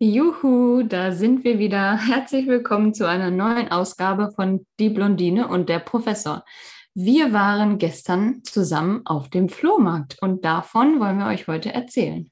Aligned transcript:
Juhu, 0.00 0.84
da 0.84 1.10
sind 1.10 1.42
wir 1.42 1.58
wieder. 1.58 1.96
Herzlich 1.96 2.46
willkommen 2.46 2.94
zu 2.94 3.08
einer 3.08 3.32
neuen 3.32 3.72
Ausgabe 3.72 4.30
von 4.30 4.64
Die 4.78 4.90
Blondine 4.90 5.48
und 5.48 5.68
der 5.68 5.80
Professor. 5.80 6.44
Wir 6.94 7.32
waren 7.32 7.78
gestern 7.78 8.44
zusammen 8.44 9.04
auf 9.06 9.28
dem 9.28 9.48
Flohmarkt 9.48 10.16
und 10.22 10.44
davon 10.44 11.00
wollen 11.00 11.18
wir 11.18 11.26
euch 11.26 11.48
heute 11.48 11.74
erzählen. 11.74 12.30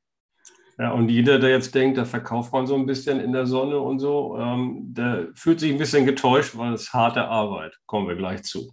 Ja, 0.79 0.93
und 0.93 1.09
jeder, 1.09 1.40
der 1.40 1.51
jetzt 1.51 1.74
denkt, 1.74 1.99
da 1.99 2.04
verkauft 2.04 2.53
man 2.53 2.69
so 2.69 2.76
ein 2.76 2.87
bisschen 2.87 3.19
in 3.19 3.33
der 3.33 3.47
Sonne 3.47 3.80
und 3.80 3.98
so, 3.98 4.38
ähm, 4.38 4.94
der 4.94 5.30
fühlt 5.35 5.58
sich 5.58 5.72
ein 5.72 5.78
bisschen 5.78 6.06
getäuscht, 6.06 6.56
weil 6.56 6.72
es 6.72 6.92
harte 6.92 7.24
Arbeit. 7.24 7.76
Kommen 7.85 8.06
wir 8.06 8.14
gleich 8.14 8.44
zu. 8.44 8.71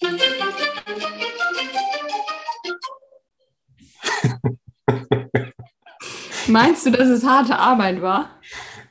Meinst 6.50 6.86
du, 6.86 6.90
dass 6.90 7.08
es 7.08 7.24
harte 7.24 7.58
Arbeit 7.58 8.02
war? 8.02 8.30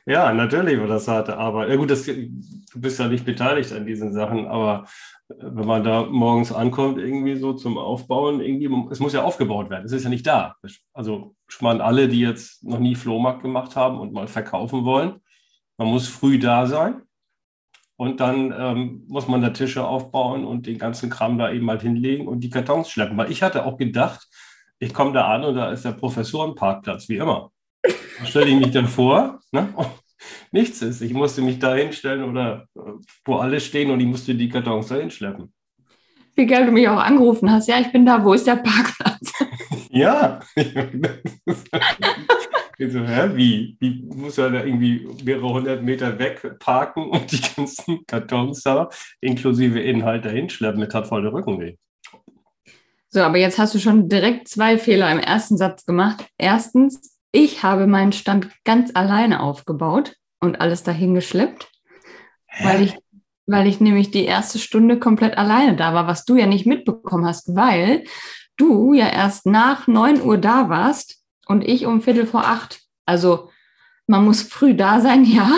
Ja, 0.06 0.32
natürlich 0.32 0.78
war 0.80 0.86
das 0.86 1.06
harte 1.06 1.36
Arbeit. 1.36 1.68
Ja 1.68 1.76
gut, 1.76 1.90
das, 1.90 2.04
du 2.04 2.80
bist 2.80 2.98
ja 2.98 3.08
nicht 3.08 3.24
beteiligt 3.24 3.72
an 3.72 3.86
diesen 3.86 4.12
Sachen, 4.12 4.46
aber 4.46 4.86
äh, 5.28 5.34
wenn 5.40 5.66
man 5.66 5.84
da 5.84 6.04
morgens 6.04 6.52
ankommt, 6.52 6.98
irgendwie 6.98 7.36
so 7.36 7.52
zum 7.52 7.78
Aufbauen, 7.78 8.40
irgendwie, 8.40 8.70
es 8.90 9.00
muss 9.00 9.12
ja 9.12 9.22
aufgebaut 9.22 9.70
werden, 9.70 9.84
es 9.84 9.92
ist 9.92 10.04
ja 10.04 10.10
nicht 10.10 10.26
da. 10.26 10.56
Also 10.92 11.34
spannend 11.48 11.82
alle, 11.82 12.08
die 12.08 12.20
jetzt 12.20 12.64
noch 12.64 12.78
nie 12.78 12.94
Flohmarkt 12.94 13.42
gemacht 13.42 13.76
haben 13.76 14.00
und 14.00 14.12
mal 14.12 14.26
verkaufen 14.26 14.84
wollen, 14.84 15.20
man 15.76 15.88
muss 15.88 16.08
früh 16.08 16.38
da 16.38 16.66
sein 16.66 17.02
und 17.96 18.20
dann 18.20 18.54
ähm, 18.56 19.04
muss 19.08 19.28
man 19.28 19.42
da 19.42 19.50
Tische 19.50 19.86
aufbauen 19.86 20.44
und 20.44 20.66
den 20.66 20.78
ganzen 20.78 21.10
Kram 21.10 21.36
da 21.36 21.52
eben 21.52 21.68
halt 21.68 21.82
hinlegen 21.82 22.26
und 22.26 22.40
die 22.40 22.50
Kartons 22.50 22.90
schleppen. 22.90 23.16
Weil 23.18 23.30
ich 23.30 23.42
hatte 23.42 23.66
auch 23.66 23.76
gedacht, 23.76 24.26
ich 24.80 24.92
komme 24.94 25.12
da 25.12 25.28
an 25.28 25.44
und 25.44 25.54
da 25.54 25.70
ist 25.70 25.84
der 25.84 25.92
Professorenparkplatz, 25.92 27.08
wie 27.08 27.18
immer. 27.18 27.52
Da 27.82 28.26
stelle 28.26 28.48
ich 28.48 28.58
mich 28.58 28.72
dann 28.72 28.88
vor, 28.88 29.38
ne? 29.52 29.72
nichts 30.50 30.82
ist. 30.82 31.02
Ich 31.02 31.12
musste 31.12 31.42
mich 31.42 31.58
da 31.58 31.74
hinstellen 31.74 32.24
oder 32.24 32.66
äh, 32.76 32.92
wo 33.24 33.36
alle 33.36 33.60
stehen 33.60 33.90
und 33.90 34.00
ich 34.00 34.06
musste 34.06 34.34
die 34.34 34.48
Kartons 34.48 34.88
da 34.88 34.96
hinschleppen. 34.96 35.52
Wie 36.34 36.46
geil 36.46 36.66
du 36.66 36.72
mich 36.72 36.88
auch 36.88 36.98
angerufen 36.98 37.50
hast. 37.50 37.68
Ja, 37.68 37.78
ich 37.78 37.92
bin 37.92 38.06
da. 38.06 38.24
Wo 38.24 38.32
ist 38.32 38.46
der 38.46 38.56
Parkplatz? 38.56 39.32
ja. 39.90 40.40
ich 40.56 40.72
so, 42.92 43.00
hä, 43.00 43.30
wie? 43.34 43.76
Wie 43.80 44.02
muss 44.14 44.38
er 44.38 44.50
da 44.50 44.64
irgendwie 44.64 45.06
mehrere 45.22 45.52
hundert 45.52 45.82
Meter 45.82 46.18
weg 46.18 46.58
parken 46.58 47.10
und 47.10 47.30
die 47.32 47.42
ganzen 47.54 48.06
Kartons 48.06 48.62
da 48.62 48.88
inklusive 49.20 49.80
Inhalt 49.80 50.24
da 50.24 50.30
hinschleppen? 50.30 50.80
Mit 50.80 50.94
hat 50.94 51.06
voll 51.06 51.20
der 51.22 51.34
Rückenweh. 51.34 51.76
So, 53.12 53.22
aber 53.22 53.38
jetzt 53.38 53.58
hast 53.58 53.74
du 53.74 53.80
schon 53.80 54.08
direkt 54.08 54.46
zwei 54.46 54.78
Fehler 54.78 55.10
im 55.10 55.18
ersten 55.18 55.56
Satz 55.56 55.84
gemacht. 55.84 56.24
Erstens, 56.38 57.18
ich 57.32 57.64
habe 57.64 57.88
meinen 57.88 58.12
Stand 58.12 58.48
ganz 58.64 58.92
alleine 58.94 59.40
aufgebaut 59.40 60.14
und 60.38 60.60
alles 60.60 60.84
dahin 60.84 61.14
geschleppt, 61.14 61.68
weil 62.62 62.82
ich, 62.82 62.96
weil 63.46 63.66
ich 63.66 63.80
nämlich 63.80 64.12
die 64.12 64.24
erste 64.24 64.60
Stunde 64.60 65.00
komplett 65.00 65.38
alleine 65.38 65.74
da 65.74 65.92
war, 65.92 66.06
was 66.06 66.24
du 66.24 66.36
ja 66.36 66.46
nicht 66.46 66.66
mitbekommen 66.66 67.26
hast, 67.26 67.56
weil 67.56 68.04
du 68.56 68.92
ja 68.92 69.08
erst 69.08 69.44
nach 69.44 69.88
9 69.88 70.22
Uhr 70.22 70.38
da 70.38 70.68
warst 70.68 71.20
und 71.46 71.62
ich 71.62 71.86
um 71.86 72.02
Viertel 72.02 72.26
vor 72.26 72.44
acht. 72.44 72.80
Also 73.06 73.50
man 74.06 74.24
muss 74.24 74.42
früh 74.42 74.74
da 74.74 75.00
sein, 75.00 75.24
ja, 75.24 75.50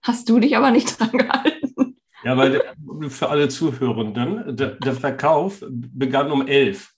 hast 0.00 0.30
du 0.30 0.38
dich 0.38 0.56
aber 0.56 0.70
nicht 0.70 0.98
dran 0.98 1.12
gehalten. 1.12 1.98
Ja, 2.24 2.38
weil 2.38 2.62
für 3.08 3.28
alle 3.28 3.50
Zuhörenden, 3.50 4.56
der, 4.56 4.76
der 4.76 4.94
Verkauf 4.94 5.62
begann 5.68 6.32
um 6.32 6.46
elf. 6.46 6.93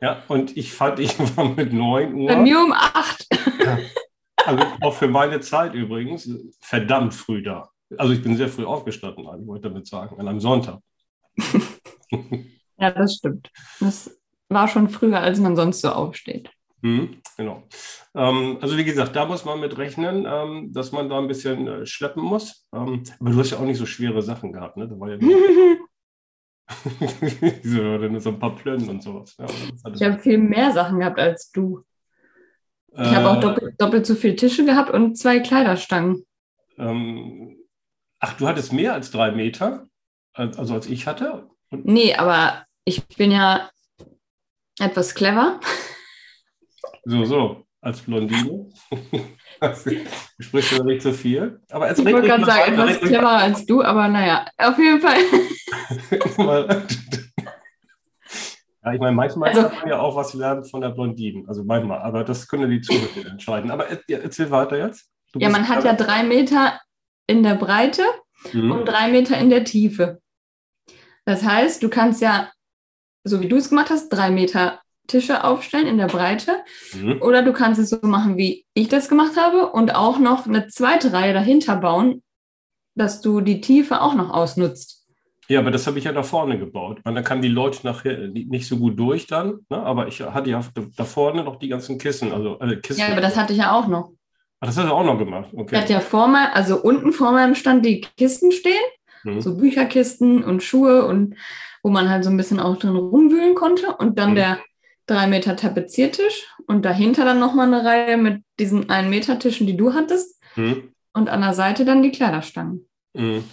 Ja, 0.00 0.22
und 0.28 0.56
ich 0.56 0.72
fand, 0.72 0.98
ich 0.98 1.18
war 1.36 1.48
mit 1.48 1.72
9 1.72 2.14
Uhr. 2.14 2.28
Bei 2.28 2.36
mir 2.36 2.60
um 2.60 2.72
8. 2.72 3.26
Ja, 3.64 3.78
also 4.46 4.64
auch 4.80 4.94
für 4.94 5.08
meine 5.08 5.40
Zeit 5.40 5.74
übrigens, 5.74 6.30
verdammt 6.60 7.14
früh 7.14 7.42
da. 7.42 7.70
Also 7.96 8.12
ich 8.12 8.22
bin 8.22 8.36
sehr 8.36 8.48
früh 8.48 8.64
aufgestanden, 8.64 9.24
ich 9.40 9.46
wollte 9.46 9.68
damit 9.68 9.86
sagen, 9.86 10.18
an 10.20 10.28
einem 10.28 10.40
Sonntag. 10.40 10.80
ja, 12.78 12.90
das 12.90 13.14
stimmt. 13.14 13.50
Das 13.80 14.20
war 14.48 14.68
schon 14.68 14.88
früher, 14.88 15.20
als 15.20 15.38
man 15.40 15.56
sonst 15.56 15.80
so 15.80 15.90
aufsteht. 15.90 16.50
Mhm, 16.80 17.16
genau. 17.36 17.62
Ähm, 18.14 18.58
also 18.60 18.76
wie 18.76 18.84
gesagt, 18.84 19.16
da 19.16 19.24
muss 19.24 19.44
man 19.44 19.58
mit 19.58 19.78
rechnen, 19.78 20.26
ähm, 20.28 20.72
dass 20.72 20.92
man 20.92 21.08
da 21.08 21.18
ein 21.18 21.26
bisschen 21.26 21.66
äh, 21.66 21.86
schleppen 21.86 22.22
muss. 22.22 22.66
Ähm, 22.72 23.02
aber 23.18 23.30
du 23.30 23.38
hast 23.38 23.50
ja 23.50 23.58
auch 23.58 23.64
nicht 23.64 23.78
so 23.78 23.86
schwere 23.86 24.22
Sachen 24.22 24.52
gehabt, 24.52 24.76
ne? 24.76 24.86
Da 24.86 24.98
war 24.98 25.10
ja 25.10 25.18
so, 27.62 27.98
dann 27.98 28.20
so 28.20 28.30
ein 28.30 28.38
paar 28.38 28.56
Plönnen 28.56 28.88
und 28.88 29.02
sowas. 29.02 29.36
Ja, 29.38 29.46
ich 29.94 30.02
habe 30.02 30.18
viel 30.18 30.38
mehr 30.38 30.72
Sachen 30.72 31.00
gehabt 31.00 31.18
als 31.18 31.50
du. 31.50 31.84
Ich 32.92 32.98
äh, 32.98 33.14
habe 33.14 33.30
auch 33.30 33.40
doppelt, 33.40 33.80
doppelt, 33.80 34.06
so 34.06 34.14
viele 34.14 34.36
Tische 34.36 34.64
gehabt 34.64 34.90
und 34.90 35.16
zwei 35.16 35.40
Kleiderstangen. 35.40 36.24
Ähm, 36.78 37.56
ach, 38.18 38.36
du 38.36 38.48
hattest 38.48 38.72
mehr 38.72 38.94
als 38.94 39.10
drei 39.10 39.30
Meter, 39.30 39.88
also 40.32 40.74
als 40.74 40.86
ich 40.86 41.06
hatte? 41.06 41.48
Und 41.70 41.84
nee, 41.84 42.14
aber 42.14 42.64
ich 42.84 43.06
bin 43.06 43.30
ja 43.30 43.70
etwas 44.78 45.14
clever. 45.14 45.60
So, 47.04 47.24
so, 47.24 47.66
als 47.80 48.00
Blondine. 48.02 48.70
du 49.60 50.42
sprichst 50.42 50.72
ja 50.72 50.84
nicht 50.84 51.02
so 51.02 51.12
viel. 51.12 51.60
Aber 51.70 51.90
ich 51.90 51.98
wollte 51.98 52.28
gerade 52.28 52.44
sagen, 52.44 52.72
etwas 52.72 52.98
cleverer 53.00 53.36
als 53.38 53.66
du, 53.66 53.82
aber 53.82 54.08
naja, 54.08 54.46
auf 54.56 54.78
jeden 54.78 55.00
Fall. 55.00 55.18
ja, 58.84 58.92
ich 58.92 59.00
meine, 59.00 59.16
manchmal 59.16 59.50
also, 59.50 59.62
kann 59.68 59.78
man 59.80 59.88
ja 59.88 60.00
auch 60.00 60.16
was 60.16 60.34
lernen 60.34 60.64
von 60.64 60.80
der 60.80 60.90
Blondine. 60.90 61.44
Also 61.48 61.64
manchmal, 61.64 62.00
aber 62.00 62.24
das 62.24 62.46
können 62.46 62.70
die 62.70 62.80
Zuhörer 62.80 63.30
entscheiden. 63.30 63.70
Aber 63.70 63.86
erzähl 63.88 64.50
weiter 64.50 64.78
jetzt. 64.78 65.10
Du 65.32 65.40
ja, 65.40 65.48
man 65.50 65.68
hat 65.68 65.84
ja 65.84 65.94
drei 65.94 66.22
Meter 66.22 66.80
in 67.26 67.42
der 67.42 67.54
Breite 67.54 68.04
mhm. 68.52 68.72
und 68.72 68.86
drei 68.86 69.08
Meter 69.10 69.36
in 69.38 69.50
der 69.50 69.64
Tiefe. 69.64 70.20
Das 71.24 71.42
heißt, 71.42 71.82
du 71.82 71.90
kannst 71.90 72.22
ja, 72.22 72.50
so 73.24 73.40
wie 73.40 73.48
du 73.48 73.56
es 73.56 73.68
gemacht 73.68 73.90
hast, 73.90 74.08
drei 74.08 74.30
Meter 74.30 74.80
Tische 75.08 75.42
aufstellen 75.42 75.88
in 75.88 75.98
der 75.98 76.06
Breite. 76.06 76.52
Mhm. 76.94 77.20
Oder 77.20 77.42
du 77.42 77.52
kannst 77.52 77.80
es 77.80 77.90
so 77.90 77.98
machen, 78.02 78.36
wie 78.36 78.64
ich 78.74 78.88
das 78.88 79.08
gemacht 79.08 79.36
habe 79.36 79.72
und 79.72 79.96
auch 79.96 80.20
noch 80.20 80.46
eine 80.46 80.68
zweite 80.68 81.12
Reihe 81.12 81.32
dahinter 81.32 81.76
bauen, 81.76 82.22
dass 82.94 83.20
du 83.20 83.40
die 83.40 83.60
Tiefe 83.60 84.00
auch 84.00 84.14
noch 84.14 84.30
ausnutzt. 84.30 84.98
Ja, 85.48 85.60
aber 85.60 85.70
das 85.70 85.86
habe 85.86 85.98
ich 85.98 86.04
ja 86.04 86.12
da 86.12 86.22
vorne 86.22 86.58
gebaut. 86.58 87.00
Und 87.04 87.14
dann 87.14 87.24
kamen 87.24 87.40
die 87.40 87.48
Leute 87.48 87.80
nachher 87.82 88.28
nicht 88.28 88.68
so 88.68 88.76
gut 88.76 88.98
durch 88.98 89.26
dann, 89.26 89.60
ne? 89.70 89.78
aber 89.78 90.06
ich 90.06 90.20
hatte 90.20 90.50
ja 90.50 90.60
da 90.96 91.04
vorne 91.04 91.42
noch 91.42 91.56
die 91.56 91.68
ganzen 91.68 91.96
Kissen. 91.96 92.32
Also, 92.32 92.60
äh, 92.60 92.76
Kissen. 92.76 93.00
Ja, 93.00 93.08
aber 93.08 93.22
das 93.22 93.34
hatte 93.34 93.54
ich 93.54 93.58
ja 93.60 93.72
auch 93.72 93.88
noch. 93.88 94.12
Ach, 94.60 94.66
das 94.66 94.76
hast 94.76 94.88
du 94.88 94.92
auch 94.92 95.04
noch 95.04 95.18
gemacht. 95.18 95.48
Okay. 95.54 95.76
Ich 95.76 95.80
hatte 95.80 95.92
ja 95.94 96.00
vor 96.00 96.28
mir, 96.28 96.54
also 96.54 96.82
unten 96.82 97.12
vor 97.12 97.32
meinem 97.32 97.54
Stand 97.54 97.86
die 97.86 98.02
Kisten 98.18 98.52
stehen, 98.52 98.74
mhm. 99.24 99.40
so 99.40 99.56
Bücherkisten 99.56 100.44
und 100.44 100.62
Schuhe 100.62 101.06
und 101.06 101.34
wo 101.82 101.88
man 101.90 102.10
halt 102.10 102.24
so 102.24 102.30
ein 102.30 102.36
bisschen 102.36 102.60
auch 102.60 102.76
drin 102.76 102.96
rumwühlen 102.96 103.54
konnte. 103.54 103.96
Und 103.96 104.18
dann 104.18 104.32
mhm. 104.32 104.34
der 104.34 104.58
drei 105.08 105.26
Meter 105.26 105.56
Tapeziertisch 105.56 106.46
und 106.66 106.84
dahinter 106.84 107.24
dann 107.24 107.40
nochmal 107.40 107.66
eine 107.66 107.84
Reihe 107.84 108.16
mit 108.16 108.42
diesen 108.60 108.88
1 108.90 109.08
Meter 109.08 109.38
Tischen, 109.38 109.66
die 109.66 109.76
du 109.76 109.94
hattest. 109.94 110.40
Mhm. 110.56 110.92
Und 111.12 111.28
an 111.28 111.40
der 111.40 111.54
Seite 111.54 111.84
dann 111.84 112.02
die 112.02 112.12
Kleiderstangen. 112.12 112.88
Mhm. 113.14 113.44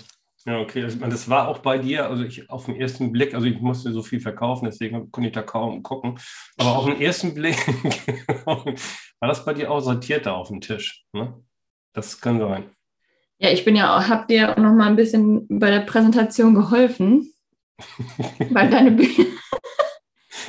Ja, 0.45 0.59
okay. 0.59 0.83
Also, 0.83 0.99
das 0.99 1.27
war 1.27 1.47
auch 1.47 1.59
bei 1.59 1.79
dir, 1.79 2.07
also 2.07 2.23
ich 2.23 2.49
auf 2.51 2.65
den 2.65 2.75
ersten 2.75 3.11
Blick, 3.11 3.33
also 3.33 3.47
ich 3.47 3.59
musste 3.59 3.91
so 3.91 4.03
viel 4.03 4.19
verkaufen, 4.19 4.65
deswegen 4.65 5.11
konnte 5.11 5.29
ich 5.29 5.33
da 5.33 5.41
kaum 5.41 5.81
gucken. 5.81 6.19
Aber 6.57 6.77
auf 6.77 6.85
den 6.85 7.01
ersten 7.01 7.33
Blick 7.33 7.57
war 8.45 9.27
das 9.27 9.43
bei 9.43 9.55
dir 9.55 9.71
auch 9.71 9.79
sortiert 9.79 10.27
da 10.27 10.33
auf 10.33 10.49
dem 10.49 10.61
Tisch. 10.61 11.03
Ne? 11.13 11.33
Das 11.93 12.21
kann 12.21 12.39
sein. 12.39 12.69
Ja, 13.39 13.49
ich 13.49 13.65
bin 13.65 13.75
ja 13.75 13.97
auch, 13.97 14.07
hab 14.07 14.27
dir 14.27 14.51
auch 14.51 14.57
noch 14.57 14.73
mal 14.73 14.87
ein 14.87 14.95
bisschen 14.95 15.47
bei 15.49 15.71
der 15.71 15.81
Präsentation 15.81 16.53
geholfen, 16.53 17.33
weil 18.51 18.69
deine 18.69 18.91
Bücher, 18.91 19.23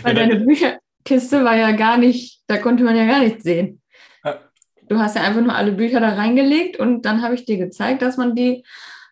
weil 0.02 0.14
deine 0.14 0.36
Bücher, 0.36 0.78
Kiste 1.06 1.44
war 1.44 1.56
ja 1.56 1.70
gar 1.72 1.96
nicht, 1.96 2.42
da 2.48 2.58
konnte 2.58 2.84
man 2.84 2.96
ja 2.96 3.06
gar 3.06 3.20
nichts 3.20 3.44
sehen. 3.44 3.80
Du 4.88 4.98
hast 4.98 5.16
ja 5.16 5.22
einfach 5.22 5.40
nur 5.40 5.54
alle 5.54 5.72
Bücher 5.72 6.00
da 6.00 6.10
reingelegt 6.10 6.78
und 6.78 7.02
dann 7.02 7.22
habe 7.22 7.34
ich 7.34 7.44
dir 7.44 7.56
gezeigt, 7.56 8.02
dass 8.02 8.18
man 8.18 8.36
die 8.36 8.64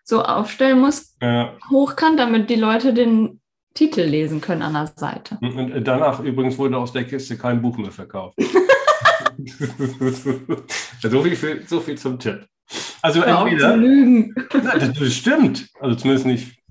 so 0.05 0.23
aufstellen 0.23 0.81
muss, 0.81 1.17
ja. 1.21 1.57
hochkant, 1.71 2.21
damit 2.21 2.51
die 2.51 2.57
Leute 2.57 2.93
den 2.93 3.41
Titel 3.73 4.03
lesen 4.03 4.41
können 4.41 4.63
an 4.63 4.75
der 4.75 4.93
Seite. 4.95 5.39
Und 5.41 5.83
danach 5.83 6.21
übrigens 6.21 6.59
wurde 6.59 6.77
aus 6.77 6.93
der 6.93 7.05
Kiste 7.05 7.37
kein 7.37 7.61
Buch 7.61 7.77
mehr 7.77 7.91
verkauft. 7.91 8.37
so, 11.03 11.23
viel, 11.23 11.65
so 11.67 11.81
viel 11.81 11.99
zum 11.99 12.19
Tipp. 12.21 12.47
Also 13.03 13.23
entweder. 13.23 13.77
Nein, 13.77 14.33
das 14.53 15.15
stimmt. 15.15 15.69
Also 15.81 15.97
zumindest 15.97 16.27
nicht 16.27 16.64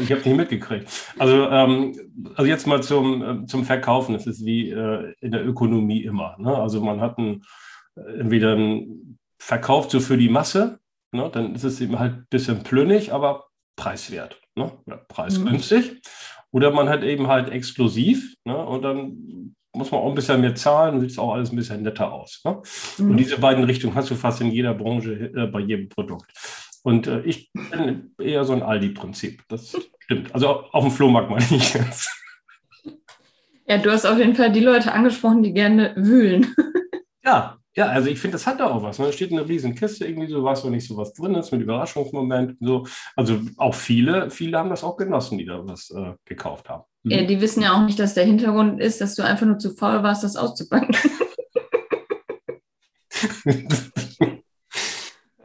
ich 0.00 0.10
habe 0.10 0.22
nicht 0.22 0.36
mitgekriegt. 0.36 0.88
Also, 1.18 1.48
ähm, 1.48 1.94
also 2.34 2.48
jetzt 2.48 2.66
mal 2.66 2.82
zum, 2.82 3.22
äh, 3.22 3.46
zum 3.46 3.64
Verkaufen. 3.64 4.14
Das 4.14 4.26
ist 4.26 4.44
wie 4.44 4.70
äh, 4.70 5.14
in 5.20 5.32
der 5.32 5.46
Ökonomie 5.46 6.02
immer. 6.02 6.36
Ne? 6.38 6.54
Also 6.56 6.80
man 6.80 7.00
hat 7.00 7.18
einen, 7.18 7.44
äh, 7.96 8.20
entweder 8.20 8.52
einen 8.52 9.18
Verkauf 9.38 9.90
so 9.90 10.00
für 10.00 10.16
die 10.16 10.28
Masse, 10.28 10.80
ne? 11.12 11.30
dann 11.32 11.54
ist 11.54 11.64
es 11.64 11.80
eben 11.80 11.98
halt 11.98 12.14
ein 12.14 12.26
bisschen 12.30 12.62
plünnig, 12.62 13.12
aber 13.12 13.46
preiswert, 13.76 14.40
ne? 14.56 14.72
ja, 14.86 14.96
preisgünstig. 15.08 15.92
Mhm. 15.92 15.98
Oder 16.52 16.70
man 16.70 16.88
hat 16.88 17.02
eben 17.02 17.28
halt 17.28 17.50
exklusiv 17.50 18.34
ne? 18.44 18.56
und 18.56 18.82
dann 18.82 19.54
muss 19.76 19.90
man 19.90 20.00
auch 20.00 20.08
ein 20.08 20.14
bisschen 20.14 20.40
mehr 20.40 20.54
zahlen, 20.54 21.00
sieht 21.00 21.10
es 21.10 21.18
auch 21.18 21.34
alles 21.34 21.52
ein 21.52 21.56
bisschen 21.56 21.82
netter 21.82 22.12
aus. 22.12 22.40
Ne? 22.44 22.62
Mhm. 22.98 23.10
Und 23.10 23.16
diese 23.18 23.38
beiden 23.38 23.64
Richtungen 23.64 23.94
hast 23.94 24.10
du 24.10 24.14
fast 24.14 24.40
in 24.40 24.50
jeder 24.50 24.74
Branche, 24.74 25.32
äh, 25.34 25.46
bei 25.46 25.60
jedem 25.60 25.88
Produkt. 25.88 26.32
Und 26.86 27.08
äh, 27.08 27.20
ich 27.22 27.50
bin 27.52 28.14
eher 28.16 28.44
so 28.44 28.52
ein 28.52 28.62
Aldi-Prinzip. 28.62 29.42
Das 29.48 29.76
stimmt. 30.04 30.32
Also 30.32 30.66
auf 30.70 30.84
dem 30.84 30.92
Flohmarkt 30.92 31.30
meine 31.30 31.44
ich 31.50 31.74
jetzt. 31.74 32.08
Ja, 33.66 33.78
du 33.78 33.90
hast 33.90 34.06
auf 34.06 34.18
jeden 34.18 34.36
Fall 34.36 34.52
die 34.52 34.60
Leute 34.60 34.92
angesprochen, 34.92 35.42
die 35.42 35.52
gerne 35.52 35.94
wühlen. 35.96 36.54
Ja, 37.24 37.58
ja, 37.74 37.86
also 37.86 38.08
ich 38.08 38.20
finde, 38.20 38.36
das 38.36 38.46
hat 38.46 38.60
da 38.60 38.70
auch 38.70 38.84
was. 38.84 39.00
Ne? 39.00 39.06
Da 39.06 39.12
steht 39.12 39.32
eine 39.32 39.48
riesen 39.48 39.74
Kiste 39.74 40.06
irgendwie, 40.06 40.30
so 40.30 40.44
was, 40.44 40.64
wo 40.64 40.68
nicht 40.68 40.86
so 40.86 40.96
was 40.96 41.12
drin 41.12 41.34
ist, 41.34 41.50
mit 41.50 41.60
Überraschungsmoment. 41.60 42.56
So. 42.60 42.86
Also 43.16 43.40
auch 43.56 43.74
viele, 43.74 44.30
viele 44.30 44.56
haben 44.56 44.70
das 44.70 44.84
auch 44.84 44.96
genossen, 44.96 45.38
die 45.38 45.44
da 45.44 45.66
was 45.66 45.90
äh, 45.90 46.12
gekauft 46.24 46.68
haben. 46.68 46.84
Mhm. 47.02 47.10
Ja, 47.10 47.24
die 47.24 47.40
wissen 47.40 47.64
ja 47.64 47.74
auch 47.74 47.84
nicht, 47.84 47.98
dass 47.98 48.14
der 48.14 48.26
Hintergrund 48.26 48.80
ist, 48.80 49.00
dass 49.00 49.16
du 49.16 49.24
einfach 49.24 49.44
nur 49.44 49.58
zu 49.58 49.74
faul 49.74 50.04
warst, 50.04 50.22
das 50.22 50.36
auszupacken. 50.36 50.94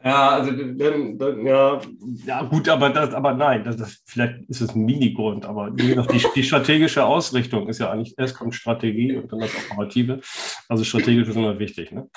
Ja, 0.04 0.30
also 0.30 0.50
dann, 0.50 1.16
dann, 1.16 1.46
ja, 1.46 1.80
ja 2.26 2.42
gut, 2.42 2.68
aber 2.68 2.90
das, 2.90 3.14
aber 3.14 3.34
nein, 3.34 3.62
das, 3.62 3.76
das 3.76 4.02
vielleicht 4.04 4.40
ist 4.48 4.60
es 4.60 4.74
ein 4.74 4.84
Mini-Grund, 4.84 5.46
aber 5.46 5.70
die, 5.70 5.96
die 6.34 6.42
strategische 6.42 7.04
Ausrichtung 7.04 7.68
ist 7.68 7.78
ja 7.78 7.90
eigentlich, 7.90 8.18
erst 8.18 8.36
kommt 8.36 8.54
Strategie 8.54 9.16
und 9.16 9.30
dann 9.30 9.38
das 9.38 9.52
Operative. 9.70 10.20
Also 10.68 10.82
strategisch 10.82 11.28
ist 11.28 11.36
immer 11.36 11.56
wichtig, 11.58 11.92
ne? 11.92 12.08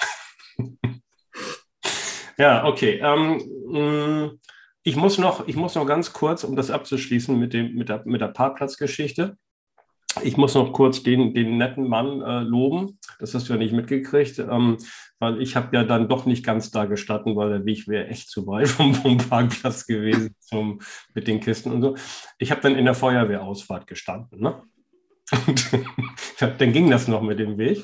ja, 2.38 2.66
okay. 2.66 3.00
Ähm, 3.04 3.42
mm, 3.68 4.40
ich 4.82 4.96
muss 4.96 5.20
noch, 5.20 5.48
ich 5.48 5.56
muss 5.56 5.76
noch 5.76 5.86
ganz 5.86 6.12
kurz, 6.12 6.44
um 6.44 6.56
das 6.56 6.72
abzuschließen 6.72 7.38
mit 7.38 7.54
dem, 7.54 7.76
mit 7.76 7.90
der, 7.90 8.02
mit 8.06 8.22
der 8.22 8.30
Parkplatzgeschichte. 8.30 9.38
Ich 10.24 10.38
muss 10.38 10.56
noch 10.56 10.74
kurz 10.74 11.04
den, 11.04 11.34
den 11.34 11.58
netten 11.58 11.88
Mann 11.88 12.22
äh, 12.22 12.40
loben. 12.40 13.00
Das 13.20 13.34
hast 13.34 13.50
du 13.50 13.54
ja 13.54 13.60
nicht 13.60 13.74
mitgekriegt, 13.74 14.40
ähm, 14.40 14.78
weil 15.20 15.42
ich 15.42 15.56
habe 15.56 15.76
ja 15.76 15.84
dann 15.84 16.10
doch 16.10 16.26
nicht 16.26 16.46
ganz 16.46 16.72
da 16.72 16.86
gestatten, 16.86 17.36
weil 17.36 17.50
der 17.50 17.66
Weg 17.66 17.88
wäre 17.88 18.08
echt 18.08 18.30
zu 18.30 18.46
weit 18.48 18.68
vom, 18.70 18.94
vom 18.94 19.18
Parkplatz 19.18 19.86
gewesen 19.86 20.36
zum, 20.40 20.82
mit 21.14 21.28
den 21.28 21.40
Kisten 21.40 21.72
und 21.72 21.82
so. 21.82 21.96
Ich 22.38 22.52
habe 22.52 22.62
dann 22.62 22.76
in 22.76 22.86
der 22.86 22.96
Feuerwehrausfahrt 22.96 23.88
gestanden. 23.88 24.42
Ne? 24.42 24.62
Und 25.48 25.72
dann 26.60 26.74
ging 26.74 26.90
das 26.90 27.08
noch 27.08 27.22
mit 27.22 27.40
dem 27.40 27.58
Weg. 27.58 27.84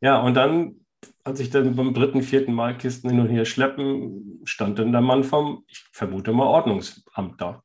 Ja, 0.00 0.20
und 0.20 0.34
dann, 0.34 0.76
als 1.24 1.40
ich 1.40 1.50
dann 1.50 1.74
beim 1.76 1.94
dritten, 1.94 2.22
vierten 2.22 2.52
Mal 2.52 2.76
Kisten 2.76 3.08
hin 3.10 3.20
und 3.20 3.28
her 3.28 3.44
schleppen, 3.44 4.40
stand 4.44 4.78
dann 4.78 4.92
der 4.92 5.00
Mann 5.00 5.24
vom, 5.24 5.64
ich 5.68 5.84
vermute 5.92 6.32
mal, 6.32 6.46
Ordnungsamt 6.46 7.40
da. 7.40 7.62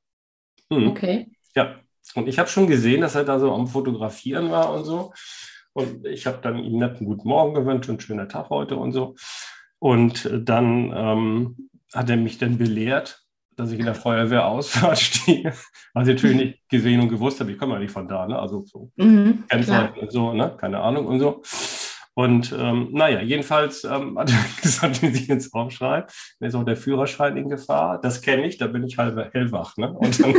Hm. 0.71 0.88
Okay. 0.88 1.31
Ja, 1.56 1.75
und 2.15 2.27
ich 2.27 2.39
habe 2.39 2.50
schon 2.50 2.68
gesehen, 2.68 3.01
dass 3.01 3.15
er 3.15 3.24
da 3.24 3.39
so 3.39 3.54
am 3.54 3.68
Fotografieren 3.68 4.51
war 4.51 4.74
und 4.74 4.86
so. 4.86 5.13
Und 5.73 6.06
ich 6.06 6.27
habe 6.27 6.39
dann 6.41 6.59
ihm 6.59 6.79
netten 6.79 7.06
guten 7.06 7.27
Morgen 7.27 7.53
gewünscht 7.53 7.89
und 7.89 8.03
schöner 8.03 8.27
Tag 8.27 8.50
heute 8.50 8.75
und 8.75 8.91
so. 8.91 9.15
Und 9.79 10.29
dann 10.33 10.91
ähm, 10.95 11.69
hat 11.94 12.09
er 12.09 12.18
mich 12.18 12.38
dann 12.38 12.57
belehrt, 12.57 13.23
dass 13.56 13.71
ich 13.71 13.79
in 13.79 13.85
der 13.85 13.95
Feuerwehrausfahrt 13.95 15.00
stehe. 15.00 15.53
Was 15.94 16.07
ich 16.07 16.15
natürlich 16.15 16.38
nicht 16.38 16.69
gesehen 16.69 17.01
und 17.01 17.09
gewusst 17.09 17.39
habe, 17.39 17.51
ich 17.51 17.57
komme 17.57 17.73
ja 17.73 17.79
nicht 17.79 17.91
von 17.91 18.07
da, 18.07 18.27
ne? 18.27 18.38
Also 18.38 18.62
so 18.62 18.91
mhm, 18.95 19.44
und 19.51 20.12
so, 20.12 20.33
ne? 20.33 20.56
Keine 20.57 20.79
Ahnung 20.79 21.07
und 21.07 21.19
so. 21.19 21.41
Und 22.13 22.53
ähm, 22.57 22.89
naja, 22.91 23.21
jedenfalls 23.21 23.83
ähm, 23.83 24.18
hat 24.19 24.31
er 24.31 24.62
gesagt, 24.62 25.01
wenn 25.01 25.13
Sie 25.13 25.25
jetzt 25.25 25.53
aufschreiben, 25.53 26.09
dann 26.39 26.50
ist 26.50 26.56
auch 26.56 26.65
der 26.65 26.77
Führerschein 26.77 27.38
in 27.38 27.50
Gefahr. 27.50 28.00
Das 28.01 28.21
kenne 28.21 28.45
ich, 28.47 28.57
da 28.57 28.68
bin 28.68 28.83
ich 28.83 28.97
halb 28.97 29.33
hellwach. 29.33 29.77
Ne? 29.77 29.91
Und 29.91 30.19
dann, 30.21 30.33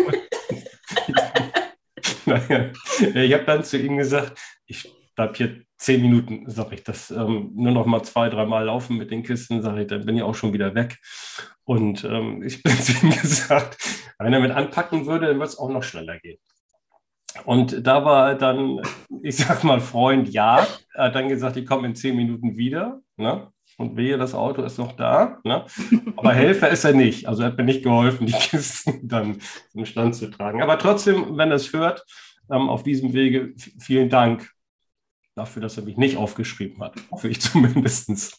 naja, 2.26 2.70
ich 3.14 3.32
habe 3.32 3.44
dann 3.44 3.64
zu 3.64 3.78
ihm 3.78 3.96
gesagt, 3.96 4.38
ich 4.66 4.92
bleibe 5.14 5.34
hier 5.36 5.62
zehn 5.76 6.00
Minuten, 6.00 6.48
sage 6.48 6.76
ich, 6.76 6.84
das 6.84 7.10
ähm, 7.10 7.50
nur 7.54 7.72
noch 7.72 7.86
mal 7.86 8.02
zwei, 8.02 8.28
dreimal 8.28 8.66
laufen 8.66 8.96
mit 8.96 9.10
den 9.10 9.22
Kisten, 9.22 9.62
sage 9.62 9.82
ich, 9.82 9.88
dann 9.88 10.06
bin 10.06 10.16
ich 10.16 10.22
auch 10.22 10.34
schon 10.34 10.52
wieder 10.52 10.74
weg. 10.74 10.98
Und 11.64 12.04
ähm, 12.04 12.42
ich 12.46 12.62
bin 12.62 12.72
zu 12.74 12.92
ihm 13.04 13.10
gesagt, 13.10 13.78
wenn 14.18 14.32
er 14.32 14.40
mit 14.40 14.52
anpacken 14.52 15.06
würde, 15.06 15.26
dann 15.26 15.38
wird 15.38 15.48
es 15.48 15.58
auch 15.58 15.70
noch 15.70 15.82
schneller 15.82 16.18
gehen. 16.18 16.38
Und 17.44 17.86
da 17.86 18.04
war 18.04 18.34
dann, 18.34 18.80
ich 19.22 19.36
sag 19.36 19.64
mal, 19.64 19.80
Freund 19.80 20.28
ja, 20.28 20.66
er 20.94 21.04
hat 21.04 21.14
dann 21.14 21.28
gesagt, 21.28 21.56
ich 21.56 21.66
komme 21.66 21.88
in 21.88 21.94
zehn 21.94 22.14
Minuten 22.14 22.56
wieder. 22.56 23.00
Ne? 23.16 23.48
Und 23.78 23.96
wehe, 23.96 24.18
das 24.18 24.34
Auto 24.34 24.62
ist 24.62 24.78
noch 24.78 24.92
da. 24.92 25.40
Ne? 25.44 25.64
Aber 26.16 26.32
Helfer 26.34 26.68
ist 26.68 26.84
er 26.84 26.92
nicht. 26.92 27.26
Also 27.26 27.42
er 27.42 27.48
hat 27.48 27.56
mir 27.56 27.64
nicht 27.64 27.82
geholfen, 27.82 28.26
die 28.26 28.32
Kisten 28.32 29.00
dann 29.08 29.38
zum 29.70 29.86
Stand 29.86 30.14
zu 30.14 30.30
tragen. 30.30 30.62
Aber 30.62 30.78
trotzdem, 30.78 31.36
wenn 31.38 31.50
er 31.50 31.56
es 31.56 31.72
hört, 31.72 32.04
ähm, 32.50 32.68
auf 32.68 32.82
diesem 32.82 33.14
Wege, 33.14 33.54
vielen 33.80 34.10
Dank 34.10 34.50
dafür, 35.34 35.62
dass 35.62 35.76
er 35.76 35.84
mich 35.84 35.96
nicht 35.96 36.16
aufgeschrieben 36.16 36.82
hat. 36.82 36.94
Hoffe 37.10 37.28
ich 37.28 37.40
zumindest. 37.42 38.38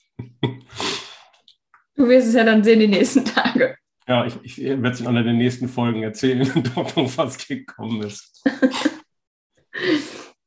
Du 1.96 2.08
wirst 2.08 2.28
es 2.28 2.34
ja 2.34 2.44
dann 2.44 2.64
sehen 2.64 2.80
die 2.80 2.88
nächsten 2.88 3.26
Tage. 3.26 3.78
Ja, 4.08 4.26
ich, 4.26 4.38
ich 4.44 4.58
werde 4.58 4.90
es 4.90 5.00
in 5.00 5.08
einer 5.08 5.24
der 5.24 5.34
nächsten 5.34 5.70
Folgen 5.70 6.04
erzählen, 6.04 6.50
dort 6.76 6.98
noch 6.98 7.18
was 7.18 7.48
gekommen 7.48 8.02
ist. 8.04 8.44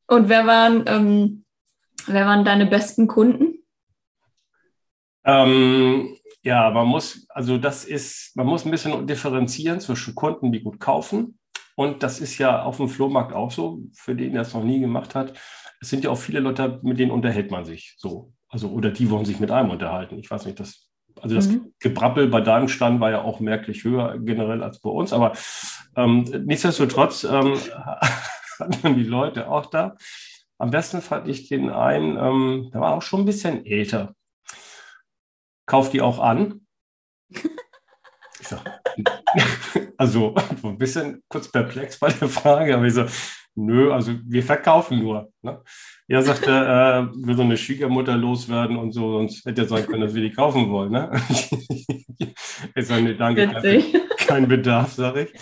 Und 0.09 0.29
wer 0.29 0.47
waren, 0.47 0.85
ähm, 0.87 1.45
wer 2.07 2.27
waren 2.27 2.45
deine 2.45 2.67
besten 2.67 3.09
Kunden? 3.09 3.65
Ähm, 5.25 6.17
ja, 6.43 6.71
man 6.71 6.87
muss, 6.87 7.27
also 7.31 7.59
das 7.59 7.85
ist, 7.85 8.37
man 8.37 8.47
muss 8.47 8.65
ein 8.65 8.71
bisschen 8.71 9.07
differenzieren 9.07 9.81
zwischen 9.81 10.15
Kunden, 10.15 10.53
die 10.53 10.63
gut 10.63 10.79
kaufen. 10.79 11.39
Und 11.75 12.03
das 12.03 12.21
ist 12.21 12.39
ja 12.39 12.63
auf 12.63 12.77
dem 12.77 12.89
Flohmarkt 12.89 13.33
auch 13.33 13.51
so, 13.51 13.81
für 13.95 14.15
den 14.15 14.33
der 14.33 14.43
es 14.43 14.55
noch 14.55 14.63
nie 14.63 14.79
gemacht 14.79 15.15
hat. 15.15 15.37
Es 15.81 15.91
sind 15.91 16.05
ja 16.05 16.11
auch 16.11 16.19
viele 16.19 16.41
Leute, 16.41 16.81
mit 16.83 16.99
denen 16.99 17.11
unterhält 17.11 17.51
man 17.51 17.65
sich 17.65 17.95
so. 17.99 18.33
Also, 18.49 18.71
oder 18.71 18.91
die 18.91 19.11
wollen 19.11 19.25
sich 19.25 19.41
mit 19.41 19.51
einem 19.51 19.71
unterhalten. 19.71 20.19
Ich 20.19 20.31
weiß 20.31 20.47
nicht, 20.47 20.61
das, 20.61 20.89
also 21.21 21.35
das 21.35 21.49
mhm. 21.49 21.73
Gebrabbel 21.81 22.29
bei 22.29 22.41
deinem 22.41 22.69
Stand 22.69 23.01
war 23.01 23.11
ja 23.11 23.23
auch 23.23 23.41
merklich 23.41 23.85
höher 23.85 24.19
generell 24.19 24.63
als 24.63 24.81
bei 24.81 24.91
uns. 24.91 25.13
Aber 25.13 25.33
ähm, 25.97 26.23
nichtsdestotrotz 26.47 27.25
ähm, 27.25 27.55
hatten 28.59 28.83
dann 28.83 28.97
die 28.97 29.05
Leute 29.05 29.49
auch 29.49 29.67
da. 29.67 29.97
Am 30.59 30.71
besten 30.71 31.03
fand 31.03 31.29
ich 31.29 31.49
den 31.49 31.69
einen, 31.69 32.17
ähm, 32.17 32.71
der 32.73 32.81
war 32.81 32.95
auch 32.95 33.03
schon 33.03 33.21
ein 33.21 33.27
bisschen 33.27 33.67
älter 33.67 34.15
kauft 35.67 35.93
die 35.93 36.01
auch 36.01 36.21
an? 36.21 36.67
Ich 37.29 38.49
sag, 38.49 38.81
also 39.99 40.35
ein 40.63 40.79
bisschen 40.79 41.23
kurz 41.29 41.51
perplex 41.51 41.99
bei 41.99 42.11
der 42.11 42.29
Frage, 42.29 42.77
aber 42.77 42.85
ich 42.85 42.95
so, 42.95 43.05
nö, 43.57 43.93
also 43.93 44.13
wir 44.25 44.43
verkaufen 44.43 45.01
nur. 45.01 45.33
Ne? 45.43 45.61
Ja, 46.07 46.23
sagte, 46.23 46.51
äh, 46.51 47.27
will 47.27 47.37
so 47.37 47.43
eine 47.43 47.57
Schwiegermutter 47.57 48.17
loswerden 48.17 48.77
und 48.77 48.93
so, 48.93 49.13
sonst 49.13 49.45
hätte 49.45 49.63
er 49.63 49.69
sagen 49.69 49.87
können, 49.87 50.03
dass 50.03 50.15
wir 50.15 50.23
die 50.23 50.33
kaufen 50.33 50.71
wollen. 50.71 50.93
Ne? 50.93 51.11
ich 52.75 52.87
sage, 52.87 53.03
nee, 53.03 53.15
danke, 53.15 53.49
kein, 53.49 53.83
kein 54.17 54.49
Bedarf, 54.49 54.93
sage 54.93 55.25
ich. 55.25 55.33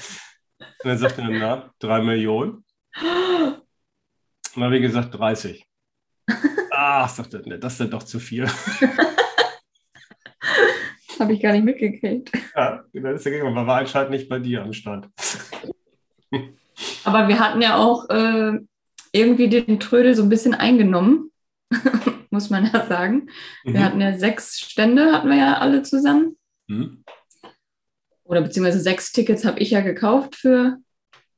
Und 0.61 0.91
dann 0.91 0.99
sagte 0.99 1.23
er, 1.23 1.31
na, 1.31 1.71
drei 1.79 2.01
Millionen. 2.03 2.65
Und 3.01 3.65
dann 4.55 4.65
habe 4.65 4.77
ich 4.77 4.83
gesagt, 4.83 5.15
30. 5.15 5.67
Ach, 6.71 7.09
sagte 7.09 7.39
er, 7.39 7.43
nee, 7.47 7.59
das 7.59 7.81
ist 7.81 7.93
doch 7.93 8.03
zu 8.03 8.21
viel. 8.21 8.47
Habe 11.19 11.33
ich 11.33 11.41
gar 11.41 11.53
nicht 11.53 11.65
mitgekriegt. 11.65 12.33
Ja, 12.55 12.85
das 12.93 13.27
ist 13.27 13.33
ja 13.33 13.45
aber 13.45 13.67
war 13.67 13.79
anscheinend 13.79 14.11
nicht 14.11 14.29
bei 14.29 14.39
dir 14.39 14.63
am 14.63 14.73
Stand. 14.73 15.09
Aber 17.05 17.29
wir 17.29 17.39
hatten 17.39 17.61
ja 17.63 17.77
auch 17.77 18.09
äh, 18.11 18.59
irgendwie 19.13 19.49
den 19.49 19.79
Trödel 19.81 20.15
so 20.15 20.23
ein 20.23 20.29
bisschen 20.29 20.55
eingenommen, 20.55 21.31
muss 22.31 22.51
man 22.51 22.71
ja 22.73 22.87
sagen. 22.87 23.29
Wir 23.63 23.81
mhm. 23.81 23.85
hatten 23.85 24.01
ja 24.01 24.19
sechs 24.19 24.59
Stände, 24.59 25.13
hatten 25.13 25.29
wir 25.29 25.37
ja 25.37 25.59
alle 25.59 25.83
zusammen. 25.83 26.37
Mhm. 26.67 27.05
Oder 28.25 28.41
beziehungsweise 28.41 28.81
sechs 28.81 29.13
Tickets 29.13 29.45
habe 29.45 29.61
ich 29.61 29.71
ja 29.71 29.81
gekauft 29.81 30.35
für 30.35 30.79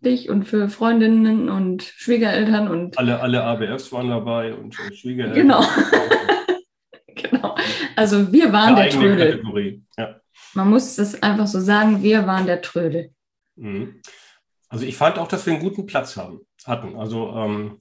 dich 0.01 0.31
und 0.31 0.45
für 0.45 0.69
Freundinnen 0.69 1.49
und 1.49 1.83
Schwiegereltern 1.83 2.69
und. 2.69 2.97
Alle, 2.97 3.21
alle 3.21 3.43
ABFs 3.43 3.93
waren 3.93 4.09
dabei 4.09 4.55
und 4.55 4.75
Schwiegereltern. 4.75 5.35
Genau. 5.35 5.65
genau. 7.15 7.57
Also 7.97 8.33
wir 8.33 8.53
waren 8.53 8.77
der 8.77 8.91
Trödel. 8.91 9.83
Ja. 9.99 10.21
Man 10.55 10.71
muss 10.71 10.97
es 10.99 11.23
einfach 11.23 11.47
so 11.47 11.61
sagen, 11.61 12.03
wir 12.03 12.27
waren 12.27 12.47
der 12.47 12.63
Trödel. 12.63 13.11
Mhm. 13.57 14.01
Also 14.69 14.85
ich 14.85 14.97
fand 14.97 15.19
auch, 15.19 15.29
dass 15.29 15.47
wir 15.47 15.53
einen 15.53 15.63
guten 15.63 15.87
Platz 15.87 16.17
haben, 16.17 16.41
hatten. 16.65 16.97
Also 16.97 17.31
ähm, 17.31 17.81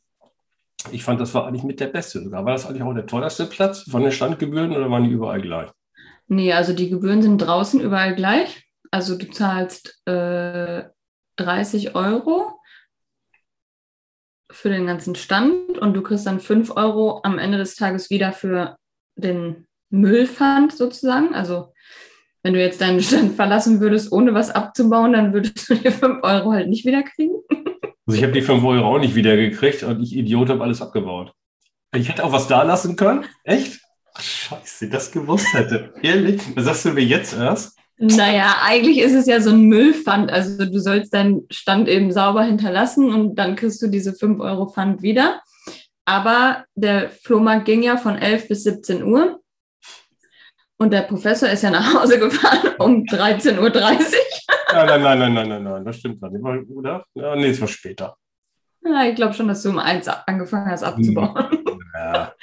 ich 0.92 1.04
fand, 1.04 1.20
das 1.20 1.34
war 1.34 1.48
eigentlich 1.48 1.64
mit 1.64 1.80
der 1.80 1.88
beste 1.88 2.22
sogar. 2.22 2.46
War 2.46 2.54
das 2.54 2.66
eigentlich 2.66 2.84
auch 2.84 2.94
der 2.94 3.08
teuerste 3.08 3.46
Platz 3.46 3.84
von 3.90 4.04
den 4.04 4.12
Standgebühren 4.12 4.76
oder 4.76 4.90
waren 4.90 5.04
die 5.04 5.10
überall 5.10 5.42
gleich? 5.42 5.72
Nee, 6.28 6.54
also 6.54 6.74
die 6.74 6.90
Gebühren 6.90 7.22
sind 7.22 7.40
draußen 7.40 7.80
überall 7.80 8.16
gleich. 8.16 8.68
Also 8.92 9.18
du 9.18 9.30
zahlst 9.30 10.02
äh, 10.06 10.84
30 11.38 11.96
Euro 11.96 12.60
für 14.52 14.70
den 14.70 14.86
ganzen 14.86 15.16
Stand 15.16 15.78
und 15.78 15.94
du 15.94 16.02
kriegst 16.02 16.26
dann 16.26 16.40
5 16.40 16.72
Euro 16.78 17.22
am 17.24 17.40
Ende 17.40 17.58
des 17.58 17.76
Tages 17.76 18.10
wieder 18.10 18.32
für 18.32 18.78
den 19.16 19.68
Müllpfand 19.90 20.74
sozusagen. 20.74 21.34
Also 21.34 21.74
wenn 22.46 22.54
du 22.54 22.60
jetzt 22.60 22.80
deinen 22.80 23.02
Stand 23.02 23.36
verlassen 23.36 23.80
würdest, 23.80 24.12
ohne 24.12 24.36
was 24.36 24.52
abzubauen, 24.52 25.14
dann 25.14 25.34
würdest 25.34 25.68
du 25.68 25.74
die 25.74 25.90
5 25.90 26.20
Euro 26.22 26.52
halt 26.52 26.70
nicht 26.70 26.86
wiederkriegen. 26.86 27.38
Also 28.06 28.20
ich 28.20 28.22
habe 28.22 28.34
die 28.34 28.44
5 28.44 28.64
Euro 28.64 28.86
auch 28.86 29.00
nicht 29.00 29.16
wiedergekriegt 29.16 29.82
und 29.82 30.00
ich 30.04 30.16
Idiot 30.16 30.52
habe 30.52 30.64
alles 30.64 30.80
abgebaut. 30.80 31.34
Ich 31.96 32.08
hätte 32.08 32.24
auch 32.24 32.32
was 32.32 32.48
da 32.48 32.62
lassen 32.62 32.98
können. 32.98 33.26
Echt? 33.46 33.80
Ach, 34.14 34.22
scheiße, 34.22 34.90
das 34.90 35.12
gewusst 35.12 35.52
hätte. 35.56 35.92
Ehrlich? 36.04 36.40
Das 36.54 36.66
sagst 36.66 36.86
du 36.86 36.92
mir 36.92 37.04
jetzt 37.04 37.36
erst? 37.36 37.80
Naja, 37.98 38.58
eigentlich 38.64 39.00
ist 39.00 39.16
es 39.16 39.26
ja 39.26 39.42
so 39.42 39.50
ein 39.50 39.62
Müllpfand. 39.62 40.32
Also 40.32 40.66
du 40.66 40.78
sollst 40.78 41.16
deinen 41.16 41.48
Stand 41.50 41.88
eben 41.88 42.12
sauber 42.12 42.44
hinterlassen 42.44 43.12
und 43.12 43.40
dann 43.40 43.56
kriegst 43.56 43.82
du 43.82 43.88
diese 43.88 44.14
5 44.14 44.40
Euro 44.40 44.70
Pfand 44.70 45.02
wieder. 45.02 45.42
Aber 46.06 46.64
der 46.76 47.10
Flohmarkt 47.10 47.66
ging 47.66 47.82
ja 47.82 47.98
von 47.98 48.20
11 48.20 48.50
bis 48.50 48.62
17 48.66 49.04
Uhr. 49.04 49.40
Und 50.78 50.92
der 50.92 51.02
Professor 51.02 51.50
ist 51.50 51.64
ja 51.64 51.70
nach 51.70 51.94
Hause 51.94 52.20
gefahren 52.20 52.76
um 52.80 53.04
13.30 53.04 53.60
Uhr. 53.60 53.72
Nein, 54.74 54.88
nein, 54.88 55.02
nein, 55.02 55.20
nein, 55.20 55.34
nein, 55.34 55.50
nein, 55.50 55.64
nein, 55.64 55.86
das 55.86 55.98
stimmt 55.98 56.22
gar 56.22 56.30
nicht, 56.30 56.70
oder? 56.70 57.06
Ja, 57.14 57.36
nee, 57.36 57.48
es 57.48 57.62
war 57.62 57.68
später. 57.68 58.18
Ja, 58.84 59.06
ich 59.06 59.16
glaube 59.16 59.34
schon, 59.34 59.48
dass 59.48 59.64
du 59.64 59.70
um 59.70 59.80
eins 59.80 60.08
angefangen 60.08 60.70
hast 60.70 60.84
abzubauen. 60.84 61.34
Ja. 61.94 62.34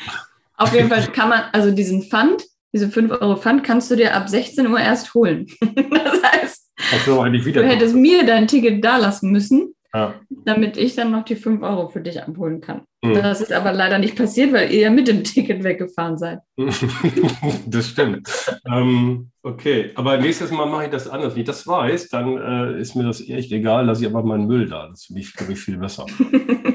Auf 0.57 0.73
jeden 0.75 0.89
Fall 0.89 1.07
kann 1.09 1.29
man, 1.29 1.43
also 1.53 1.71
diesen 1.71 2.03
Pfand, 2.03 2.43
diese 2.73 2.89
5 2.89 3.13
Euro 3.21 3.37
Pfand 3.37 3.65
kannst 3.65 3.91
du 3.91 3.97
dir 3.97 4.15
ab 4.15 4.29
16 4.29 4.67
Uhr 4.67 4.81
erst 4.81 5.13
holen. 5.13 5.47
das 5.61 6.23
heißt, 6.23 6.73
so, 7.05 7.23
du 7.23 7.63
hättest 7.63 7.95
mir 7.95 8.25
dein 8.25 8.49
Ticket 8.49 8.83
da 8.83 8.97
lassen 8.97 9.31
müssen 9.31 9.75
ja. 9.95 10.15
damit 10.45 10.77
ich 10.77 10.95
dann 10.95 11.11
noch 11.11 11.25
die 11.25 11.37
5 11.37 11.63
Euro 11.63 11.89
für 11.89 12.01
dich 12.01 12.23
abholen 12.23 12.61
kann. 12.61 12.83
Mhm. 13.05 13.15
Das 13.15 13.41
ist 13.41 13.53
aber 13.53 13.73
leider 13.73 13.99
nicht 13.99 14.17
passiert, 14.17 14.53
weil 14.53 14.71
ihr 14.71 14.83
ja 14.83 14.91
mit 14.91 15.09
dem 15.09 15.25
Ticket 15.25 15.65
weggefahren 15.65 16.17
seid. 16.17 16.39
das 17.67 17.89
stimmt. 17.89 18.29
ähm, 18.65 19.31
okay, 19.43 19.91
aber 19.97 20.19
nächstes 20.19 20.53
Mal 20.53 20.67
mache 20.67 20.85
ich 20.85 20.91
das 20.91 21.09
anders. 21.09 21.35
Wenn 21.35 21.41
ich 21.41 21.47
das 21.47 21.67
weiß, 21.67 22.09
dann 22.11 22.39
äh, 22.39 22.81
ist 22.81 22.95
mir 22.95 23.03
das 23.03 23.21
echt 23.29 23.51
egal, 23.51 23.87
lasse 23.87 24.03
ich 24.03 24.09
aber 24.09 24.23
meinen 24.23 24.47
Müll 24.47 24.69
da. 24.69 24.89
Das 24.89 25.07
finde 25.07 25.21
ich, 25.21 25.35
glaube 25.35 25.53
ich, 25.53 25.59
viel 25.59 25.79
besser. 25.79 26.07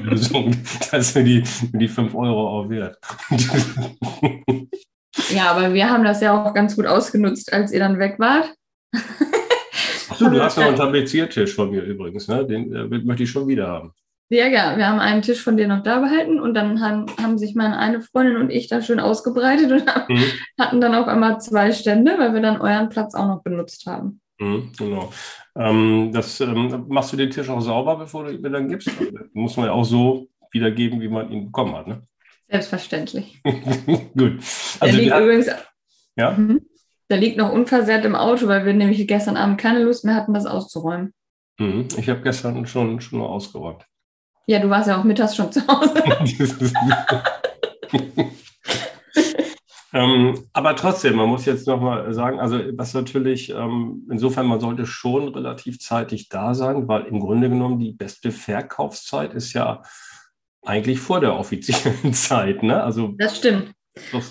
Lösung. 0.02 0.56
das 0.92 1.16
mir 1.16 1.24
die, 1.24 1.44
die 1.74 1.88
5 1.88 2.14
Euro 2.14 2.60
auch 2.60 2.70
wert. 2.70 2.98
ja, 5.30 5.52
aber 5.52 5.74
wir 5.74 5.90
haben 5.90 6.04
das 6.04 6.20
ja 6.20 6.34
auch 6.34 6.54
ganz 6.54 6.76
gut 6.76 6.88
ausgenutzt, 6.88 7.54
als 7.54 7.72
ihr 7.72 7.80
dann 7.80 8.00
weg 8.00 8.16
wart. 8.20 8.54
Achso, 10.10 10.30
du 10.30 10.42
hast 10.44 10.58
noch 10.58 10.66
einen 10.66 10.76
Tapeziertisch 10.76 11.56
von 11.56 11.72
mir 11.72 11.84
übrigens, 11.84 12.28
ne? 12.28 12.46
Den 12.46 12.74
äh, 12.74 12.86
möchte 13.00 13.24
ich 13.24 13.30
schon 13.30 13.48
wieder 13.48 13.68
haben. 13.68 13.94
Ja, 14.30 14.48
ja, 14.48 14.78
wir 14.78 14.88
haben 14.88 15.00
einen 15.00 15.22
Tisch 15.22 15.42
von 15.42 15.56
dir 15.56 15.70
noch 15.70 15.84
da 15.84 16.00
behalten 16.00 16.40
und 16.40 16.54
dann 16.54 16.82
haben, 16.82 17.06
haben 17.22 17.38
sich 17.38 17.56
meine 17.56 17.78
eine 17.78 18.02
Freundin 18.02 18.36
und 18.36 18.50
ich 18.50 18.68
da 18.68 18.82
schön 18.82 19.00
ausgebreitet 19.00 19.72
und 19.72 19.88
haben, 19.88 20.14
mhm. 20.14 20.32
hatten 20.60 20.82
dann 20.82 20.96
auf 20.96 21.08
einmal 21.08 21.40
zwei 21.40 21.72
Stände, 21.72 22.18
weil 22.18 22.34
wir 22.34 22.42
dann 22.42 22.60
euren 22.60 22.90
Platz 22.90 23.16
auch 23.16 23.28
noch 23.28 23.42
benutzt 23.42 23.86
haben. 23.86 24.20
Mhm, 24.40 24.72
genau. 24.78 25.12
Ähm, 25.56 26.12
das, 26.14 26.42
ähm, 26.42 26.86
machst 26.90 27.14
du 27.14 27.18
den 27.18 27.32
Tisch 27.32 27.50
auch 27.50 27.62
sauber, 27.62 27.96
bevor 27.96 28.26
du 28.26 28.34
ihn 28.34 28.42
mir 28.42 28.50
dann 28.50 28.68
gibst? 28.68 28.92
muss 29.34 29.56
man 29.56 29.68
ja 29.68 29.72
auch 29.72 29.86
so 29.86 30.28
wiedergeben, 30.52 31.00
wie 31.00 31.08
man 31.08 31.32
ihn 31.32 31.46
bekommen 31.46 31.76
hat, 31.76 31.88
ne? 31.88 32.02
Selbstverständlich. 32.50 33.42
Gut. 34.18 34.40
Also, 34.80 34.80
Der 34.80 34.92
liegt 34.92 35.18
übrigens. 35.18 35.50
Ja? 36.16 36.32
Mhm. 36.32 36.62
Der 37.10 37.18
liegt 37.18 37.38
noch 37.38 37.52
unversehrt 37.52 38.04
im 38.06 38.16
Auto, 38.16 38.48
weil 38.48 38.66
wir 38.66 38.74
nämlich 38.74 39.06
gestern 39.08 39.38
Abend 39.38 39.58
keine 39.58 39.84
Lust 39.84 40.04
mehr 40.04 40.16
hatten, 40.16 40.34
das 40.34 40.46
auszuräumen. 40.46 41.14
Mhm. 41.60 41.88
Ich 41.98 42.10
habe 42.10 42.22
gestern 42.22 42.66
schon, 42.68 43.00
schon 43.00 43.20
mal 43.20 43.26
ausgeräumt. 43.26 43.86
Ja, 44.48 44.60
du 44.60 44.70
warst 44.70 44.88
ja 44.88 44.98
auch 44.98 45.04
mittags 45.04 45.36
schon 45.36 45.52
zu 45.52 45.68
Hause. 45.68 45.94
ähm, 49.94 50.46
aber 50.54 50.76
trotzdem, 50.78 51.18
man 51.18 51.28
muss 51.28 51.46
jetzt 51.46 51.68
nochmal 51.68 52.14
sagen, 52.14 52.40
also 52.40 52.58
was 52.78 52.94
natürlich, 52.94 53.50
ähm, 53.50 54.08
insofern, 54.10 54.48
man 54.48 54.62
sollte 54.62 54.86
schon 54.86 55.28
relativ 55.28 55.80
zeitig 55.80 56.30
da 56.30 56.54
sein, 56.54 56.88
weil 56.88 57.08
im 57.08 57.20
Grunde 57.20 57.50
genommen 57.50 57.78
die 57.78 57.92
beste 57.92 58.32
Verkaufszeit 58.32 59.34
ist 59.34 59.52
ja 59.52 59.82
eigentlich 60.66 61.00
vor 61.00 61.20
der 61.20 61.36
offiziellen 61.36 62.14
Zeit. 62.14 62.64
Ne? 62.64 62.82
Also, 62.82 63.16
das 63.18 63.38
stimmt. 63.38 63.74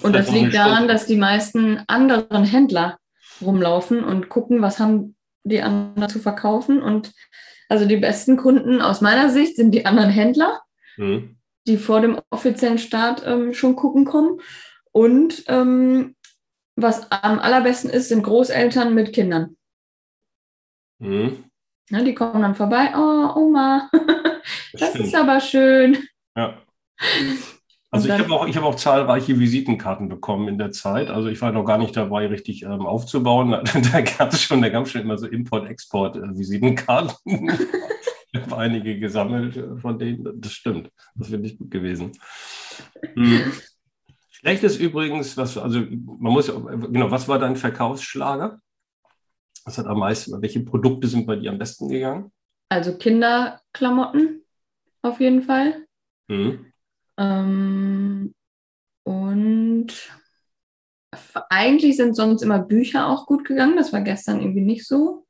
Und 0.02 0.14
das 0.14 0.30
liegt 0.30 0.54
daran, 0.54 0.88
dass 0.88 1.06
die 1.06 1.16
meisten 1.16 1.82
anderen 1.88 2.44
Händler 2.44 2.96
rumlaufen 3.42 4.02
und 4.02 4.30
gucken, 4.30 4.62
was 4.62 4.78
haben 4.78 5.14
die 5.44 5.60
anderen 5.60 6.08
zu 6.08 6.20
verkaufen. 6.20 6.80
Und 6.80 7.12
also 7.68 7.86
die 7.86 7.96
besten 7.96 8.36
Kunden 8.36 8.80
aus 8.80 9.00
meiner 9.00 9.30
Sicht 9.30 9.56
sind 9.56 9.72
die 9.72 9.86
anderen 9.86 10.10
Händler, 10.10 10.62
mhm. 10.96 11.36
die 11.66 11.76
vor 11.76 12.00
dem 12.00 12.20
offiziellen 12.30 12.78
Start 12.78 13.22
ähm, 13.26 13.54
schon 13.54 13.76
gucken 13.76 14.04
kommen. 14.04 14.40
Und 14.92 15.44
ähm, 15.48 16.14
was 16.76 17.10
am 17.10 17.38
allerbesten 17.38 17.90
ist, 17.90 18.08
sind 18.08 18.22
Großeltern 18.22 18.94
mit 18.94 19.12
Kindern. 19.12 19.56
Mhm. 20.98 21.44
Ja, 21.90 22.02
die 22.02 22.14
kommen 22.14 22.42
dann 22.42 22.54
vorbei. 22.54 22.92
Oh, 22.94 23.40
Oma, 23.40 23.90
das, 24.72 24.92
das 24.92 24.94
ist 24.96 25.14
aber 25.14 25.40
schön. 25.40 26.06
Ja. 26.36 26.62
Also 27.96 28.08
ich 28.08 28.18
habe 28.18 28.32
auch, 28.32 28.46
hab 28.46 28.62
auch 28.64 28.74
zahlreiche 28.74 29.38
Visitenkarten 29.38 30.08
bekommen 30.08 30.48
in 30.48 30.58
der 30.58 30.72
Zeit. 30.72 31.10
Also 31.10 31.28
ich 31.28 31.40
war 31.40 31.52
noch 31.52 31.64
gar 31.64 31.78
nicht 31.78 31.96
dabei, 31.96 32.26
richtig 32.26 32.62
ähm, 32.62 32.86
aufzubauen. 32.86 33.50
Da 33.92 34.00
gab 34.00 34.32
es 34.32 34.42
schon, 34.42 34.62
da 34.62 34.68
gab 34.68 34.86
es 34.86 34.92
schon 34.92 35.02
immer 35.02 35.18
so 35.18 35.26
Import-Export-Visitenkarten. 35.26 37.14
ich 38.32 38.40
habe 38.40 38.56
einige 38.56 38.98
gesammelt 38.98 39.56
äh, 39.56 39.76
von 39.76 39.98
denen. 39.98 40.40
Das 40.40 40.52
stimmt. 40.52 40.90
Das 41.14 41.28
finde 41.28 41.48
ich 41.48 41.58
gut 41.58 41.70
gewesen. 41.70 42.12
Hm. 43.14 43.52
Schlecht 44.30 44.62
ist 44.64 44.78
übrigens, 44.78 45.36
was, 45.36 45.56
also 45.56 45.80
man 45.80 46.32
muss 46.32 46.46
genau, 46.46 47.10
was 47.10 47.26
war 47.28 47.38
dein 47.38 47.56
Verkaufsschlager? 47.56 48.60
Was 49.64 49.78
hat 49.78 49.86
am 49.86 49.98
meisten, 49.98 50.40
welche 50.40 50.60
Produkte 50.60 51.08
sind 51.08 51.26
bei 51.26 51.36
dir 51.36 51.50
am 51.50 51.58
besten 51.58 51.88
gegangen? 51.88 52.30
Also 52.68 52.96
Kinderklamotten 52.96 54.44
auf 55.02 55.20
jeden 55.20 55.42
Fall. 55.42 55.86
Mhm. 56.28 56.72
Ähm, 57.18 58.34
und 59.04 60.10
eigentlich 61.50 61.96
sind 61.96 62.14
sonst 62.14 62.42
immer 62.42 62.58
Bücher 62.58 63.08
auch 63.08 63.26
gut 63.26 63.44
gegangen. 63.44 63.76
Das 63.76 63.92
war 63.92 64.00
gestern 64.00 64.40
irgendwie 64.40 64.62
nicht 64.62 64.86
so. 64.86 65.26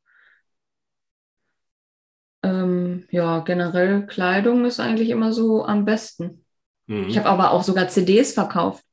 Ähm, 2.42 3.06
ja, 3.10 3.40
generell 3.40 4.06
Kleidung 4.06 4.64
ist 4.64 4.80
eigentlich 4.80 5.10
immer 5.10 5.32
so 5.32 5.64
am 5.64 5.84
besten. 5.84 6.44
Mhm. 6.86 7.08
Ich 7.08 7.18
habe 7.18 7.28
aber 7.28 7.50
auch 7.50 7.62
sogar 7.62 7.88
CDs 7.88 8.32
verkauft. 8.32 8.84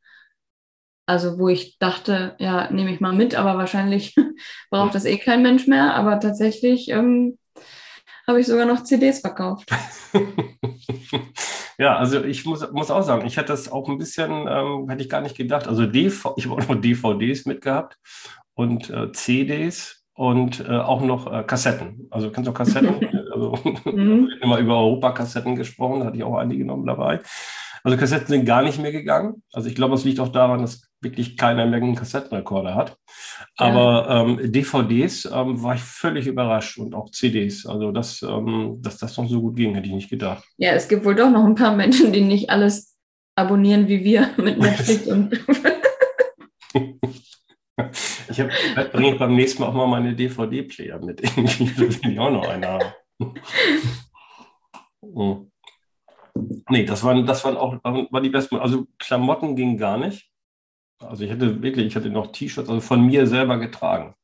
Also 1.06 1.38
wo 1.38 1.50
ich 1.50 1.78
dachte, 1.80 2.36
ja, 2.40 2.72
nehme 2.72 2.94
ich 2.94 3.02
mal 3.02 3.14
mit, 3.14 3.36
aber 3.36 3.58
wahrscheinlich 3.58 4.16
braucht 4.70 4.96
das 4.96 5.06
eh 5.06 5.18
kein 5.18 5.42
Mensch 5.42 5.68
mehr. 5.68 5.96
Aber 5.96 6.20
tatsächlich 6.20 6.90
ähm, 6.90 7.38
habe 8.28 8.40
ich 8.40 8.48
sogar 8.48 8.66
noch 8.66 8.84
CDs 8.84 9.20
verkauft. 9.20 9.70
ja, 11.78 11.98
also 11.98 12.24
ich 12.24 12.46
muss, 12.46 12.70
muss 12.72 12.92
auch 12.92 13.04
sagen, 13.04 13.26
ich 13.26 13.38
hätte 13.38 13.48
das 13.48 13.72
auch 13.72 13.90
ein 13.90 13.98
bisschen, 13.98 14.48
ähm, 14.48 14.90
hätte 14.90 15.04
ich 15.04 15.10
gar 15.10 15.22
nicht 15.22 15.38
gedacht. 15.38 15.68
Also 15.68 15.86
DV, 15.86 16.34
ich 16.38 16.48
habe 16.48 16.62
auch 16.62 16.68
noch 16.68 16.82
DVDs 16.82 17.46
mitgehabt 17.46 17.98
und 18.54 18.90
äh, 18.90 19.12
CDs 19.12 20.04
und 20.14 20.60
äh, 20.62 20.78
auch 20.78 21.02
noch 21.02 21.32
äh, 21.32 21.44
Kassetten. 21.44 22.08
Also 22.12 22.32
kennst 22.32 22.48
du 22.48 22.54
Kassetten? 22.54 23.06
also 23.32 23.58
mhm. 23.86 24.30
immer 24.42 24.60
über 24.60 24.78
Europa-Kassetten 24.78 25.56
gesprochen, 25.56 26.00
da 26.00 26.06
hatte 26.08 26.18
ich 26.18 26.24
auch 26.24 26.38
einige 26.38 26.60
genommen 26.60 26.86
dabei. 26.86 27.20
Also 27.84 27.98
Kassetten 27.98 28.28
sind 28.28 28.46
gar 28.46 28.64
nicht 28.64 28.82
mehr 28.82 28.94
gegangen. 28.94 29.44
Also 29.52 29.68
ich 29.68 29.76
glaube, 29.76 29.96
es 29.96 30.06
liegt 30.06 30.22
auch 30.22 30.30
daran, 30.30 30.62
dass 30.62 30.90
wirklich 31.02 31.36
keiner 31.36 31.66
mehr 31.66 31.82
einen 31.82 31.96
Kassettenrekorder 31.96 32.76
hat. 32.76 32.98
Aber 33.58 34.08
ja. 34.08 34.22
ähm, 34.22 34.52
DVDs 34.52 35.26
ähm, 35.26 35.62
war 35.62 35.76
ich 35.76 35.82
völlig 35.82 36.28
überrascht 36.28 36.78
und 36.78 36.96
auch 36.96 37.12
CDs. 37.12 37.66
Also 37.66 37.92
dass, 37.92 38.22
ähm, 38.22 38.78
dass 38.82 38.98
das 38.98 39.18
noch 39.18 39.28
so 39.28 39.42
gut 39.42 39.58
ging, 39.58 39.76
hätte 39.76 39.88
ich 39.88 39.94
nicht 39.94 40.10
gedacht. 40.10 40.46
Ja, 40.58 40.72
es 40.72 40.88
gibt 40.88 41.04
wohl 41.04 41.16
doch 41.16 41.30
noch 41.30 41.44
ein 41.44 41.56
paar 41.56 41.76
Menschen, 41.76 42.14
die 42.14 42.22
nicht 42.22 42.50
alles 42.50 42.96
abonnieren 43.36 43.88
wie 43.88 44.04
wir 44.04 44.30
mit 44.38 44.60
Netflix 44.60 45.08
und. 45.08 45.34
ich 48.30 48.44
bringe 48.92 49.16
beim 49.16 49.36
nächsten 49.36 49.62
Mal 49.62 49.70
auch 49.70 49.74
mal 49.74 49.88
meine 49.88 50.16
DVD-Player 50.16 51.00
mit. 51.04 51.22
Irgendwie 51.38 51.78
will 51.78 51.90
ich 51.90 52.20
auch 52.20 52.32
noch 52.32 52.48
eine 52.48 52.68
haben. 52.68 52.94
Hm. 55.02 55.52
Nee, 56.70 56.86
das 56.86 57.04
waren, 57.04 57.26
das 57.26 57.44
waren 57.46 57.58
auch 57.58 57.78
war 57.84 58.22
die 58.22 58.30
besten. 58.30 58.58
Also 58.58 58.88
Klamotten 58.98 59.56
ging 59.56 59.78
gar 59.78 59.98
nicht. 59.98 60.30
Also 61.00 61.24
ich 61.24 61.32
hatte 61.32 61.62
wirklich, 61.62 61.88
ich 61.88 61.96
hatte 61.96 62.10
noch 62.10 62.32
T-Shirts 62.32 62.70
also 62.70 62.82
von 62.82 63.06
mir 63.06 63.28
selber 63.28 63.58
getragen, 63.58 64.16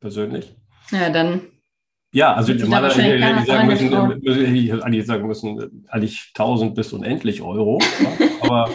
persönlich. 0.00 0.54
Ja, 0.90 1.10
dann. 1.10 1.42
Ja, 2.12 2.32
also 2.32 2.54
normalerweise 2.54 3.02
hätte 3.02 3.40
ich 3.40 3.46
sagen 3.46 3.66
müssen, 3.66 4.82
eigentlich 4.82 5.06
sagen 5.06 5.26
müssen, 5.26 5.86
eigentlich 5.88 6.32
1000 6.34 6.74
bis 6.74 6.92
unendlich 6.92 7.42
Euro. 7.42 7.78
aber, 8.40 8.70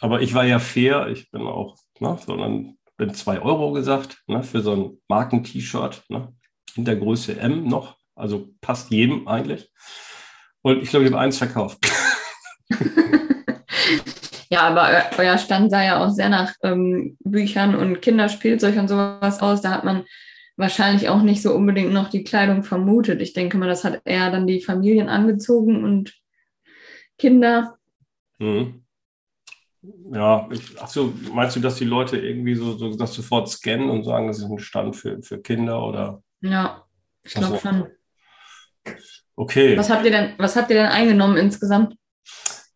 aber 0.00 0.22
ich 0.22 0.34
war 0.34 0.44
ja 0.44 0.60
fair, 0.60 1.08
ich 1.08 1.30
bin 1.30 1.42
auch, 1.42 1.76
ne, 1.98 2.16
sondern 2.24 2.76
bin 2.96 3.14
2 3.14 3.40
Euro 3.40 3.72
gesagt, 3.72 4.22
ne, 4.28 4.44
für 4.44 4.60
so 4.60 4.72
ein 4.72 4.98
Marken-T-Shirt, 5.08 6.04
ne, 6.08 6.32
in 6.76 6.84
der 6.84 6.96
Größe 6.96 7.38
M 7.40 7.66
noch, 7.66 7.96
also 8.14 8.50
passt 8.60 8.92
jedem 8.92 9.26
eigentlich. 9.26 9.72
Und 10.60 10.82
ich 10.82 10.90
glaube, 10.90 11.04
ich 11.04 11.10
habe 11.10 11.20
eins 11.20 11.38
verkauft. 11.38 11.78
ja, 14.50 14.60
aber 14.62 14.88
euer 15.18 15.38
Stand 15.38 15.70
sah 15.70 15.84
ja 15.84 16.04
auch 16.04 16.10
sehr 16.10 16.28
nach 16.28 16.52
ähm, 16.62 17.16
Büchern 17.20 17.74
und 17.74 18.02
Kinderspielzeug 18.02 18.76
und 18.76 18.88
sowas 18.88 19.40
aus. 19.40 19.60
Da 19.60 19.70
hat 19.70 19.84
man 19.84 20.04
wahrscheinlich 20.56 21.08
auch 21.08 21.22
nicht 21.22 21.42
so 21.42 21.54
unbedingt 21.54 21.92
noch 21.92 22.10
die 22.10 22.24
Kleidung 22.24 22.62
vermutet. 22.62 23.20
Ich 23.20 23.32
denke 23.32 23.56
mal, 23.58 23.68
das 23.68 23.84
hat 23.84 24.02
eher 24.04 24.30
dann 24.30 24.46
die 24.46 24.62
Familien 24.62 25.08
angezogen 25.08 25.84
und 25.84 26.14
Kinder. 27.18 27.78
Mhm. 28.38 28.82
Ja, 30.12 30.48
ich, 30.52 30.80
ach 30.80 30.88
so, 30.88 31.12
meinst 31.32 31.56
du, 31.56 31.60
dass 31.60 31.76
die 31.76 31.84
Leute 31.84 32.16
irgendwie 32.16 32.54
so, 32.54 32.76
so 32.76 32.94
das 32.94 33.14
sofort 33.14 33.48
scannen 33.48 33.90
und 33.90 34.04
sagen, 34.04 34.28
das 34.28 34.38
ist 34.38 34.44
ein 34.44 34.58
Stand 34.58 34.94
für, 34.94 35.20
für 35.22 35.40
Kinder 35.40 35.82
oder? 35.82 36.22
Ja, 36.40 36.84
ich 37.24 37.34
glaube 37.34 37.58
schon. 37.58 37.88
Okay. 39.34 39.76
Was 39.76 39.90
habt 39.90 40.04
ihr 40.04 40.10
denn, 40.10 40.34
was 40.38 40.54
habt 40.54 40.70
ihr 40.70 40.76
denn 40.76 40.86
eingenommen 40.86 41.36
insgesamt? 41.36 41.96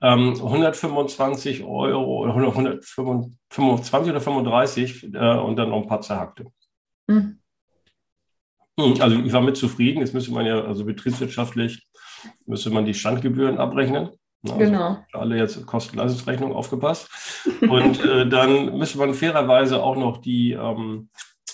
Ähm, 0.02 0.34
125 0.34 1.64
Euro 1.64 2.18
oder 2.18 2.32
100 2.34 2.84
125 2.98 4.10
oder 4.10 4.20
35 4.20 5.14
äh, 5.14 5.38
und 5.38 5.56
dann 5.56 5.70
noch 5.70 5.82
ein 5.82 5.86
paar 5.88 6.00
zerhackte. 6.02 6.46
Hm. 7.10 7.38
Hm, 8.78 8.94
Also 9.00 9.16
ich 9.16 9.32
war 9.32 9.40
mit 9.40 9.56
zufrieden. 9.56 10.00
Jetzt 10.00 10.14
müsste 10.14 10.32
man 10.32 10.44
ja, 10.46 10.62
also 10.62 10.84
betriebswirtschaftlich, 10.84 11.86
müsste 12.44 12.70
man 12.70 12.84
die 12.84 12.94
Standgebühren 12.94 13.58
abrechnen. 13.58 14.10
Ne, 14.42 14.52
Also 14.52 14.58
Genau. 14.58 14.98
alle 15.12 15.36
jetzt 15.38 15.64
Kosten-Leistungsrechnung 15.66 16.52
aufgepasst. 16.52 17.08
Und 17.62 18.04
äh, 18.04 18.28
dann 18.28 18.76
müsste 18.76 18.98
man 18.98 19.14
fairerweise 19.14 19.82
auch 19.82 19.96
noch 19.96 20.18
die 20.18 20.52
ähm, 20.52 21.08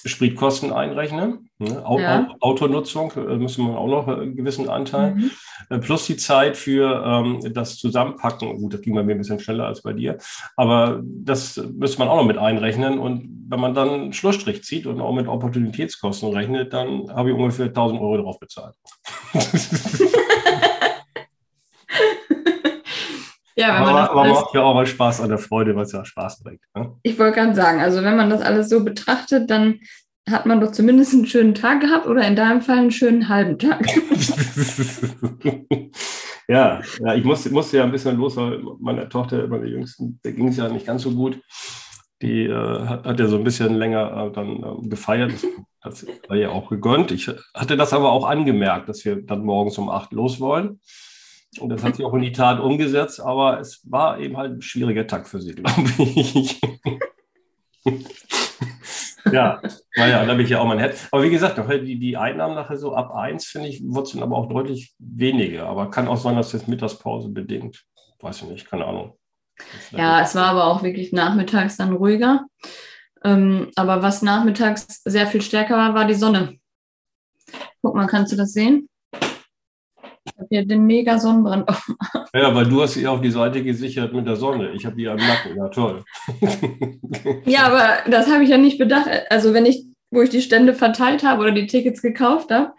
Spritkosten 0.04 0.72
einrechnen. 0.72 1.50
Ne? 1.58 1.84
Au 1.86 1.98
Ja. 1.98 2.28
Au 2.40 2.52
Autonutzung 2.52 3.12
äh, 3.16 3.36
müsste 3.36 3.62
man 3.62 3.76
auch 3.76 3.86
noch 3.86 4.08
äh, 4.08 4.20
einen 4.20 4.36
gewissen 4.36 4.68
Anteil. 4.68 5.14
Mhm. 5.14 5.30
Äh, 5.70 5.78
Plus 5.78 6.06
die 6.06 6.16
Zeit 6.16 6.56
für 6.56 7.02
ähm, 7.04 7.40
das 7.52 7.76
Zusammenpacken. 7.78 8.58
Gut, 8.58 8.74
das 8.74 8.82
ging 8.82 8.94
bei 8.94 9.02
mir 9.02 9.12
ein 9.12 9.18
bisschen 9.18 9.40
schneller 9.40 9.66
als 9.66 9.82
bei 9.82 9.92
dir. 9.92 10.18
Aber 10.56 11.00
das 11.04 11.56
müsste 11.56 11.98
man 11.98 12.08
auch 12.08 12.16
noch 12.16 12.26
mit 12.26 12.38
einrechnen. 12.38 12.98
Und 12.98 13.46
wenn 13.48 13.60
man 13.60 13.74
dann 13.74 13.90
einen 13.90 14.12
Schlussstrich 14.12 14.64
zieht 14.64 14.86
und 14.86 15.00
auch 15.00 15.12
mit 15.12 15.28
Opportunitätskosten 15.28 16.32
rechnet, 16.32 16.72
dann 16.72 17.12
habe 17.14 17.30
ich 17.30 17.36
ungefähr 17.36 17.66
1000 17.66 18.00
Euro 18.00 18.18
drauf 18.18 18.38
bezahlt. 18.38 18.74
Ja, 23.56 23.74
wenn 23.74 23.82
man 23.82 23.88
aber 23.90 23.98
das 23.98 24.10
aber 24.10 24.22
alles, 24.22 24.34
macht 24.34 24.54
ja 24.54 24.62
auch 24.62 24.74
mal 24.74 24.86
Spaß 24.86 25.20
an 25.20 25.28
der 25.28 25.38
Freude, 25.38 25.76
was 25.76 25.92
ja 25.92 26.04
Spaß 26.04 26.42
bringt. 26.42 26.62
Ne? 26.74 26.96
ich 27.02 27.18
wollte 27.18 27.38
gerade 27.38 27.54
sagen, 27.54 27.80
also 27.80 28.02
wenn 28.02 28.16
man 28.16 28.30
das 28.30 28.40
alles 28.40 28.68
so 28.68 28.82
betrachtet, 28.84 29.50
dann 29.50 29.80
hat 30.30 30.46
man 30.46 30.60
doch 30.60 30.72
zumindest 30.72 31.14
einen 31.14 31.26
schönen 31.26 31.54
Tag 31.54 31.80
gehabt 31.80 32.06
oder 32.06 32.26
in 32.26 32.36
deinem 32.36 32.62
Fall 32.62 32.78
einen 32.78 32.90
schönen 32.90 33.28
halben 33.28 33.58
Tag. 33.58 33.84
ja, 36.48 36.80
ja, 37.00 37.14
ich 37.14 37.24
musste, 37.24 37.50
musste 37.50 37.78
ja 37.78 37.84
ein 37.84 37.90
bisschen 37.90 38.16
los, 38.16 38.36
weil 38.36 38.62
meine 38.80 39.08
Tochter, 39.08 39.46
meine 39.48 39.66
Jüngsten, 39.66 40.20
der 40.24 40.32
ging 40.32 40.48
es 40.48 40.56
ja 40.56 40.68
nicht 40.68 40.86
ganz 40.86 41.02
so 41.02 41.10
gut. 41.10 41.40
Die 42.22 42.44
äh, 42.44 42.86
hat, 42.86 43.04
hat 43.04 43.18
ja 43.18 43.26
so 43.26 43.36
ein 43.36 43.44
bisschen 43.44 43.74
länger 43.74 44.28
äh, 44.28 44.32
dann 44.32 44.62
äh, 44.62 44.88
gefeiert. 44.88 45.32
Das 45.82 46.06
war 46.28 46.36
ja 46.36 46.50
auch 46.50 46.68
gegönnt. 46.70 47.10
Ich 47.10 47.28
hatte 47.54 47.76
das 47.76 47.92
aber 47.92 48.12
auch 48.12 48.24
angemerkt, 48.24 48.88
dass 48.88 49.04
wir 49.04 49.20
dann 49.22 49.44
morgens 49.44 49.76
um 49.78 49.90
acht 49.90 50.12
los 50.12 50.38
wollen. 50.38 50.78
Und 51.58 51.68
das 51.68 51.82
hat 51.82 51.96
sie 51.96 52.04
auch 52.04 52.14
in 52.14 52.22
die 52.22 52.32
Tat 52.32 52.60
umgesetzt, 52.60 53.20
aber 53.20 53.60
es 53.60 53.82
war 53.84 54.18
eben 54.18 54.36
halt 54.36 54.52
ein 54.52 54.62
schwieriger 54.62 55.06
Tag 55.06 55.28
für 55.28 55.40
sie, 55.40 55.54
glaube 55.54 55.82
ich. 55.98 56.60
ja, 59.32 59.60
naja, 59.96 60.24
da 60.24 60.34
bin 60.34 60.44
ich 60.44 60.50
ja 60.50 60.60
auch 60.60 60.66
mein 60.66 60.78
Head. 60.78 60.94
Aber 61.10 61.22
wie 61.22 61.30
gesagt, 61.30 61.58
die, 61.84 61.98
die 61.98 62.16
Einnahmen 62.16 62.54
nachher 62.54 62.78
so 62.78 62.94
ab 62.94 63.14
eins, 63.14 63.44
finde 63.46 63.68
ich, 63.68 63.82
dann 63.82 64.22
aber 64.22 64.36
auch 64.36 64.48
deutlich 64.48 64.94
weniger. 64.98 65.66
Aber 65.66 65.90
kann 65.90 66.08
auch 66.08 66.16
sein, 66.16 66.36
dass 66.36 66.52
das 66.52 66.66
Mittagspause 66.66 67.28
bedingt. 67.28 67.84
Weiß 68.20 68.42
ich 68.42 68.48
nicht, 68.48 68.70
keine 68.70 68.86
Ahnung. 68.86 69.18
Ja, 69.90 70.22
es 70.22 70.34
war 70.34 70.46
aber 70.46 70.64
auch 70.66 70.82
wirklich 70.82 71.12
nachmittags 71.12 71.76
dann 71.76 71.92
ruhiger. 71.92 72.46
Ähm, 73.24 73.70
aber 73.76 74.02
was 74.02 74.22
nachmittags 74.22 75.02
sehr 75.04 75.26
viel 75.26 75.42
stärker 75.42 75.76
war, 75.76 75.94
war 75.94 76.06
die 76.06 76.14
Sonne. 76.14 76.56
Guck 77.82 77.94
mal, 77.94 78.06
kannst 78.06 78.32
du 78.32 78.36
das 78.36 78.52
sehen? 78.52 78.88
Ich 80.24 80.32
habe 80.38 80.46
hier 80.50 80.64
den 80.66 80.86
mega 80.86 81.18
Sonnenbrand. 81.18 81.68
Ja, 82.34 82.54
weil 82.54 82.66
du 82.66 82.80
hast 82.82 82.94
sie 82.94 83.06
auf 83.06 83.20
die 83.20 83.30
Seite 83.30 83.62
gesichert 83.62 84.12
mit 84.14 84.26
der 84.26 84.36
Sonne. 84.36 84.70
Ich 84.72 84.86
habe 84.86 84.96
die 84.96 85.08
am 85.08 85.16
Nacken. 85.16 85.56
Ja, 85.56 85.68
toll. 85.68 86.02
Ja, 87.44 87.64
aber 87.66 88.10
das 88.10 88.30
habe 88.30 88.44
ich 88.44 88.50
ja 88.50 88.58
nicht 88.58 88.78
bedacht. 88.78 89.08
Also 89.30 89.52
wenn 89.52 89.66
ich, 89.66 89.84
wo 90.10 90.22
ich 90.22 90.30
die 90.30 90.42
Stände 90.42 90.74
verteilt 90.74 91.24
habe 91.24 91.42
oder 91.42 91.50
die 91.52 91.66
Tickets 91.66 92.00
gekauft 92.02 92.50
habe, 92.50 92.72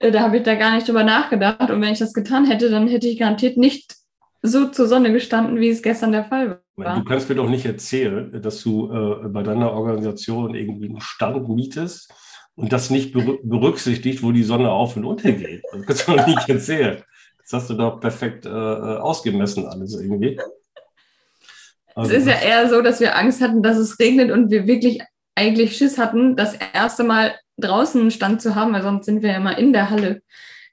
äh, 0.00 0.10
da 0.10 0.20
habe 0.20 0.38
ich 0.38 0.42
da 0.42 0.54
gar 0.54 0.74
nicht 0.74 0.88
drüber 0.88 1.04
nachgedacht. 1.04 1.70
Und 1.70 1.80
wenn 1.80 1.92
ich 1.92 1.98
das 1.98 2.12
getan 2.12 2.46
hätte, 2.46 2.70
dann 2.70 2.88
hätte 2.88 3.06
ich 3.08 3.18
garantiert 3.18 3.56
nicht 3.56 3.94
so 4.42 4.68
zur 4.68 4.86
Sonne 4.88 5.12
gestanden, 5.12 5.60
wie 5.60 5.68
es 5.68 5.82
gestern 5.82 6.12
der 6.12 6.24
Fall 6.24 6.60
Du 6.76 6.84
war. 6.84 7.04
kannst 7.04 7.28
mir 7.28 7.34
doch 7.34 7.48
nicht 7.48 7.66
erzählen, 7.66 8.40
dass 8.40 8.62
du 8.62 8.90
äh, 8.90 9.28
bei 9.28 9.42
deiner 9.42 9.72
Organisation 9.72 10.54
irgendwie 10.54 10.88
einen 10.88 11.00
Stand 11.00 11.46
mietest 11.48 12.10
und 12.56 12.72
das 12.72 12.90
nicht 12.90 13.12
berü 13.12 13.38
berücksichtigt, 13.42 14.22
wo 14.22 14.32
die 14.32 14.42
Sonne 14.42 14.70
auf 14.70 14.96
und 14.96 15.04
unter 15.04 15.32
geht. 15.32 15.62
Das 15.72 15.86
kannst 15.86 16.08
du 16.08 16.12
doch 16.16 16.26
nicht 16.26 16.48
erzählen. 16.48 17.02
Das 17.38 17.52
hast 17.52 17.70
du 17.70 17.74
doch 17.74 18.00
perfekt 18.00 18.46
äh, 18.46 18.50
äh, 18.50 18.98
ausgemessen 18.98 19.66
alles 19.66 19.94
irgendwie. 19.94 20.36
Es 20.36 21.96
Also, 21.96 22.12
ist 22.12 22.26
ja 22.26 22.34
eher 22.34 22.68
so, 22.68 22.82
dass 22.82 23.00
wir 23.00 23.16
Angst 23.16 23.40
hatten, 23.40 23.62
dass 23.62 23.76
es 23.76 23.98
regnet 23.98 24.30
und 24.30 24.50
wir 24.50 24.66
wirklich 24.66 25.00
eigentlich 25.34 25.76
Schiss 25.76 25.98
hatten, 25.98 26.36
das 26.36 26.54
erste 26.74 27.02
Mal 27.02 27.34
draußen 27.58 28.00
einen 28.00 28.10
Stand 28.10 28.40
zu 28.42 28.54
haben, 28.54 28.72
weil 28.72 28.82
sonst 28.82 29.06
sind 29.06 29.22
wir 29.22 29.30
ja 29.30 29.36
immer 29.36 29.58
in 29.58 29.72
der 29.72 29.90
Halle 29.90 30.22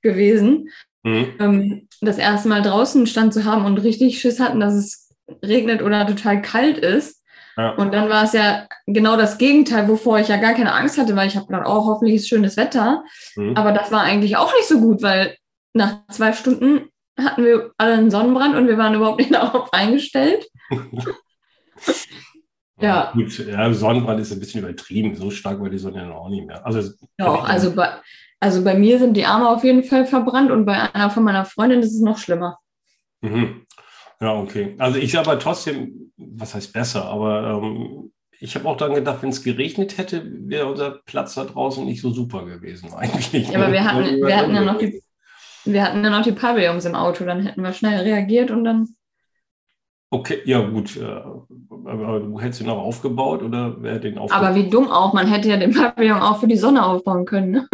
gewesen. 0.02 0.70
mhm. 1.04 1.34
Ähm, 1.40 1.88
das 2.02 2.18
erste 2.18 2.48
Mal 2.50 2.62
draußen 2.62 3.00
einen 3.00 3.08
Stand 3.08 3.34
zu 3.34 3.46
haben 3.46 3.66
und 3.66 3.80
richtig 3.80 4.20
Schiss 4.20 4.40
hatten, 4.40 4.60
dass 4.60 4.74
es 4.74 5.16
regnet 5.44 5.82
oder 5.82 6.06
total 6.06 6.42
kalt 6.42 6.78
ist. 6.78 7.17
Ja. 7.58 7.72
Und 7.72 7.93
dann 7.93 8.08
war 8.10 8.24
es 8.24 8.34
ja 8.34 8.67
genau 8.86 9.17
das 9.17 9.38
Gegenteil, 9.38 9.88
wovor 9.88 10.20
ich 10.20 10.28
ja 10.28 10.38
gar 10.38 10.54
keine 10.54 10.74
Angst 10.74 10.98
hatte, 10.98 11.15
weil 11.15 11.28
ich 11.28 11.36
habe 11.36 11.48
gedacht, 11.48 11.65
oh, 11.67 11.86
hoffentlich 11.86 12.17
ist 12.17 12.30
schönes 12.30 12.56
Wetter. 12.56 13.04
Mhm. 13.36 13.56
Aber 13.56 13.72
das 13.72 13.91
war 13.91 14.02
eigentlich 14.02 14.38
auch 14.38 14.54
nicht 14.54 14.67
so 14.67 14.80
gut, 14.80 15.02
weil 15.02 15.36
nach 15.74 16.08
zwei 16.10 16.34
Stunden 16.34 16.89
hatten 17.20 17.43
wir 17.43 17.72
alle 17.78 17.93
einen 17.93 18.12
Sonnenbrand 18.12 18.56
und 18.56 18.67
wir 18.67 18.78
waren 18.78 18.93
überhaupt 18.93 19.20
nicht 19.20 19.34
darauf 19.34 19.74
eingestellt. 19.74 20.48
Ja. 22.80 23.12
Gut, 23.13 23.39
ja, 23.39 23.74
Sonnenbrand 23.74 24.20
ist 24.20 24.32
ein 24.32 24.39
bisschen 24.39 24.63
übertrieben. 24.63 25.15
So 25.15 25.32
stark 25.32 25.60
war 25.60 25.70
die 25.70 25.80
Sonne 25.80 25.98
ja 25.98 26.06
noch 26.06 26.17
auch 26.17 26.30
nicht 26.30 26.46
mehr. 26.46 26.63
Also, 26.65 26.93
Doch, 27.17 27.48
also 27.48 27.74
bei, 27.74 27.89
also 28.39 28.63
bei 28.63 28.76
mir 28.76 29.00
sind 29.00 29.15
die 29.15 29.26
Arme 29.26 29.50
auf 29.50 29.63
jeden 29.63 29.84
Fall 29.84 30.06
verbrannt 30.06 30.52
und 30.52 30.65
bei 30.65 30.93
einer 30.93 31.10
von 31.10 31.24
meiner 31.24 31.46
Freundin 31.46 31.80
ist 31.80 31.96
es 31.96 32.02
noch 32.02 32.20
schlimmer. 32.20 32.60
Mhm. 33.22 33.65
Ja, 34.20 34.34
okay. 34.40 34.76
Also 34.78 34.98
ich 35.00 35.18
aber 35.18 35.38
trotzdem, 35.40 36.12
was 36.18 36.56
heißt 36.56 36.74
besser, 36.74 37.06
aber 37.06 37.62
ähm, 37.64 38.12
ich 38.40 38.56
habe 38.56 38.68
auch 38.68 38.78
dann 38.78 38.94
gedacht, 38.94 39.22
wenn 39.22 39.30
es 39.30 39.44
geregnet 39.44 39.98
hätte, 39.98 40.24
wäre 40.48 40.68
unser 40.68 41.02
Platz 41.06 41.36
da 41.36 41.44
draußen 41.44 41.86
nicht 41.86 42.02
so 42.02 42.12
super 42.12 42.46
gewesen 42.46 42.94
eigentlich. 42.96 43.50
Ja, 43.50 43.60
aber 43.60 43.72
wir 43.72 43.84
hatten, 43.84 44.22
wir 44.22 44.38
hatten 44.38 44.56
ja 44.56 44.62
noch 44.64 44.78
die, 44.78 45.02
wir 45.66 45.84
hatten 45.84 46.04
ja 46.04 46.10
noch 46.10 46.24
die 46.24 46.32
Pavillons 46.32 46.86
im 46.86 46.96
Auto, 46.96 47.26
dann 47.26 47.42
hätten 47.42 47.62
wir 47.62 47.74
schnell 47.74 48.02
reagiert 48.02 48.52
und 48.52 48.64
dann. 48.64 48.88
Okay, 50.10 50.40
ja 50.46 50.62
gut. 50.62 50.96
äh, 50.96 51.04
Aber 51.04 52.22
du 52.22 52.40
hättest 52.40 52.62
ihn 52.62 52.70
auch 52.70 52.78
aufgebaut 52.78 53.44
oder 53.44 53.76
wer 53.82 54.00
den 54.00 54.18
aufgebaut? 54.18 54.46
Aber 54.46 54.56
wie 54.56 54.70
dumm 54.70 54.90
auch, 54.90 55.14
man 55.14 55.28
hätte 55.28 55.50
ja 55.50 55.58
den 55.58 55.74
Pavillon 55.74 56.22
auch 56.22 56.40
für 56.40 56.48
die 56.48 56.58
Sonne 56.58 56.86
aufbauen 56.86 57.26
können. 57.26 57.52
Ne? 57.52 57.70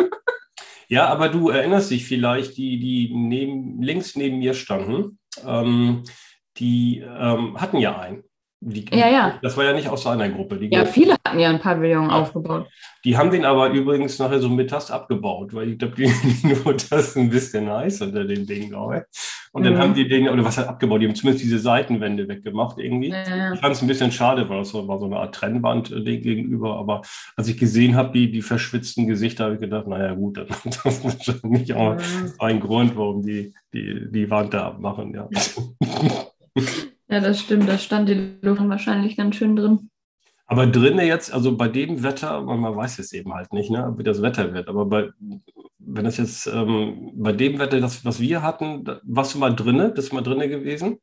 Ja, 0.90 1.08
aber 1.08 1.30
du 1.30 1.50
erinnerst 1.50 1.92
dich 1.92 2.06
vielleicht, 2.06 2.58
die, 2.58 2.80
die 2.80 3.14
neben, 3.14 3.82
links 3.82 4.16
neben 4.16 4.40
mir 4.40 4.54
standen, 4.54 5.18
ähm, 5.46 6.04
die 6.58 7.00
ähm, 7.00 7.60
hatten 7.60 7.78
ja 7.78 7.98
einen. 8.00 8.24
Die, 8.66 8.86
Ja, 8.94 9.10
ja. 9.10 9.39
Das 9.42 9.58
war 9.58 9.66
ja 9.66 9.74
nicht 9.74 9.89
aus 9.89 10.08
einer 10.08 10.30
Gruppe. 10.30 10.56
Die, 10.58 10.70
Ja, 10.74 10.86
viele 10.86 11.16
hatten 11.26 11.38
ja 11.38 11.50
einen 11.50 11.60
Pavillon 11.60 12.10
aufgebaut. 12.10 12.70
die 13.04 13.18
haben 13.18 13.30
den 13.30 13.44
aber 13.44 13.72
übrigens 13.72 14.20
nachher 14.20 14.39
so 14.39 14.48
mittags 14.48 14.89
abgebaut, 14.89 15.54
weil 15.54 15.72
ich 15.72 15.78
glaube, 15.80 15.96
die 15.98 16.10
nur 16.48 16.74
das 16.89 17.18
ein 17.18 17.30
bisschen 17.30 17.70
heiß 17.70 18.02
unter 18.04 18.24
den 18.24 18.46
Ding, 18.46 18.70
glaube 18.70 19.00
ich. 19.12 19.20
Und 19.52 19.66
dann 19.66 19.74
Mhm. 19.74 19.78
haben 19.80 19.94
die 19.94 20.08
den, 20.08 20.30
oder 20.30 20.46
was 20.46 20.58
hat 20.58 20.68
abgebaut? 20.70 21.02
Die 21.02 21.08
haben 21.08 21.13
zumindest 21.13 21.44
diese 21.44 21.60
Seitenwände 21.60 22.26
weggemacht 22.28 22.80
irgendwie. 22.80 23.10
Ja, 23.10 23.54
Ich 23.54 23.60
fand 23.60 23.76
es 23.76 23.82
ein 23.82 23.88
bisschen 23.88 24.12
schade, 24.13 24.48
weil 24.50 24.60
das 24.60 24.74
war 24.74 24.98
so 24.98 25.06
eine 25.06 25.18
Art 25.18 25.36
Trennwand 25.36 25.92
äh, 25.92 26.02
dem 26.02 26.22
gegenüber. 26.22 26.78
Aber 26.78 27.02
als 27.36 27.50
ich 27.50 27.58
gesehen 27.58 27.96
habe, 27.98 28.13
die, 28.18 28.32
die 28.32 28.42
verschwitzten 28.42 29.08
Gesichter, 29.08 29.44
habe 29.44 29.56
ich 29.56 29.60
gedacht, 29.62 29.88
naja 29.88 30.13
gut, 30.13 30.38
dann, 30.38 30.48
das 30.63 30.86
ist 30.86 31.04
wahrscheinlich 31.04 31.74
auch 31.74 31.98
ein 32.39 32.62
Grund, 32.62 32.96
warum 32.96 33.22
die, 33.24 33.54
die 33.74 34.08
die 34.10 34.30
Wand 34.30 34.54
da 34.54 34.68
abmachen. 34.68 35.13
Ja. 35.13 35.28
ja, 37.10 37.20
das 37.20 37.39
stimmt, 37.39 37.68
da 37.70 37.78
stand 37.78 38.10
die 38.10 38.36
Luft 38.42 38.62
wahrscheinlich 38.68 39.18
ganz 39.18 39.36
schön 39.36 39.56
drin. 39.56 39.89
Aber 40.46 40.68
drinnen 40.68 41.06
jetzt, 41.08 41.34
also 41.34 41.56
bei 41.58 41.68
dem 41.68 42.04
Wetter, 42.04 42.42
man, 42.42 42.60
man 42.60 42.76
weiß 42.76 43.00
es 43.00 43.13
eben 43.13 43.34
halt 43.34 43.54
nicht, 43.54 43.72
ne, 43.72 43.94
wie 43.98 44.04
das 44.04 44.22
Wetter 44.22 44.54
wird. 44.54 44.68
Aber 44.68 44.86
bei, 44.86 45.10
wenn 45.80 46.04
das 46.06 46.18
jetzt 46.18 46.48
ähm, 46.48 47.12
bei 47.16 47.32
dem 47.32 47.60
Wetter, 47.60 47.80
das, 47.80 48.04
was 48.06 48.20
wir 48.20 48.42
hatten, 48.42 48.84
da, 48.84 49.00
warst 49.04 49.34
du 49.34 49.39
mal 49.39 49.56
drinnen? 49.56 49.94
Bist 49.94 50.12
du 50.12 50.16
mal 50.16 50.22
drinnen 50.22 50.50
gewesen? 50.50 50.98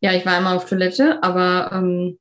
Ja, 0.00 0.12
ich 0.12 0.26
war 0.26 0.36
einmal 0.36 0.56
auf 0.56 0.68
Toilette, 0.68 1.22
aber 1.22 1.70
ähm, 1.72 2.18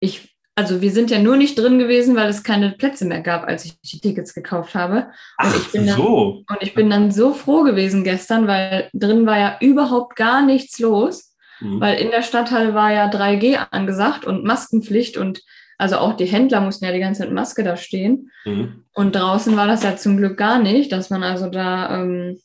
ich, 0.00 0.34
also 0.54 0.80
wir 0.80 0.90
sind 0.90 1.10
ja 1.10 1.18
nur 1.18 1.36
nicht 1.36 1.56
drin 1.58 1.78
gewesen, 1.78 2.16
weil 2.16 2.30
es 2.30 2.42
keine 2.42 2.70
Plätze 2.72 3.04
mehr 3.04 3.20
gab, 3.20 3.44
als 3.46 3.66
ich 3.66 3.78
die 3.82 4.00
Tickets 4.00 4.32
gekauft 4.32 4.74
habe. 4.74 5.08
Und 5.38 5.54
ich 5.56 5.70
bin 5.70 5.86
dann- 5.86 5.96
so. 5.96 6.44
Und 6.48 6.58
ich 6.62 6.74
bin 6.74 6.88
dann 6.88 7.12
so 7.12 7.34
froh 7.34 7.62
gewesen 7.62 8.04
gestern, 8.04 8.46
weil 8.48 8.88
drin 8.94 9.26
war 9.26 9.38
ja 9.38 9.58
überhaupt 9.60 10.16
gar 10.16 10.44
nichts 10.44 10.78
los, 10.78 11.33
Mhm. 11.64 11.80
weil 11.80 11.98
in 11.98 12.10
der 12.10 12.22
Stadthalle 12.22 12.74
war 12.74 12.92
ja 12.92 13.10
3G 13.10 13.56
angesagt 13.70 14.26
und 14.26 14.44
Maskenpflicht 14.44 15.16
und 15.16 15.42
also 15.78 15.96
auch 15.96 16.16
die 16.16 16.26
Händler 16.26 16.60
mussten 16.60 16.84
ja 16.84 16.92
die 16.92 17.00
ganze 17.00 17.22
Zeit 17.22 17.32
Maske 17.32 17.64
da 17.64 17.76
stehen. 17.76 18.30
Mhm. 18.44 18.84
Und 18.94 19.16
draußen 19.16 19.56
war 19.56 19.66
das 19.66 19.82
ja 19.82 19.96
zum 19.96 20.16
Glück 20.16 20.36
gar 20.36 20.60
nicht, 20.60 20.92
dass 20.92 21.10
man 21.10 21.24
also 21.24 21.48
da 21.48 22.00
ähm, 22.00 22.38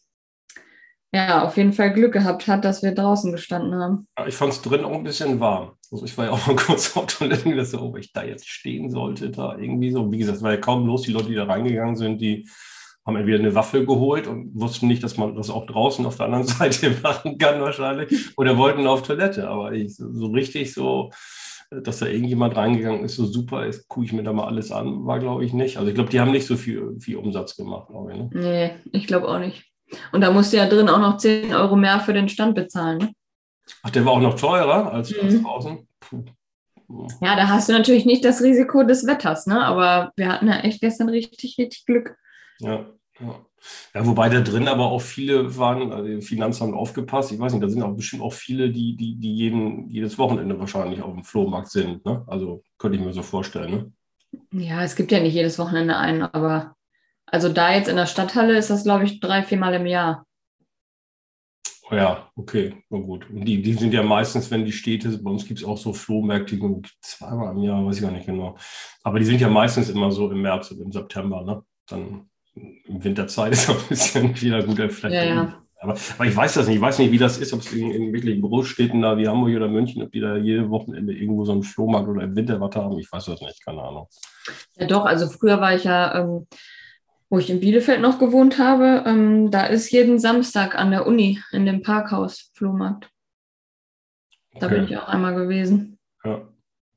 ja, 1.12 1.44
auf 1.44 1.58
jeden 1.58 1.74
Fall 1.74 1.94
Glück 1.94 2.14
gehabt 2.14 2.48
hat, 2.48 2.66
dass 2.66 2.84
wir 2.84 2.94
draußen 2.94 3.32
gestanden 3.32 3.76
haben. 3.76 4.08
Ich 4.28 4.36
fand 4.36 4.54
es 4.54 4.62
drin 4.62 4.84
auch 4.84 4.94
ein 4.94 5.04
bisschen 5.04 5.40
warm. 5.40 5.72
Also 5.92 6.06
ich 6.06 6.16
war 6.18 6.26
ja 6.26 6.32
auch 6.32 6.48
mal 6.48 6.56
kurz 6.56 6.96
auf 6.96 7.08
Toilette, 7.08 7.56
dass 7.56 7.72
so, 7.72 7.82
ob 7.82 7.98
ich 7.98 8.14
da 8.14 8.24
jetzt 8.24 8.48
stehen 8.48 8.90
sollte, 8.90 9.30
da 9.30 9.58
irgendwie 9.58 9.92
so. 9.92 10.12
Wie 10.12 10.20
gesagt, 10.20 10.38
es 10.38 10.44
war 10.44 10.52
ja 10.52 10.58
kaum 10.58 10.86
los. 10.86 11.04
Die 11.04 11.12
Leute, 11.12 11.30
die 11.30 11.36
da 11.36 11.46
reingegangen 11.46 11.96
sind, 11.96 12.22
die 12.22 12.48
haben 13.10 13.18
entweder 13.18 13.40
eine 13.40 13.56
Waffe 13.56 13.86
geholt 13.86 14.28
und 14.28 14.52
wussten 14.54 14.88
nicht, 14.88 15.04
dass 15.04 15.18
man 15.18 15.36
das 15.36 15.50
auch 15.50 15.66
draußen 15.66 16.06
auf 16.06 16.18
der 16.18 16.28
anderen 16.28 16.44
Seite 16.48 16.96
machen 17.02 17.38
kann 17.38 17.60
wahrscheinlich 17.60 18.38
oder 18.38 18.58
wollten 18.58 18.88
auf 18.88 19.02
Toilette. 19.02 19.50
Aber 19.50 19.74
ich, 19.74 19.96
so 19.96 20.28
richtig 20.28 20.74
so, 20.74 21.10
dass 21.72 22.00
da 22.00 22.06
irgendjemand 22.06 22.56
reingegangen 22.56 23.04
ist, 23.04 23.16
so 23.16 23.26
super 23.26 23.66
ist, 23.66 23.88
gucke 23.88 24.06
ich 24.06 24.14
mir 24.14 24.24
da 24.24 24.32
mal 24.32 24.46
alles 24.46 24.72
an, 24.72 25.06
war 25.06 25.20
glaube 25.20 25.44
ich 25.44 25.54
nicht. 25.54 25.78
Also 25.78 25.90
ich 25.90 25.96
glaube, 25.96 26.10
die 26.10 26.20
haben 26.20 26.32
nicht 26.32 26.46
so 26.46 26.56
viel, 26.56 26.96
viel 27.00 27.18
Umsatz 27.18 27.56
gemacht, 27.56 27.90
glaube 27.90 28.14
ich. 28.14 28.18
Ne? 28.18 28.30
Nee, 28.34 28.72
ich 28.92 29.08
glaube 29.08 29.28
auch 29.28 29.40
nicht. 29.40 29.66
Und 30.12 30.22
da 30.22 30.32
musst 30.32 30.54
du 30.54 30.58
ja 30.58 30.68
drin 30.68 30.88
auch 30.88 31.00
noch 31.00 31.18
10 31.18 31.54
Euro 31.54 31.76
mehr 31.76 32.00
für 32.00 32.14
den 32.14 32.30
Stand 32.30 32.54
bezahlen. 32.54 33.00
Ne? 33.00 33.12
Ach, 33.82 33.90
der 33.90 34.06
war 34.06 34.14
auch 34.14 34.22
noch 34.22 34.36
teurer 34.36 34.92
als, 34.92 35.12
mhm. 35.12 35.24
als 35.24 35.42
draußen? 35.42 35.88
Puh. 36.00 36.24
Ja, 37.22 37.36
da 37.36 37.48
hast 37.50 37.70
du 37.70 37.74
natürlich 37.74 38.06
nicht 38.06 38.26
das 38.26 38.42
Risiko 38.42 38.84
des 38.84 39.06
Wetters, 39.06 39.46
ne? 39.46 39.64
aber 39.64 40.12
wir 40.16 40.28
hatten 40.28 40.48
ja 40.48 40.60
echt 40.60 40.82
gestern 40.82 41.10
richtig, 41.10 41.58
richtig 41.60 41.86
Glück. 41.86 42.16
Ja, 42.60 42.88
ja. 43.20 43.46
Ja, 43.94 44.06
wobei 44.06 44.30
da 44.30 44.42
drin 44.42 44.68
aber 44.68 44.86
auch 44.86 45.02
viele 45.02 45.58
waren, 45.58 45.92
also 45.92 46.22
Finanzamt 46.22 46.74
aufgepasst. 46.74 47.32
Ich 47.32 47.40
weiß 47.40 47.54
nicht, 47.54 47.64
da 47.64 47.70
sind 47.70 47.84
auch 47.84 47.96
bestimmt 47.96 48.22
auch 48.22 48.34
viele, 48.34 48.72
die, 48.72 48.96
die, 48.96 49.16
die 49.16 49.36
jeden, 49.36 49.90
jedes 49.90 50.18
Wochenende 50.18 50.60
wahrscheinlich 50.60 51.02
auf 51.02 51.14
dem 51.14 51.24
Flohmarkt 51.24 51.70
sind. 51.70 52.06
Ne? 52.06 52.24
Also 52.28 52.64
könnte 52.78 52.98
ich 52.98 53.04
mir 53.04 53.14
so 53.14 53.22
vorstellen. 53.22 53.94
Ne? 54.52 54.64
Ja, 54.64 54.84
es 54.84 54.96
gibt 54.96 55.12
ja 55.12 55.20
nicht 55.20 55.34
jedes 55.34 55.60
Wochenende 55.60 55.98
einen, 55.98 56.22
aber 56.22 56.76
also 57.26 57.50
da 57.50 57.74
jetzt 57.74 57.90
in 57.90 57.96
der 57.96 58.06
Stadthalle 58.06 58.58
ist 58.58 58.70
das, 58.70 58.84
glaube 58.84 59.06
ich, 59.06 59.20
drei, 59.20 59.44
viermal 59.44 59.74
im 59.74 59.86
Jahr. 59.86 60.26
Oh 61.92 61.96
ja, 61.96 62.30
okay, 62.36 62.84
na 62.90 63.00
gut. 63.00 63.28
Und 63.32 63.46
die, 63.46 63.64
die 63.64 63.74
sind 63.74 63.94
ja 63.94 64.04
meistens, 64.04 64.52
wenn 64.52 64.64
die 64.64 64.72
Städte, 64.72 65.10
bei 65.18 65.32
uns 65.32 65.48
gibt 65.48 65.60
es 65.60 65.66
auch 65.66 65.78
so 65.78 65.92
Flohmärkte, 65.92 66.56
die 66.56 66.82
zweimal 67.02 67.56
im 67.56 67.64
Jahr, 67.64 67.84
weiß 67.84 67.96
ich 67.96 68.02
gar 68.04 68.12
nicht 68.12 68.28
genau. 68.28 68.56
Aber 69.04 69.18
die 69.18 69.26
sind 69.26 69.42
ja 69.42 69.50
meistens 69.50 69.90
immer 69.90 70.12
so 70.12 70.32
im 70.32 70.42
März 70.42 70.70
und 70.70 70.82
im 70.82 70.92
September, 70.92 71.44
ne? 71.44 71.64
Dann 71.88 72.30
in 72.86 73.04
Winterzeit 73.04 73.54
ist 73.54 73.70
auch 73.70 73.82
ein 73.82 73.90
bisschen 73.90 74.42
wieder 74.42 74.64
gut. 74.64 74.78
Vielleicht 74.92 75.16
ja, 75.16 75.24
ja. 75.24 75.64
Aber, 75.82 75.96
aber, 76.18 76.26
ich 76.26 76.36
weiß 76.36 76.56
das 76.56 76.68
nicht. 76.68 76.76
Ich 76.76 76.82
weiß 76.82 77.00
nicht, 77.00 77.12
wie 77.12 77.18
das 77.18 77.38
ist, 77.38 77.54
ob 77.54 77.62
es 77.62 77.72
in, 77.72 77.90
in 77.92 78.14
wirklich 78.14 78.42
Großstädten 78.42 79.02
da 79.02 79.18
wie 79.18 79.28
Hamburg 79.28 79.56
oder 79.56 79.70
München, 79.70 80.04
ob 80.04 80.12
die 80.12 80.20
da 80.20 80.36
jede 80.36 80.70
Wochenende 80.70 81.14
irgendwo 81.14 81.46
so 81.46 81.54
einen 81.54 81.64
Flohmarkt 81.64 82.10
oder 82.10 82.24
im 82.24 82.36
Winter 82.36 82.60
was 82.60 82.76
haben. 82.76 83.00
Ich 83.00 83.10
weiß 83.10 83.26
das 83.26 83.42
nicht, 83.42 83.64
keine 83.64 83.82
Ahnung. 83.82 84.08
Ja, 84.76 84.88
doch. 84.88 85.06
Also 85.06 85.28
früher 85.28 85.62
war 85.62 85.74
ich 85.74 85.86
ja, 85.86 86.20
ähm, 86.20 86.48
wo 87.30 87.38
ich 87.38 87.50
in 87.50 87.62
Bielefeld 87.62 88.02
noch 88.02 88.20
gewohnt 88.20 88.60
habe, 88.60 89.04
ähm, 89.06 89.52
da 89.52 89.66
ist 89.68 89.90
jeden 89.92 90.20
Samstag 90.20 90.78
an 90.78 90.92
der 90.92 91.08
Uni 91.08 91.40
in 91.52 91.66
dem 91.66 91.82
Parkhaus 91.82 92.52
Flohmarkt. 92.56 93.10
Da 94.60 94.66
okay. 94.66 94.76
bin 94.76 94.84
ich 94.86 94.98
auch 94.98 95.08
einmal 95.08 95.36
gewesen. 95.36 95.98
Ja. 96.26 96.42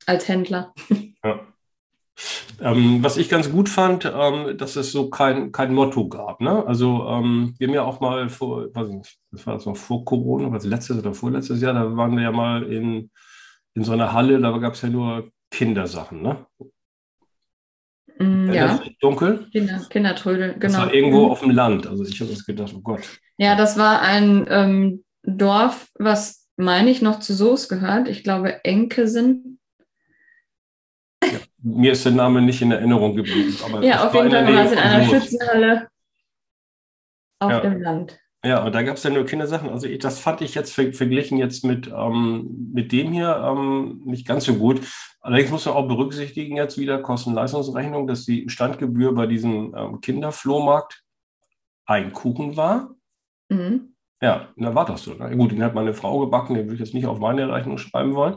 Als 0.06 0.26
Händler. 0.26 0.74
Ja. 1.22 1.46
Ähm, 2.60 3.02
was 3.02 3.16
ich 3.16 3.28
ganz 3.28 3.50
gut 3.50 3.68
fand, 3.68 4.04
ähm, 4.04 4.56
dass 4.56 4.76
es 4.76 4.92
so 4.92 5.10
kein, 5.10 5.50
kein 5.50 5.74
Motto 5.74 6.08
gab. 6.08 6.40
Ne? 6.40 6.64
Also 6.66 7.06
ähm, 7.08 7.54
wir 7.58 7.66
haben 7.66 7.74
ja 7.74 7.82
auch 7.82 8.00
mal 8.00 8.28
vor, 8.28 8.72
weiß 8.72 8.88
nicht, 8.88 9.18
das 9.30 9.46
war 9.46 9.54
das 9.54 9.66
noch 9.66 9.76
vor 9.76 10.04
Corona, 10.04 10.52
was 10.52 10.64
letztes 10.64 10.98
oder 10.98 11.14
vorletztes 11.14 11.60
Jahr, 11.60 11.74
da 11.74 11.96
waren 11.96 12.14
wir 12.16 12.22
ja 12.22 12.32
mal 12.32 12.62
in, 12.64 13.10
in 13.74 13.84
so 13.84 13.92
einer 13.92 14.12
Halle, 14.12 14.40
da 14.40 14.56
gab 14.58 14.74
es 14.74 14.82
ja 14.82 14.90
nur 14.90 15.30
Kindersachen. 15.50 16.22
Ne? 16.22 16.46
Mm, 18.18 18.52
ja. 18.52 18.80
Dunkel? 19.00 19.48
Kinder, 19.50 19.80
Kindertrödel, 19.88 20.54
genau. 20.54 20.60
Das 20.60 20.76
war 20.76 20.94
irgendwo 20.94 21.26
mhm. 21.26 21.30
auf 21.30 21.40
dem 21.40 21.50
Land. 21.50 21.86
Also 21.86 22.04
ich 22.04 22.20
habe 22.20 22.30
das 22.30 22.44
gedacht, 22.44 22.72
oh 22.76 22.80
Gott. 22.80 23.02
Ja, 23.38 23.56
das 23.56 23.76
war 23.76 24.02
ein 24.02 24.46
ähm, 24.48 25.04
Dorf, 25.22 25.88
was 25.98 26.48
meine 26.56 26.90
ich 26.90 27.02
noch 27.02 27.20
zu 27.20 27.34
Soos 27.34 27.68
gehört. 27.68 28.08
Ich 28.08 28.22
glaube 28.22 28.64
Enkesen 28.64 29.51
mir 31.62 31.92
ist 31.92 32.04
der 32.04 32.12
Name 32.12 32.42
nicht 32.42 32.60
in 32.62 32.72
Erinnerung 32.72 33.14
geblieben. 33.16 33.56
ja, 33.82 34.06
auf 34.06 34.14
jeden 34.14 34.30
Fall 34.30 34.54
war 34.54 34.64
es 34.64 34.72
in 34.72 34.78
einer 34.78 35.04
Schützenhalle 35.04 35.88
auf 37.40 37.50
ja. 37.50 37.60
dem 37.60 37.80
Land. 37.80 38.18
Ja, 38.44 38.64
und 38.64 38.74
da 38.74 38.82
gab 38.82 38.96
es 38.96 39.04
ja 39.04 39.10
nur 39.10 39.24
Kindersachen. 39.24 39.70
Also 39.70 39.86
ich, 39.86 40.00
das 40.00 40.18
fand 40.18 40.40
ich 40.40 40.56
jetzt 40.56 40.72
verglichen 40.72 41.38
jetzt 41.38 41.64
mit, 41.64 41.88
ähm, 41.94 42.70
mit 42.72 42.90
dem 42.90 43.12
hier 43.12 43.36
ähm, 43.36 44.02
nicht 44.04 44.26
ganz 44.26 44.44
so 44.44 44.54
gut. 44.54 44.80
Allerdings 45.20 45.52
muss 45.52 45.66
man 45.66 45.74
auch 45.76 45.86
berücksichtigen 45.86 46.56
jetzt 46.56 46.76
wieder 46.76 47.00
Kosten-Leistungsrechnung, 47.00 48.08
dass 48.08 48.24
die 48.24 48.48
Standgebühr 48.48 49.14
bei 49.14 49.26
diesem 49.26 49.72
ähm, 49.76 50.00
Kinderflohmarkt 50.00 51.04
ein 51.86 52.12
Kuchen 52.12 52.56
war. 52.56 52.90
Mhm. 53.48 53.94
Ja, 54.20 54.48
da 54.56 54.74
war 54.74 54.86
das 54.86 55.04
so. 55.04 55.14
Ne? 55.14 55.36
Gut, 55.36 55.52
den 55.52 55.62
hat 55.62 55.74
meine 55.74 55.94
Frau 55.94 56.18
gebacken, 56.20 56.54
den 56.54 56.64
würde 56.64 56.74
ich 56.74 56.80
jetzt 56.80 56.94
nicht 56.94 57.06
auf 57.06 57.20
meine 57.20 57.52
Rechnung 57.52 57.78
schreiben 57.78 58.14
wollen. 58.14 58.36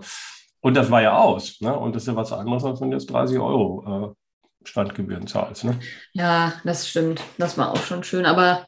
Und 0.65 0.73
das 0.73 0.89
war 0.89 1.03
ja 1.03 1.15
aus. 1.15 1.61
Ne? 1.61 1.77
Und 1.77 1.95
das 1.95 2.01
ist 2.01 2.07
ja 2.07 2.15
was 2.15 2.33
anderes, 2.33 2.63
als 2.63 2.81
wenn 2.81 2.89
du 2.89 2.97
jetzt 2.97 3.11
30 3.11 3.37
Euro 3.37 4.15
äh, 4.63 4.67
Standgebühren 4.67 5.27
zahlst. 5.27 5.63
Ne? 5.63 5.79
Ja, 6.13 6.53
das 6.63 6.89
stimmt. 6.89 7.21
Das 7.37 7.55
war 7.59 7.71
auch 7.71 7.83
schon 7.83 8.03
schön. 8.03 8.25
Aber 8.25 8.65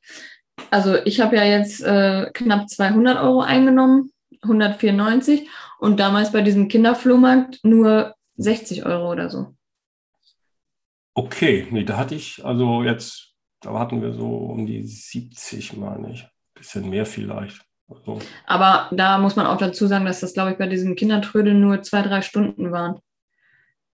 also 0.70 0.96
ich 1.06 1.22
habe 1.22 1.38
ja 1.38 1.44
jetzt 1.44 1.82
äh, 1.82 2.30
knapp 2.36 2.70
200 2.70 3.18
Euro 3.18 3.42
eingenommen, 3.42 4.12
194. 4.44 5.50
Und 5.80 6.00
damals 6.00 6.32
bei 6.32 6.44
diesem 6.44 6.68
Kinderflohmarkt 6.68 7.62
nur 7.64 8.14
60 8.36 8.86
Euro 8.86 9.12
oder 9.12 9.32
so. 9.32 9.56
Okay, 11.16 11.68
nee, 11.72 11.84
da 11.84 11.98
hatte 11.98 12.14
ich, 12.14 12.46
also 12.46 12.84
jetzt, 12.84 13.34
da 13.62 13.74
hatten 13.74 14.04
wir 14.04 14.14
so 14.14 14.28
um 14.28 14.68
die 14.68 14.84
70, 14.84 15.78
meine 15.78 16.12
ich. 16.12 16.28
Bisschen 16.54 16.92
mehr 16.92 17.08
vielleicht. 17.08 17.67
Also. 17.90 18.20
Aber 18.46 18.90
da 18.92 19.18
muss 19.18 19.36
man 19.36 19.46
auch 19.48 19.58
dazu 19.58 19.88
sagen, 19.88 20.06
dass 20.06 20.20
das, 20.20 20.34
glaube 20.34 20.52
ich, 20.52 20.58
bei 20.58 20.68
diesen 20.68 20.96
Kindertrödeln 20.96 21.60
nur 21.60 21.82
zwei, 21.84 22.02
drei 22.02 22.22
Stunden 22.22 22.72
waren. 22.72 23.00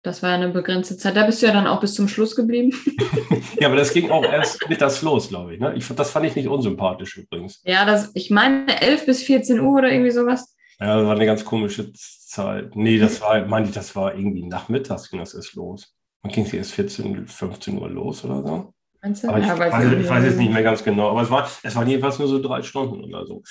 Das 0.02 0.22
war 0.22 0.30
ja 0.30 0.36
eine 0.36 0.48
begrenzte 0.48 0.96
Zeit. 0.96 1.16
Da 1.16 1.26
bist 1.26 1.42
du 1.42 1.46
ja 1.46 1.52
dann 1.52 1.66
auch 1.66 1.80
bis 1.80 1.94
zum 1.94 2.08
Schluss 2.08 2.34
geblieben. 2.34 2.72
ja, 3.60 3.68
aber 3.68 3.76
das 3.76 3.92
ging 3.92 4.10
auch 4.10 4.24
erst 4.24 4.66
mittags 4.68 5.02
los, 5.02 5.28
glaube 5.28 5.54
ich, 5.54 5.60
ne? 5.60 5.74
ich. 5.76 5.86
Das 5.88 6.10
fand 6.10 6.24
ich 6.24 6.36
nicht 6.36 6.48
unsympathisch 6.48 7.18
übrigens. 7.18 7.60
Ja, 7.64 7.84
das, 7.84 8.10
ich 8.14 8.30
meine 8.30 8.80
11 8.80 9.06
bis 9.06 9.22
14 9.24 9.60
Uhr 9.60 9.78
oder 9.78 9.92
irgendwie 9.92 10.10
sowas. 10.10 10.56
Ja, 10.78 10.96
das 10.96 11.06
war 11.06 11.14
eine 11.14 11.26
ganz 11.26 11.44
komische 11.44 11.92
Zeit. 11.92 12.74
Nee, 12.74 12.98
das 12.98 13.20
war, 13.20 13.44
meine 13.44 13.66
ich, 13.66 13.72
das 13.72 13.94
war 13.94 14.14
irgendwie 14.14 14.46
nachmittags 14.46 15.10
ging 15.10 15.20
das 15.20 15.34
erst 15.34 15.54
los. 15.54 15.94
Man 16.22 16.32
ging 16.32 16.44
es 16.44 16.52
erst 16.54 16.72
14, 16.72 17.26
15 17.26 17.78
Uhr 17.78 17.90
los 17.90 18.24
oder 18.24 18.42
so. 18.42 18.72
Meinst 19.02 19.24
du? 19.24 19.28
Aber 19.28 19.38
ich, 19.38 19.46
ja, 19.46 19.58
weiß, 19.58 19.92
ich, 19.92 20.00
ich 20.00 20.08
weiß 20.08 20.24
jetzt 20.24 20.38
nicht 20.38 20.52
mehr 20.52 20.62
ganz 20.62 20.84
genau, 20.84 21.10
aber 21.10 21.22
es, 21.22 21.30
war, 21.30 21.48
es 21.62 21.74
waren 21.74 21.88
jedenfalls 21.88 22.18
nur 22.18 22.28
so 22.28 22.40
drei 22.40 22.62
Stunden 22.62 23.04
oder 23.04 23.26
so. 23.26 23.42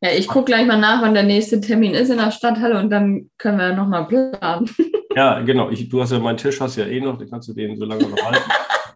Ja, 0.00 0.10
ich 0.10 0.28
gucke 0.28 0.46
gleich 0.46 0.66
mal 0.66 0.78
nach, 0.78 1.02
wann 1.02 1.14
der 1.14 1.22
nächste 1.22 1.60
Termin 1.60 1.94
ist 1.94 2.10
in 2.10 2.18
der 2.18 2.30
Stadthalle 2.30 2.78
und 2.78 2.90
dann 2.90 3.30
können 3.38 3.58
wir 3.58 3.72
nochmal 3.72 4.06
planen. 4.06 4.68
Ja, 5.14 5.40
genau. 5.40 5.70
Ich, 5.70 5.88
du 5.88 6.02
hast 6.02 6.12
ja 6.12 6.18
meinen 6.18 6.36
Tisch, 6.36 6.60
hast 6.60 6.76
ja 6.76 6.84
eh 6.84 7.00
noch, 7.00 7.16
den 7.16 7.30
kannst 7.30 7.48
du 7.48 7.54
den 7.54 7.78
so 7.78 7.86
lange 7.86 8.06
noch 8.06 8.22
halten. 8.22 8.50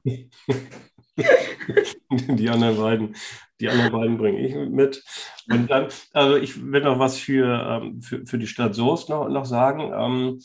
die 2.37 2.50
anderen 2.50 2.76
beiden, 2.76 3.16
die 3.59 3.70
anderen 3.70 3.92
beiden 3.92 4.18
bringe 4.18 4.40
ich 4.40 4.54
mit. 4.54 5.02
Und 5.48 5.70
dann, 5.70 5.87
also 6.12 6.37
ich 6.37 6.62
will 6.62 6.83
noch 6.83 6.98
was 6.98 7.16
für, 7.16 7.80
ähm, 7.83 8.02
für, 8.02 8.26
für 8.26 8.38
die 8.38 8.46
Stadt 8.46 8.74
Soest 8.74 9.09
noch, 9.09 9.30
noch 9.30 9.46
sagen. 9.46 9.92
Ähm, 9.96 10.40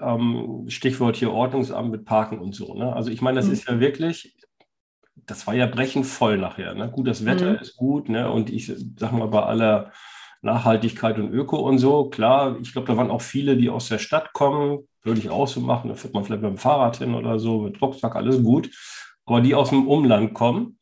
ähm, 0.00 0.64
Stichwort 0.68 1.16
hier 1.16 1.32
Ordnungsamt 1.32 1.90
mit 1.90 2.04
Parken 2.04 2.38
und 2.38 2.54
so. 2.54 2.74
Ne? 2.74 2.94
Also 2.94 3.10
ich 3.10 3.20
meine, 3.20 3.36
das 3.36 3.46
mhm. 3.46 3.52
ist 3.52 3.68
ja 3.68 3.80
wirklich, 3.80 4.34
das 5.26 5.46
war 5.46 5.54
ja 5.54 5.66
brechend 5.66 6.06
voll 6.06 6.38
nachher. 6.38 6.74
Ne? 6.74 6.90
Gut, 6.90 7.06
das 7.06 7.24
Wetter 7.24 7.52
mhm. 7.52 7.58
ist 7.58 7.76
gut 7.76 8.08
ne? 8.08 8.30
und 8.30 8.50
ich 8.50 8.72
sag 8.96 9.12
mal, 9.12 9.28
bei 9.28 9.42
aller 9.42 9.92
Nachhaltigkeit 10.42 11.18
und 11.18 11.32
Öko 11.32 11.56
und 11.58 11.78
so, 11.78 12.08
klar, 12.10 12.56
ich 12.60 12.72
glaube, 12.72 12.88
da 12.88 12.96
waren 12.96 13.10
auch 13.10 13.22
viele, 13.22 13.56
die 13.56 13.70
aus 13.70 13.88
der 13.88 13.98
Stadt 13.98 14.32
kommen, 14.32 14.80
würde 15.02 15.20
ich 15.20 15.30
auch 15.30 15.46
so 15.46 15.60
machen, 15.60 15.88
da 15.88 15.94
fährt 15.94 16.14
man 16.14 16.24
vielleicht 16.24 16.42
mit 16.42 16.50
dem 16.50 16.58
Fahrrad 16.58 16.96
hin 16.96 17.14
oder 17.14 17.38
so, 17.38 17.62
mit 17.62 17.80
Rucksack, 17.80 18.16
alles 18.16 18.42
gut. 18.42 18.70
Aber 19.24 19.40
die 19.40 19.54
aus 19.54 19.70
dem 19.70 19.86
Umland 19.86 20.34
kommen, 20.34 20.78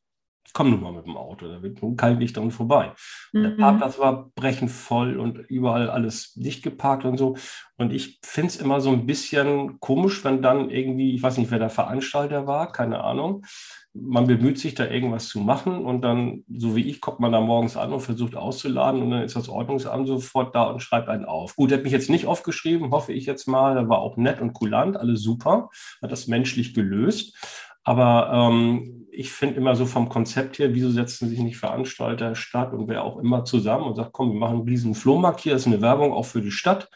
komm 0.52 0.70
nun 0.70 0.82
mal 0.82 0.92
mit 0.92 1.06
dem 1.06 1.16
Auto, 1.16 1.48
da 1.48 1.62
wird 1.62 1.82
nun 1.82 1.96
kalt 1.96 2.18
nicht 2.18 2.36
dran 2.36 2.50
vorbei. 2.50 2.92
Mhm. 3.32 3.42
Der 3.42 3.50
Parkplatz 3.50 3.98
war 3.98 4.30
brechend 4.34 4.70
voll 4.70 5.18
und 5.18 5.38
überall 5.38 5.90
alles 5.90 6.34
dicht 6.34 6.62
geparkt 6.62 7.04
und 7.04 7.18
so. 7.18 7.36
Und 7.76 7.92
ich 7.92 8.18
finde 8.22 8.48
es 8.48 8.56
immer 8.56 8.80
so 8.80 8.90
ein 8.90 9.06
bisschen 9.06 9.80
komisch, 9.80 10.24
wenn 10.24 10.42
dann 10.42 10.70
irgendwie, 10.70 11.14
ich 11.14 11.22
weiß 11.22 11.38
nicht, 11.38 11.50
wer 11.50 11.58
der 11.58 11.70
Veranstalter 11.70 12.46
war, 12.46 12.72
keine 12.72 13.02
Ahnung, 13.02 13.44
man 13.92 14.26
bemüht 14.26 14.58
sich 14.58 14.74
da 14.74 14.86
irgendwas 14.86 15.28
zu 15.28 15.40
machen 15.40 15.84
und 15.84 16.02
dann, 16.02 16.44
so 16.48 16.76
wie 16.76 16.88
ich, 16.88 17.00
kommt 17.00 17.20
man 17.20 17.32
da 17.32 17.40
morgens 17.40 17.76
an 17.76 17.92
und 17.92 18.00
versucht 18.00 18.36
auszuladen 18.36 19.02
und 19.02 19.10
dann 19.10 19.22
ist 19.22 19.34
das 19.34 19.48
Ordnungsamt 19.48 20.06
sofort 20.06 20.54
da 20.54 20.64
und 20.64 20.80
schreibt 20.80 21.08
einen 21.08 21.24
auf. 21.24 21.56
Gut, 21.56 21.70
der 21.70 21.78
hat 21.78 21.84
mich 21.84 21.92
jetzt 21.92 22.10
nicht 22.10 22.26
aufgeschrieben, 22.26 22.92
hoffe 22.92 23.12
ich 23.12 23.26
jetzt 23.26 23.48
mal, 23.48 23.74
der 23.74 23.88
war 23.88 23.98
auch 23.98 24.16
nett 24.16 24.40
und 24.40 24.52
kulant, 24.52 24.96
alles 24.96 25.22
super, 25.22 25.70
hat 26.02 26.12
das 26.12 26.28
menschlich 26.28 26.72
gelöst. 26.74 27.36
Aber 27.82 28.30
ähm, 28.32 28.99
ich 29.12 29.32
finde 29.32 29.56
immer 29.56 29.76
so 29.76 29.86
vom 29.86 30.08
Konzept 30.08 30.58
her, 30.58 30.74
wieso 30.74 30.90
setzen 30.90 31.28
sich 31.28 31.40
nicht 31.40 31.58
Veranstalter, 31.58 32.34
Stadt 32.34 32.72
und 32.72 32.88
wer 32.88 33.04
auch 33.04 33.18
immer 33.18 33.44
zusammen 33.44 33.84
und 33.84 33.96
sagt, 33.96 34.12
komm, 34.12 34.32
wir 34.32 34.38
machen 34.38 34.66
diesen 34.66 34.94
Flohmarkt 34.94 35.40
hier, 35.40 35.52
das 35.52 35.62
ist 35.62 35.66
eine 35.68 35.82
Werbung 35.82 36.12
auch 36.12 36.26
für 36.26 36.40
die 36.40 36.50
Stadt 36.50 36.88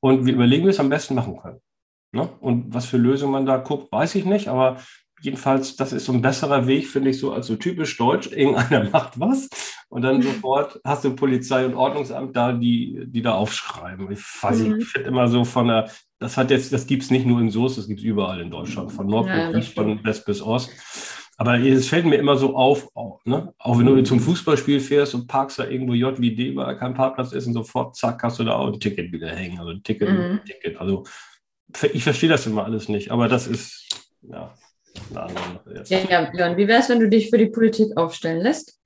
und 0.00 0.26
wir 0.26 0.34
überlegen, 0.34 0.62
wie 0.62 0.66
wir 0.66 0.70
es 0.70 0.80
am 0.80 0.90
besten 0.90 1.14
machen 1.14 1.38
können. 1.38 1.60
Ne? 2.12 2.28
Und 2.40 2.72
was 2.72 2.86
für 2.86 2.96
Lösungen 2.96 3.32
man 3.32 3.46
da 3.46 3.58
guckt, 3.58 3.92
weiß 3.92 4.14
ich 4.14 4.24
nicht, 4.24 4.48
aber 4.48 4.78
jedenfalls, 5.20 5.76
das 5.76 5.92
ist 5.92 6.04
so 6.04 6.12
ein 6.12 6.22
besserer 6.22 6.66
Weg, 6.66 6.86
finde 6.86 7.10
ich, 7.10 7.18
so 7.18 7.32
als 7.32 7.46
so 7.46 7.56
typisch 7.56 7.96
deutsch. 7.96 8.26
Irgendeiner 8.32 8.88
macht 8.90 9.18
was 9.18 9.48
und 9.88 10.02
dann 10.02 10.22
sofort 10.22 10.80
hast 10.84 11.04
du 11.04 11.14
Polizei 11.14 11.66
und 11.66 11.74
Ordnungsamt 11.74 12.36
da, 12.36 12.52
die, 12.52 13.04
die 13.06 13.22
da 13.22 13.34
aufschreiben. 13.34 14.10
Ich 14.10 14.20
weiß 14.40 14.60
nicht, 14.60 14.72
mhm. 14.72 14.78
ich 14.80 14.88
finde 14.88 15.08
immer 15.08 15.28
so 15.28 15.44
von 15.44 15.68
der, 15.68 15.90
das 16.18 16.36
hat 16.36 16.50
jetzt, 16.50 16.72
das 16.72 16.86
gibt 16.86 17.02
es 17.02 17.10
nicht 17.10 17.26
nur 17.26 17.40
in 17.40 17.50
Soest, 17.50 17.78
das 17.78 17.88
gibt 17.88 18.00
es 18.00 18.04
überall 18.04 18.40
in 18.40 18.50
Deutschland, 18.50 18.92
von 18.92 19.06
Nord 19.06 19.28
ja, 19.28 19.50
bis 19.50 19.68
von 19.68 20.02
West 20.04 20.24
bis 20.24 20.42
Ost. 20.42 20.70
Aber 21.40 21.56
es 21.60 21.88
fällt 21.88 22.04
mir 22.04 22.16
immer 22.16 22.36
so 22.36 22.56
auf, 22.56 22.90
auch, 22.96 23.24
ne? 23.24 23.54
auch 23.58 23.78
wenn 23.78 23.86
du 23.86 24.02
zum 24.02 24.18
Fußballspiel 24.18 24.80
fährst 24.80 25.14
und 25.14 25.28
parkst 25.28 25.60
da 25.60 25.68
irgendwo 25.68 25.94
JWD, 25.94 26.56
weil 26.56 26.76
kein 26.76 26.94
Parkplatz 26.94 27.32
ist 27.32 27.46
und 27.46 27.52
sofort, 27.52 27.94
zack, 27.94 28.20
hast 28.24 28.40
du 28.40 28.44
da 28.44 28.56
auch 28.56 28.72
ein 28.72 28.80
Ticket 28.80 29.12
wieder 29.12 29.28
hängen. 29.28 29.56
Also 29.56 29.70
ein 29.70 29.82
Ticket, 29.84 30.10
mhm. 30.10 30.40
Ticket. 30.44 30.80
Also 30.80 31.04
ich 31.92 32.02
verstehe 32.02 32.28
das 32.28 32.44
immer 32.46 32.64
alles 32.64 32.88
nicht, 32.88 33.12
aber 33.12 33.28
das 33.28 33.46
ist, 33.46 33.88
ja, 34.22 34.52
ja, 35.88 36.00
ja, 36.10 36.30
Björn, 36.30 36.56
wie 36.56 36.66
wäre 36.66 36.80
es, 36.80 36.88
wenn 36.88 36.98
du 36.98 37.08
dich 37.08 37.30
für 37.30 37.38
die 37.38 37.46
Politik 37.46 37.96
aufstellen 37.96 38.42
lässt? 38.42 38.77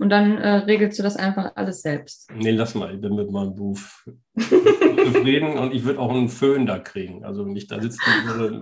Und 0.00 0.08
dann 0.08 0.38
äh, 0.38 0.48
regelst 0.48 0.98
du 0.98 1.02
das 1.02 1.16
einfach 1.16 1.52
alles 1.56 1.82
selbst. 1.82 2.30
Nee, 2.34 2.52
lass 2.52 2.74
mal, 2.74 2.94
ich 2.94 3.00
bin 3.02 3.14
mit 3.16 3.30
meinem 3.30 3.54
Beruf 3.54 4.02
zufrieden 4.38 5.58
und 5.58 5.74
ich 5.74 5.84
würde 5.84 5.98
auch 5.98 6.10
einen 6.10 6.30
Föhn 6.30 6.64
da 6.64 6.78
kriegen. 6.78 7.22
Also 7.22 7.44
nicht 7.44 7.70
da 7.70 7.78
sitzen 7.82 8.00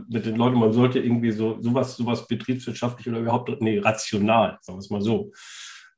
mit 0.09 0.27
den 0.27 0.35
Leuten, 0.35 0.59
man 0.59 0.73
sollte 0.73 0.99
irgendwie 0.99 1.31
so 1.31 1.63
sowas, 1.63 1.97
sowas 1.97 2.27
betriebswirtschaftlich 2.27 3.09
oder 3.09 3.21
überhaupt, 3.21 3.49
nee, 3.61 3.79
rational, 3.79 4.59
sagen 4.63 4.79
wir 4.79 4.83
es 4.83 4.91
mal 4.91 5.01
so, 5.01 5.31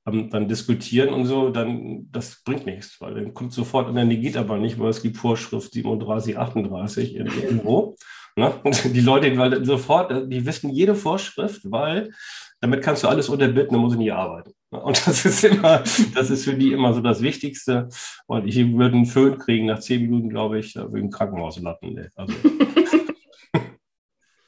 ähm, 0.07 0.29
dann 0.29 0.47
diskutieren 0.47 1.15
und 1.15 1.25
so, 1.25 1.49
dann 1.49 2.07
das 2.13 2.43
bringt 2.45 2.67
nichts, 2.67 3.01
weil 3.01 3.15
dann 3.15 3.33
kommt 3.33 3.55
sofort, 3.55 3.89
und 3.89 3.95
dann 3.95 4.11
geht 4.11 4.37
aber 4.37 4.59
nicht, 4.59 4.79
weil 4.79 4.91
es 4.91 5.01
gibt 5.01 5.17
Vorschrift 5.17 5.73
37, 5.73 6.37
38 6.37 7.17
irgendwo. 7.17 7.97
Ne? 8.37 8.53
Die 8.93 9.01
Leute, 9.01 9.37
weil 9.39 9.65
sofort, 9.65 10.31
die 10.31 10.45
wissen 10.45 10.69
jede 10.69 10.95
Vorschrift, 10.95 11.63
weil 11.65 12.11
damit 12.61 12.83
kannst 12.83 13.03
du 13.03 13.09
alles 13.09 13.29
unterbinden, 13.29 13.73
dann 13.73 13.81
muss 13.81 13.95
ich 13.95 13.99
nie 13.99 14.11
arbeiten. 14.11 14.53
Ne? 14.71 14.81
Und 14.81 15.07
das 15.07 15.25
ist 15.25 15.45
immer, 15.45 15.83
das 16.15 16.31
ist 16.31 16.45
für 16.45 16.55
die 16.55 16.73
immer 16.73 16.93
so 16.93 17.01
das 17.01 17.23
Wichtigste. 17.23 17.89
Und 18.27 18.47
ich 18.47 18.57
würde 18.57 18.97
einen 18.97 19.07
Föhn 19.07 19.39
kriegen 19.39 19.67
nach 19.67 19.81
zehn 19.81 20.03
Minuten, 20.03 20.29
glaube 20.29 20.59
ich, 20.59 20.75
da 20.75 20.83
würde 20.83 20.99
ich 20.99 21.05
im 21.05 21.11
Krankenhaus 21.11 21.61
landen. 21.61 22.09
Also, 22.15 22.35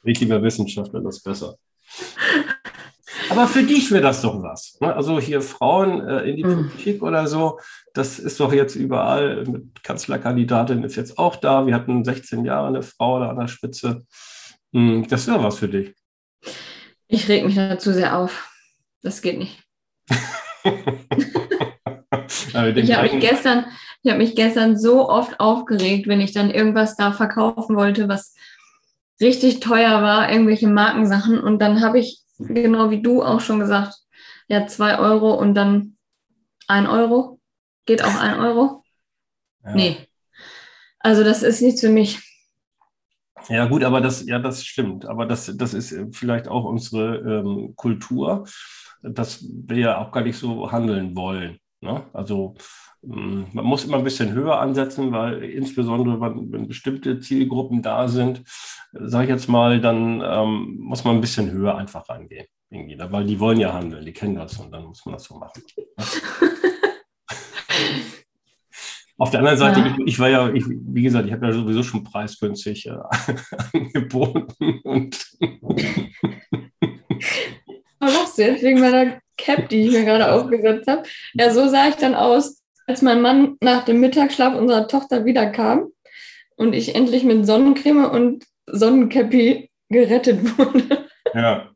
richtiger 0.05 0.41
Wissenschaftler, 0.41 1.01
das 1.01 1.17
ist 1.17 1.23
besser. 1.23 1.55
Aber 3.29 3.47
für 3.47 3.63
dich 3.63 3.89
wäre 3.91 4.03
das 4.03 4.21
doch 4.21 4.41
was. 4.43 4.77
Ne? 4.79 4.93
Also 4.93 5.19
hier 5.19 5.41
Frauen 5.41 6.07
äh, 6.07 6.29
in 6.29 6.35
die 6.35 6.43
mhm. 6.43 6.69
Politik 6.69 7.01
oder 7.01 7.27
so, 7.27 7.59
das 7.93 8.19
ist 8.19 8.39
doch 8.39 8.53
jetzt 8.53 8.75
überall. 8.75 9.43
Mit 9.45 9.83
Kanzlerkandidatin 9.83 10.83
ist 10.83 10.95
jetzt 10.95 11.17
auch 11.17 11.37
da. 11.37 11.65
Wir 11.65 11.73
hatten 11.73 12.03
16 12.03 12.45
Jahre 12.45 12.67
eine 12.67 12.83
Frau 12.83 13.19
da 13.19 13.29
an 13.29 13.39
der 13.39 13.47
Spitze. 13.47 14.05
Hm, 14.73 15.07
das 15.07 15.27
wäre 15.27 15.43
was 15.43 15.57
für 15.57 15.69
dich. 15.69 15.95
Ich 17.07 17.27
reg 17.27 17.45
mich 17.45 17.55
dazu 17.55 17.91
sehr 17.93 18.17
auf. 18.17 18.49
Das 19.01 19.21
geht 19.21 19.37
nicht. 19.37 19.61
ich 20.63 22.55
habe 22.55 22.73
mich, 22.73 23.19
gestern, 23.19 23.65
hab 24.07 24.17
mich 24.17 24.35
gestern 24.35 24.77
so 24.77 25.09
oft 25.09 25.39
aufgeregt, 25.39 26.07
wenn 26.07 26.21
ich 26.21 26.31
dann 26.31 26.51
irgendwas 26.51 26.95
da 26.95 27.11
verkaufen 27.11 27.75
wollte, 27.75 28.07
was 28.07 28.33
richtig 29.21 29.59
teuer 29.59 30.01
war, 30.01 30.31
irgendwelche 30.31 30.67
Markensachen. 30.67 31.39
Und 31.39 31.59
dann 31.59 31.81
habe 31.81 31.99
ich 31.99 32.21
genau 32.37 32.89
wie 32.89 33.01
du 33.01 33.23
auch 33.23 33.41
schon 33.41 33.59
gesagt, 33.59 33.95
ja, 34.47 34.67
zwei 34.67 34.99
Euro 34.99 35.33
und 35.33 35.55
dann 35.55 35.97
ein 36.67 36.87
Euro. 36.87 37.39
Geht 37.85 38.03
auch 38.03 38.15
ein 38.15 38.39
Euro? 38.39 38.83
Ja. 39.63 39.75
Nee. 39.75 39.97
Also 40.99 41.23
das 41.23 41.43
ist 41.43 41.61
nichts 41.61 41.81
für 41.81 41.89
mich. 41.89 42.19
Ja, 43.49 43.65
gut, 43.65 43.83
aber 43.83 44.01
das, 44.01 44.25
ja, 44.25 44.39
das 44.39 44.65
stimmt. 44.65 45.05
Aber 45.05 45.25
das, 45.25 45.55
das 45.57 45.73
ist 45.73 45.95
vielleicht 46.11 46.47
auch 46.47 46.65
unsere 46.65 47.17
ähm, 47.17 47.73
Kultur, 47.75 48.45
dass 49.01 49.45
wir 49.49 49.77
ja 49.77 49.97
auch 49.99 50.11
gar 50.11 50.23
nicht 50.23 50.37
so 50.37 50.71
handeln 50.71 51.15
wollen. 51.15 51.59
Ne? 51.81 52.05
Also 52.13 52.55
hm, 53.03 53.47
man 53.51 53.65
muss 53.65 53.83
immer 53.83 53.97
ein 53.97 54.03
bisschen 54.03 54.31
höher 54.31 54.59
ansetzen, 54.59 55.11
weil 55.11 55.43
insbesondere 55.43 56.21
wenn 56.21 56.67
bestimmte 56.67 57.19
Zielgruppen 57.19 57.81
da 57.81 58.07
sind, 58.07 58.43
sage 58.93 59.25
ich 59.25 59.29
jetzt 59.29 59.49
mal, 59.49 59.81
dann 59.81 60.21
ähm, 60.25 60.77
muss 60.79 61.03
man 61.03 61.15
ein 61.15 61.21
bisschen 61.21 61.51
höher 61.51 61.75
einfach 61.75 62.07
rangehen. 62.07 62.45
Irgendwie, 62.69 62.95
ne? 62.95 63.11
weil 63.11 63.25
die 63.25 63.39
wollen 63.39 63.59
ja 63.59 63.73
handeln, 63.73 64.05
die 64.05 64.13
kennen 64.13 64.35
das 64.35 64.57
und 64.57 64.71
dann 64.71 64.85
muss 64.85 65.05
man 65.05 65.13
das 65.13 65.25
so 65.25 65.37
machen. 65.37 65.61
Auf 69.17 69.29
der 69.29 69.39
anderen 69.39 69.57
Seite, 69.57 69.79
ja. 69.79 69.95
ich, 69.97 70.07
ich, 70.07 70.19
war 70.19 70.29
ja, 70.29 70.51
ich, 70.51 70.63
wie 70.67 71.03
gesagt, 71.03 71.27
ich 71.27 71.33
habe 71.33 71.45
ja 71.45 71.53
sowieso 71.53 71.83
schon 71.83 72.03
preisgünstig 72.03 72.87
äh, 72.87 72.97
angeboten. 73.73 74.79
Und 74.83 75.17
Was 77.99 78.13
machst 78.13 78.37
du 78.37 78.41
jetzt 78.41 78.63
wegen 78.63 78.79
meiner 78.79 79.19
Cap, 79.37 79.69
die 79.69 79.83
ich 79.83 79.91
mir 79.91 80.03
gerade 80.03 80.31
aufgesetzt 80.31 80.87
habe? 80.87 81.03
Ja, 81.33 81.51
so 81.53 81.67
sah 81.67 81.87
ich 81.87 81.95
dann 81.95 82.15
aus, 82.15 82.61
als 82.87 83.01
mein 83.01 83.21
Mann 83.21 83.55
nach 83.61 83.85
dem 83.85 83.99
Mittagsschlaf 83.99 84.55
unserer 84.55 84.87
Tochter 84.87 85.25
wiederkam 85.25 85.87
und 86.55 86.73
ich 86.73 86.95
endlich 86.95 87.23
mit 87.23 87.45
Sonnencreme 87.45 88.05
und 88.05 88.45
Sonnencappy 88.65 89.69
gerettet 89.89 90.39
wurde. 90.57 91.07
Ja, 91.33 91.69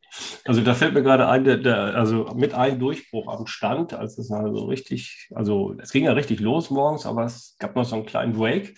also 0.45 0.61
da 0.61 0.73
fällt 0.73 0.93
mir 0.93 1.03
gerade 1.03 1.27
ein, 1.27 1.43
der, 1.43 1.57
der, 1.57 1.95
also 1.95 2.29
mit 2.35 2.53
einem 2.53 2.79
Durchbruch 2.79 3.27
am 3.27 3.47
Stand, 3.47 3.93
als 3.93 4.17
es 4.17 4.31
also 4.31 4.65
richtig, 4.65 5.29
also 5.35 5.75
es 5.79 5.91
ging 5.91 6.05
ja 6.05 6.13
richtig 6.13 6.39
los 6.39 6.69
morgens, 6.69 7.05
aber 7.05 7.25
es 7.25 7.55
gab 7.59 7.75
noch 7.75 7.85
so 7.85 7.95
einen 7.95 8.05
kleinen 8.05 8.33
Break, 8.33 8.77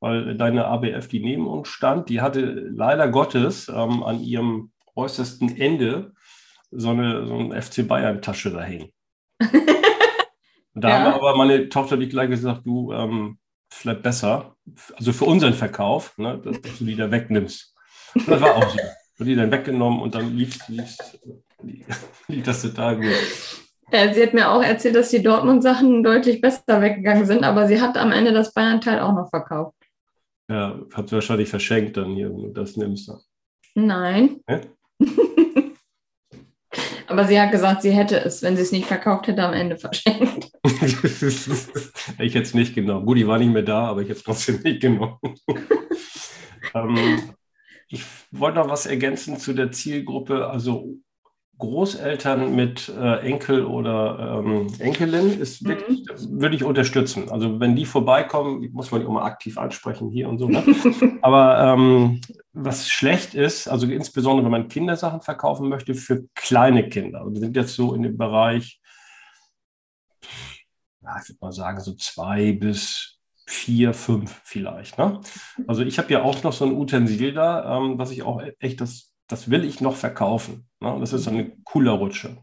weil 0.00 0.36
deine 0.36 0.66
ABF, 0.66 1.08
die 1.08 1.20
neben 1.20 1.46
uns 1.46 1.68
stand, 1.68 2.08
die 2.08 2.20
hatte 2.20 2.40
leider 2.40 3.08
Gottes 3.08 3.68
ähm, 3.68 4.02
an 4.02 4.20
ihrem 4.20 4.72
äußersten 4.94 5.56
Ende 5.56 6.12
so 6.70 6.90
eine, 6.90 7.26
so 7.26 7.34
eine 7.34 7.60
FC 7.60 7.86
Bayern-Tasche 7.86 8.50
da 8.52 8.62
hängen. 8.62 8.90
Da 10.74 10.88
ja. 10.88 11.00
haben 11.00 11.14
aber 11.14 11.36
meine 11.36 11.68
Tochter 11.68 11.96
nicht 11.96 12.10
gleich 12.10 12.30
gesagt, 12.30 12.62
du, 12.64 12.92
ähm, 12.92 13.38
vielleicht 13.70 14.02
besser, 14.02 14.56
also 14.94 15.12
für 15.12 15.24
unseren 15.24 15.54
Verkauf, 15.54 16.16
ne, 16.16 16.40
dass, 16.42 16.78
du 16.78 16.84
die 16.84 16.96
da 16.96 17.10
wegnimmst. 17.10 17.74
Das 18.26 18.40
war 18.40 18.56
auch 18.56 18.68
so. 18.68 18.78
Und 19.20 19.26
die 19.26 19.36
dann 19.36 19.50
weggenommen 19.50 20.00
und 20.00 20.14
dann 20.14 20.34
lief, 20.34 20.58
lief, 20.68 20.96
lief 22.28 22.44
das 22.44 22.62
total 22.62 22.96
gut. 22.96 23.14
Ja, 23.92 24.12
sie 24.14 24.22
hat 24.22 24.34
mir 24.34 24.50
auch 24.50 24.62
erzählt, 24.62 24.94
dass 24.94 25.10
die 25.10 25.22
Dortmund-Sachen 25.22 26.02
deutlich 26.02 26.40
besser 26.40 26.80
weggegangen 26.80 27.26
sind, 27.26 27.44
aber 27.44 27.66
sie 27.66 27.80
hat 27.80 27.98
am 27.98 28.12
Ende 28.12 28.32
das 28.32 28.54
Bayern-Teil 28.54 29.00
auch 29.00 29.12
noch 29.12 29.28
verkauft. 29.28 29.76
Ja, 30.48 30.80
hat 30.94 31.08
sie 31.08 31.14
wahrscheinlich 31.14 31.48
verschenkt 31.48 31.96
dann 31.96 32.14
hier, 32.14 32.30
wenn 32.30 32.42
du 32.42 32.48
das 32.48 32.76
nimmst. 32.76 33.12
Nein. 33.74 34.40
Ja? 34.48 34.60
Aber 37.06 37.24
sie 37.24 37.40
hat 37.40 37.50
gesagt, 37.50 37.82
sie 37.82 37.90
hätte 37.90 38.20
es, 38.20 38.40
wenn 38.40 38.54
sie 38.54 38.62
es 38.62 38.70
nicht 38.70 38.86
verkauft 38.86 39.26
hätte, 39.26 39.42
am 39.42 39.52
Ende 39.52 39.76
verschenkt. 39.76 40.52
ich 40.64 42.34
hätte 42.34 42.42
es 42.42 42.54
nicht 42.54 42.72
genommen. 42.72 43.04
Gut, 43.04 43.18
die 43.18 43.26
war 43.26 43.36
nicht 43.38 43.52
mehr 43.52 43.62
da, 43.62 43.88
aber 43.88 44.02
ich 44.02 44.08
hätte 44.08 44.18
es 44.18 44.24
trotzdem 44.24 44.60
nicht 44.62 44.80
genommen. 44.80 45.18
ähm, 46.72 47.34
ich 47.90 48.04
wollte 48.30 48.58
noch 48.58 48.68
was 48.68 48.86
ergänzen 48.86 49.38
zu 49.38 49.52
der 49.52 49.72
Zielgruppe. 49.72 50.48
Also 50.48 50.96
Großeltern 51.58 52.54
mit 52.54 52.88
äh, 52.88 53.18
Enkel 53.18 53.66
oder 53.66 54.38
ähm, 54.38 54.72
Enkelin 54.78 55.38
ist 55.38 55.62
wirklich, 55.64 56.06
mhm. 56.08 56.40
würde 56.40 56.56
ich 56.56 56.64
unterstützen. 56.64 57.28
Also 57.30 57.60
wenn 57.60 57.76
die 57.76 57.84
vorbeikommen, 57.84 58.70
muss 58.72 58.90
man 58.90 59.00
die 59.00 59.06
auch 59.06 59.12
mal 59.12 59.26
aktiv 59.26 59.58
ansprechen 59.58 60.08
hier 60.08 60.28
und 60.28 60.38
so. 60.38 60.48
Ne? 60.48 60.64
Aber 61.22 61.60
ähm, 61.60 62.20
was 62.52 62.88
schlecht 62.88 63.34
ist, 63.34 63.68
also 63.68 63.86
insbesondere 63.86 64.44
wenn 64.44 64.52
man 64.52 64.68
Kindersachen 64.68 65.20
verkaufen 65.20 65.68
möchte 65.68 65.94
für 65.94 66.24
kleine 66.34 66.88
Kinder. 66.88 67.24
Und 67.24 67.34
wir 67.34 67.40
sind 67.40 67.56
jetzt 67.56 67.74
so 67.74 67.92
in 67.92 68.04
dem 68.04 68.16
Bereich, 68.16 68.80
ja, 71.02 71.16
ich 71.20 71.28
würde 71.28 71.38
mal 71.42 71.52
sagen, 71.52 71.80
so 71.80 71.94
zwei 71.94 72.52
bis 72.52 73.19
vier, 73.50 73.94
fünf 73.94 74.40
vielleicht. 74.44 74.98
Ne? 74.98 75.20
Also 75.66 75.82
ich 75.82 75.98
habe 75.98 76.12
ja 76.12 76.22
auch 76.22 76.42
noch 76.42 76.52
so 76.52 76.64
ein 76.64 76.72
Utensil 76.72 77.32
da, 77.32 77.78
ähm, 77.78 77.98
was 77.98 78.10
ich 78.10 78.22
auch 78.22 78.42
echt 78.58 78.80
das 78.80 79.10
das 79.30 79.50
will 79.50 79.64
ich 79.64 79.80
noch 79.80 79.96
verkaufen. 79.96 80.68
Ne? 80.80 80.96
Das 81.00 81.12
ist 81.12 81.28
eine 81.28 81.52
coole 81.64 81.90
Rutsche. 81.90 82.38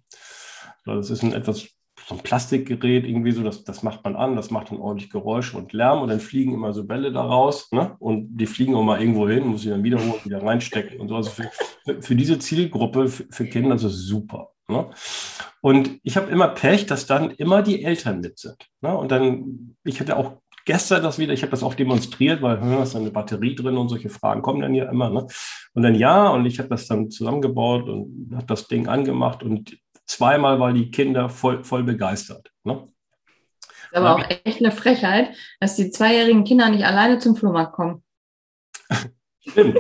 Das 0.86 1.10
ist 1.10 1.24
ein 1.24 1.34
etwas 1.34 1.68
so 2.08 2.16
ein 2.16 2.24
Plastikgerät 2.24 3.06
irgendwie 3.06 3.34
so, 3.34 3.44
das, 3.44 3.66
das 3.66 3.84
macht 3.84 4.06
man 4.06 4.16
an, 4.16 4.38
das 4.38 4.50
macht 4.50 4.72
dann 4.72 4.80
ordentlich 4.80 5.10
Geräusche 5.10 5.58
und 5.58 5.74
Lärm 5.74 6.02
und 6.02 6.08
dann 6.08 6.22
fliegen 6.22 6.54
immer 6.54 6.72
so 6.72 6.86
Bälle 6.86 7.12
da 7.12 7.22
raus 7.22 7.70
ne? 7.74 7.98
und 8.00 8.38
die 8.38 8.46
fliegen 8.46 8.76
auch 8.76 8.84
mal 8.84 9.02
irgendwo 9.02 9.28
hin, 9.28 9.46
muss 9.46 9.66
ich 9.66 9.72
dann 9.72 9.84
wiederholen, 9.84 10.24
wieder 10.24 10.42
reinstecken 10.42 11.02
und 11.02 11.10
so. 11.10 11.18
Also 11.18 11.32
für, 11.32 11.52
für 12.02 12.16
diese 12.16 12.40
Zielgruppe, 12.40 13.10
für, 13.10 13.26
für 13.30 13.46
Kinder 13.46 13.76
ist 13.76 13.84
es 13.84 14.06
super. 14.06 14.52
Ne? 14.70 14.90
Und 15.60 16.00
ich 16.04 16.16
habe 16.16 16.32
immer 16.32 16.48
Pech, 16.48 16.86
dass 16.86 17.08
dann 17.08 17.32
immer 17.32 17.62
die 17.62 17.84
Eltern 17.84 18.22
mit 18.22 18.40
sind. 18.40 18.70
Ne? 18.80 18.96
Und 18.96 19.12
dann, 19.12 19.76
ich 19.84 20.00
hatte 20.00 20.16
auch 20.16 20.38
gestern 20.68 21.02
das 21.02 21.18
wieder, 21.18 21.34
ich 21.34 21.42
habe 21.42 21.52
das 21.52 21.64
auch 21.64 21.74
demonstriert, 21.74 22.42
weil 22.42 22.62
hm, 22.62 22.84
ist 22.84 22.96
eine 22.96 23.10
Batterie 23.10 23.56
drin 23.56 23.78
und 23.78 23.90
solche 23.90 24.10
Fragen 24.10 24.42
kommen 24.42 24.62
dann 24.62 24.76
ja 24.76 24.92
immer. 24.92 25.10
Ne? 25.10 25.26
Und 25.74 25.82
dann 25.82 25.96
ja, 25.96 26.28
und 26.28 26.46
ich 26.46 26.60
habe 26.60 26.70
das 26.70 26.88
dann 26.88 27.10
zusammengebaut 27.10 27.90
und 27.90 28.32
habe 28.36 28.46
das 28.46 28.68
Ding 28.68 28.88
angemacht 28.88 29.42
und 29.42 29.78
zweimal 30.06 30.60
war 30.60 30.74
die 30.74 30.92
Kinder 30.92 31.30
voll, 31.30 31.64
voll 31.64 31.84
begeistert. 31.84 32.52
Ne? 32.64 32.86
Das 33.92 33.92
ist 33.92 33.98
aber 33.98 34.16
auch 34.16 34.30
echt 34.44 34.60
eine 34.60 34.72
Frechheit, 34.72 35.30
dass 35.62 35.78
die 35.78 35.90
zweijährigen 35.90 36.44
Kinder 36.44 36.70
nicht 36.70 36.86
alleine 36.86 37.18
zum 37.20 37.38
Flohmarkt 37.38 37.74
kommen. 37.74 38.04
Stimmt. 39.40 39.80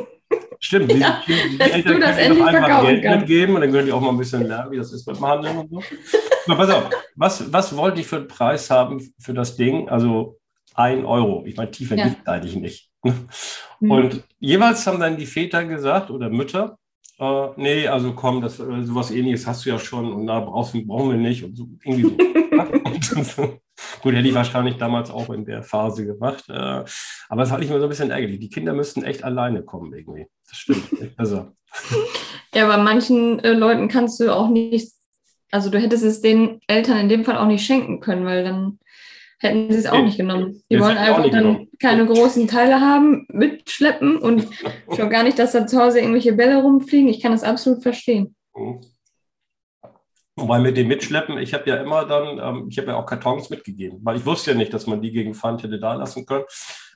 Stimmt, 0.59 0.91
die, 0.91 0.97
Ja, 0.99 1.21
die, 1.27 1.49
die 1.51 1.57
dass 1.57 1.69
Eltern 1.69 1.93
du 1.93 1.99
das 1.99 2.17
endlich 2.17 2.49
verkaufen 2.49 2.87
Geld 2.87 3.03
kannst. 3.03 3.19
mitgeben 3.19 3.55
und 3.55 3.61
dann 3.61 3.71
können 3.71 3.85
die 3.85 3.91
auch 3.91 4.01
mal 4.01 4.09
ein 4.09 4.17
bisschen 4.17 4.47
lernen, 4.47 4.71
wie 4.71 4.77
das 4.77 4.93
ist 4.93 5.05
beim 5.05 5.19
Handeln 5.21 5.57
und 5.57 5.69
so. 5.69 5.83
Na, 6.47 6.55
pass 6.55 6.69
auf, 6.69 6.89
was, 7.15 7.51
was 7.51 7.75
wollte 7.75 7.99
ich 7.99 8.07
für 8.07 8.17
einen 8.17 8.27
Preis 8.29 8.69
haben 8.69 9.13
für 9.19 9.33
das 9.33 9.57
Ding? 9.57 9.89
Also 9.89 10.39
ein 10.77 11.05
Euro. 11.05 11.43
Ich 11.45 11.57
meine, 11.57 11.71
tiefer 11.71 11.95
Ja. 11.95 12.07
gibt 12.07 12.21
es 12.21 12.27
eigentlich 12.27 12.55
nicht. 12.55 12.89
Hm. 13.03 13.91
Und 13.91 14.23
jeweils 14.39 14.85
haben 14.87 14.99
dann 14.99 15.17
die 15.17 15.25
Väter 15.25 15.65
gesagt 15.65 16.09
oder 16.09 16.29
Mütter, 16.29 16.77
äh, 17.19 17.47
nee, 17.57 17.87
also 17.87 18.13
komm, 18.13 18.41
das, 18.41 18.59
äh, 18.59 18.83
sowas 18.83 19.11
ähnliches 19.11 19.45
hast 19.47 19.65
du 19.65 19.69
ja 19.69 19.79
schon 19.79 20.11
und 20.13 20.27
da 20.27 20.39
brauchst, 20.39 20.73
brauchen 20.87 21.11
wir 21.11 21.17
nicht 21.17 21.43
und 21.43 21.55
so, 21.55 21.67
irgendwie 21.83 22.03
so. 22.03 23.59
Gut, 24.01 24.13
hätte 24.15 24.27
ich 24.27 24.33
wahrscheinlich 24.33 24.77
damals 24.77 25.11
auch 25.11 25.29
in 25.29 25.45
der 25.45 25.63
Phase 25.63 26.05
gemacht. 26.05 26.45
Äh, 26.49 26.83
aber 27.29 27.43
es 27.43 27.51
hat 27.51 27.59
mich 27.59 27.69
immer 27.69 27.79
so 27.79 27.85
ein 27.85 27.89
bisschen 27.89 28.09
ärgerlich. 28.09 28.39
Die 28.39 28.49
Kinder 28.49 28.73
müssten 28.73 29.03
echt 29.03 29.23
alleine 29.23 29.63
kommen 29.63 29.93
irgendwie. 29.93 30.27
Das 30.47 30.57
stimmt. 30.57 30.89
Also, 31.17 31.51
Ja, 32.53 32.65
aber 32.67 32.81
manchen 32.81 33.39
äh, 33.39 33.53
Leuten 33.53 33.87
kannst 33.87 34.19
du 34.19 34.33
auch 34.33 34.49
nicht, 34.49 34.91
also 35.51 35.69
du 35.69 35.79
hättest 35.79 36.03
es 36.03 36.21
den 36.21 36.59
Eltern 36.67 36.97
in 36.97 37.09
dem 37.09 37.25
Fall 37.25 37.37
auch 37.37 37.45
nicht 37.45 37.65
schenken 37.65 37.99
können, 37.99 38.25
weil 38.25 38.43
dann 38.43 38.79
hätten 39.39 39.71
sie 39.71 39.79
es 39.79 39.85
auch 39.85 40.01
nicht 40.01 40.17
genommen. 40.17 40.61
Die 40.69 40.79
wollen 40.79 40.97
einfach 40.97 41.29
dann 41.29 41.67
keine 41.79 42.05
großen 42.05 42.47
Teile 42.47 42.81
haben, 42.81 43.25
mitschleppen 43.29 44.17
und 44.17 44.47
schon 44.95 45.09
gar 45.09 45.23
nicht, 45.23 45.39
dass 45.39 45.51
da 45.51 45.67
zu 45.67 45.79
Hause 45.79 45.99
irgendwelche 45.99 46.33
Bälle 46.33 46.61
rumfliegen. 46.61 47.09
Ich 47.09 47.21
kann 47.21 47.31
das 47.31 47.43
absolut 47.43 47.83
verstehen. 47.83 48.35
Mhm. 48.55 48.81
Wobei 50.39 50.59
mit 50.59 50.77
dem 50.77 50.87
Mitschleppen, 50.87 51.39
ich 51.39 51.55
habe 51.55 51.67
ja 51.67 51.77
immer 51.77 52.05
dann, 52.05 52.37
ähm, 52.39 52.67
ich 52.69 52.77
habe 52.77 52.89
ja 52.89 52.95
auch 52.95 53.07
Kartons 53.07 53.49
mitgegeben, 53.49 53.99
weil 54.03 54.17
ich 54.17 54.25
wusste 54.25 54.51
ja 54.51 54.57
nicht, 54.57 54.71
dass 54.71 54.85
man 54.85 55.01
die 55.01 55.11
gegen 55.11 55.33
Pfand 55.33 55.63
hätte 55.63 55.79
da 55.79 55.95
lassen 55.95 56.27
können. 56.27 56.45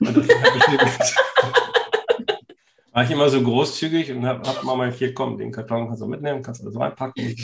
War 2.92 3.04
ich 3.04 3.10
immer 3.10 3.28
so 3.30 3.42
großzügig 3.42 4.12
und 4.12 4.26
habe 4.26 4.48
hab 4.48 4.62
mal 4.62 4.92
hier, 4.92 5.12
komm, 5.12 5.38
den 5.38 5.50
Karton 5.50 5.88
kannst 5.88 6.02
du 6.02 6.06
mitnehmen, 6.06 6.42
kannst 6.42 6.60
du 6.60 6.66
das 6.66 6.78
reinpacken. 6.78 7.36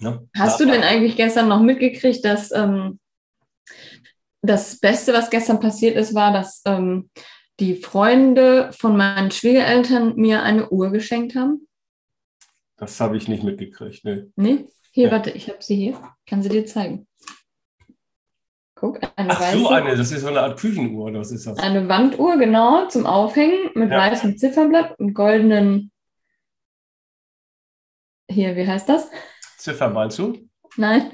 Ja. 0.00 0.22
Hast 0.36 0.60
du 0.60 0.66
denn 0.66 0.82
eigentlich 0.82 1.16
gestern 1.16 1.48
noch 1.48 1.60
mitgekriegt, 1.60 2.24
dass 2.24 2.52
ähm, 2.52 3.00
das 4.42 4.78
Beste, 4.78 5.12
was 5.12 5.30
gestern 5.30 5.60
passiert 5.60 5.96
ist, 5.96 6.14
war, 6.14 6.32
dass 6.32 6.62
ähm, 6.64 7.10
die 7.60 7.74
Freunde 7.76 8.70
von 8.72 8.96
meinen 8.96 9.30
Schwiegereltern 9.30 10.14
mir 10.16 10.42
eine 10.42 10.68
Uhr 10.70 10.90
geschenkt 10.90 11.34
haben? 11.34 11.66
Das 12.76 13.00
habe 13.00 13.16
ich 13.16 13.26
nicht 13.26 13.42
mitgekriegt. 13.42 14.04
Nee. 14.04 14.26
Nee? 14.36 14.66
Hier, 14.92 15.06
Ja. 15.06 15.12
warte, 15.12 15.30
ich 15.30 15.48
habe 15.48 15.58
sie 15.60 15.74
hier. 15.76 16.00
Kann 16.26 16.42
sie 16.42 16.48
dir 16.48 16.64
zeigen. 16.66 17.06
Guck, 18.76 19.00
eine 19.16 19.30
Ach 19.30 19.40
weiße. 19.40 19.58
so, 19.58 19.68
eine, 19.70 19.96
das 19.96 20.12
ist 20.12 20.20
so 20.20 20.28
eine 20.28 20.40
Art 20.40 20.60
Küchenuhr, 20.60 21.06
oder 21.06 21.18
was 21.18 21.32
ist 21.32 21.48
das? 21.48 21.58
Eine 21.58 21.88
Wanduhr, 21.88 22.36
genau, 22.38 22.86
zum 22.86 23.06
Aufhängen 23.06 23.70
mit 23.74 23.90
Ja. 23.90 23.98
weißem 23.98 24.38
Zifferblatt 24.38 24.96
und 25.00 25.14
goldenen. 25.14 25.90
Hier, 28.30 28.54
wie 28.54 28.66
heißt 28.66 28.88
das? 28.88 29.10
Ziffer 29.56 29.88
meinst 29.88 30.18
du? 30.20 30.48
Nein, 30.76 31.10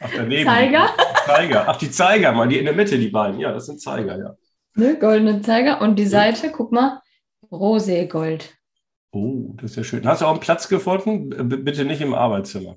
Ach, 0.00 0.10
daneben. 0.12 0.48
Zeiger? 0.48 0.90
Zeiger. 1.26 1.68
Ach, 1.68 1.76
die 1.76 1.90
Zeiger, 1.90 2.32
mal 2.32 2.48
die 2.48 2.58
in 2.58 2.64
der 2.64 2.74
Mitte, 2.74 2.98
die 2.98 3.08
beiden. 3.08 3.40
Ja, 3.40 3.52
das 3.52 3.66
sind 3.66 3.80
Zeiger, 3.80 4.18
ja. 4.18 4.34
ne, 4.74 4.98
goldenen 4.98 5.42
Zeiger. 5.42 5.80
Und 5.80 5.96
die 5.96 6.06
Seite, 6.06 6.50
guck 6.50 6.72
mal, 6.72 7.00
Roségold. 7.50 8.50
Oh, 9.12 9.54
das 9.56 9.72
ist 9.72 9.76
ja 9.76 9.84
schön. 9.84 10.06
Hast 10.06 10.22
du 10.22 10.26
auch 10.26 10.32
einen 10.32 10.40
Platz 10.40 10.68
gefunden? 10.68 11.30
B 11.30 11.56
bitte 11.56 11.84
nicht 11.84 12.00
im 12.00 12.14
Arbeitszimmer. 12.14 12.76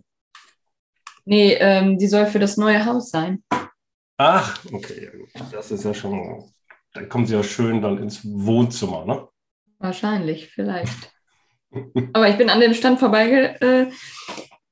Nee, 1.26 1.54
ähm, 1.56 1.98
die 1.98 2.08
soll 2.08 2.28
für 2.28 2.40
das 2.40 2.58
neue 2.58 2.86
Haus 2.86 3.10
sein. 3.10 3.44
Ach, 4.18 4.64
okay. 4.72 5.06
ja 5.06 5.12
gut. 5.12 5.30
Das 5.52 5.72
ist 5.72 5.84
ja 5.84 5.94
schon. 5.94 6.52
Dann 6.94 7.10
kommen 7.10 7.26
sie 7.26 7.36
ja 7.36 7.44
schön 7.44 7.82
dann 7.82 7.98
ins 7.98 8.22
Wohnzimmer, 8.24 9.06
ne? 9.06 9.28
Wahrscheinlich, 9.80 10.50
vielleicht. 10.50 11.12
Aber 12.14 12.30
ich 12.30 12.38
bin 12.38 12.50
an 12.50 12.60
dem 12.60 12.74
Stand 12.74 13.00
vorbeige 13.00 13.62
äh, 13.62 13.92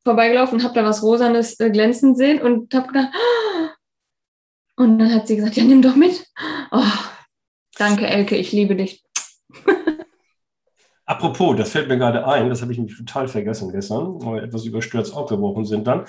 vorbeigelaufen, 0.04 0.64
habe 0.64 0.74
da 0.74 0.84
was 0.84 1.04
Rosanes 1.04 1.60
äh, 1.60 1.70
glänzend 1.70 2.18
sehen 2.18 2.42
und 2.42 2.74
habe 2.74 2.88
gedacht, 2.88 3.10
"Ah!" 3.12 3.44
Und 4.76 5.00
dann 5.00 5.14
hat 5.14 5.28
sie 5.28 5.36
gesagt, 5.36 5.56
ja, 5.56 5.64
nimm 5.64 5.82
doch 5.82 5.96
mit. 5.96 6.26
Oh, 6.72 6.84
danke, 7.78 8.08
Elke, 8.08 8.36
ich 8.36 8.52
liebe 8.52 8.76
dich. 8.76 9.04
Apropos, 11.06 11.56
das 11.56 11.70
fällt 11.70 11.88
mir 11.88 11.98
gerade 11.98 12.28
ein, 12.28 12.50
das 12.50 12.62
habe 12.62 12.72
ich 12.72 12.80
nämlich 12.80 12.98
total 12.98 13.28
vergessen 13.28 13.72
gestern, 13.72 14.20
weil 14.26 14.36
wir 14.36 14.44
etwas 14.44 14.66
überstürzt 14.66 15.16
aufgebrochen 15.16 15.66
sind 15.66 15.86
dann. 15.86 16.06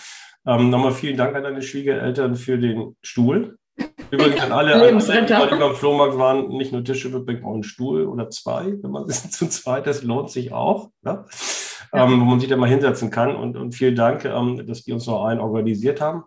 Ähm, 0.46 0.70
nochmal 0.70 0.92
vielen 0.92 1.16
Dank 1.16 1.36
an 1.36 1.42
deine 1.42 1.60
Schwiegereltern 1.60 2.34
für 2.34 2.58
den 2.58 2.96
Stuhl. 3.02 3.58
Übrigens 4.10 4.40
an 4.40 4.52
alle, 4.52 4.74
alle, 4.74 4.96
die 4.96 5.56
beim 5.56 5.74
Flohmarkt 5.74 6.16
waren, 6.16 6.48
nicht 6.48 6.72
nur 6.72 6.82
Tische 6.82 7.10
mitbringen, 7.10 7.44
auch 7.44 7.52
einen 7.52 7.62
Stuhl 7.62 8.06
oder 8.06 8.30
zwei, 8.30 8.74
wenn 8.82 8.90
man 8.90 9.08
zu 9.10 9.48
zweit 9.48 9.86
ist, 9.86 10.02
lohnt 10.02 10.30
sich 10.30 10.52
auch. 10.52 10.90
Ne? 11.02 11.26
Ja. 11.92 12.04
Ähm, 12.04 12.20
wo 12.20 12.24
man 12.24 12.40
sich 12.40 12.48
da 12.48 12.56
mal 12.56 12.68
hinsetzen 12.68 13.10
kann. 13.10 13.36
Und, 13.36 13.56
und 13.56 13.74
vielen 13.74 13.96
Dank, 13.96 14.24
ähm, 14.24 14.66
dass 14.66 14.84
die 14.84 14.92
uns 14.92 15.06
noch 15.06 15.24
einen 15.24 15.40
organisiert 15.40 16.00
haben. 16.00 16.24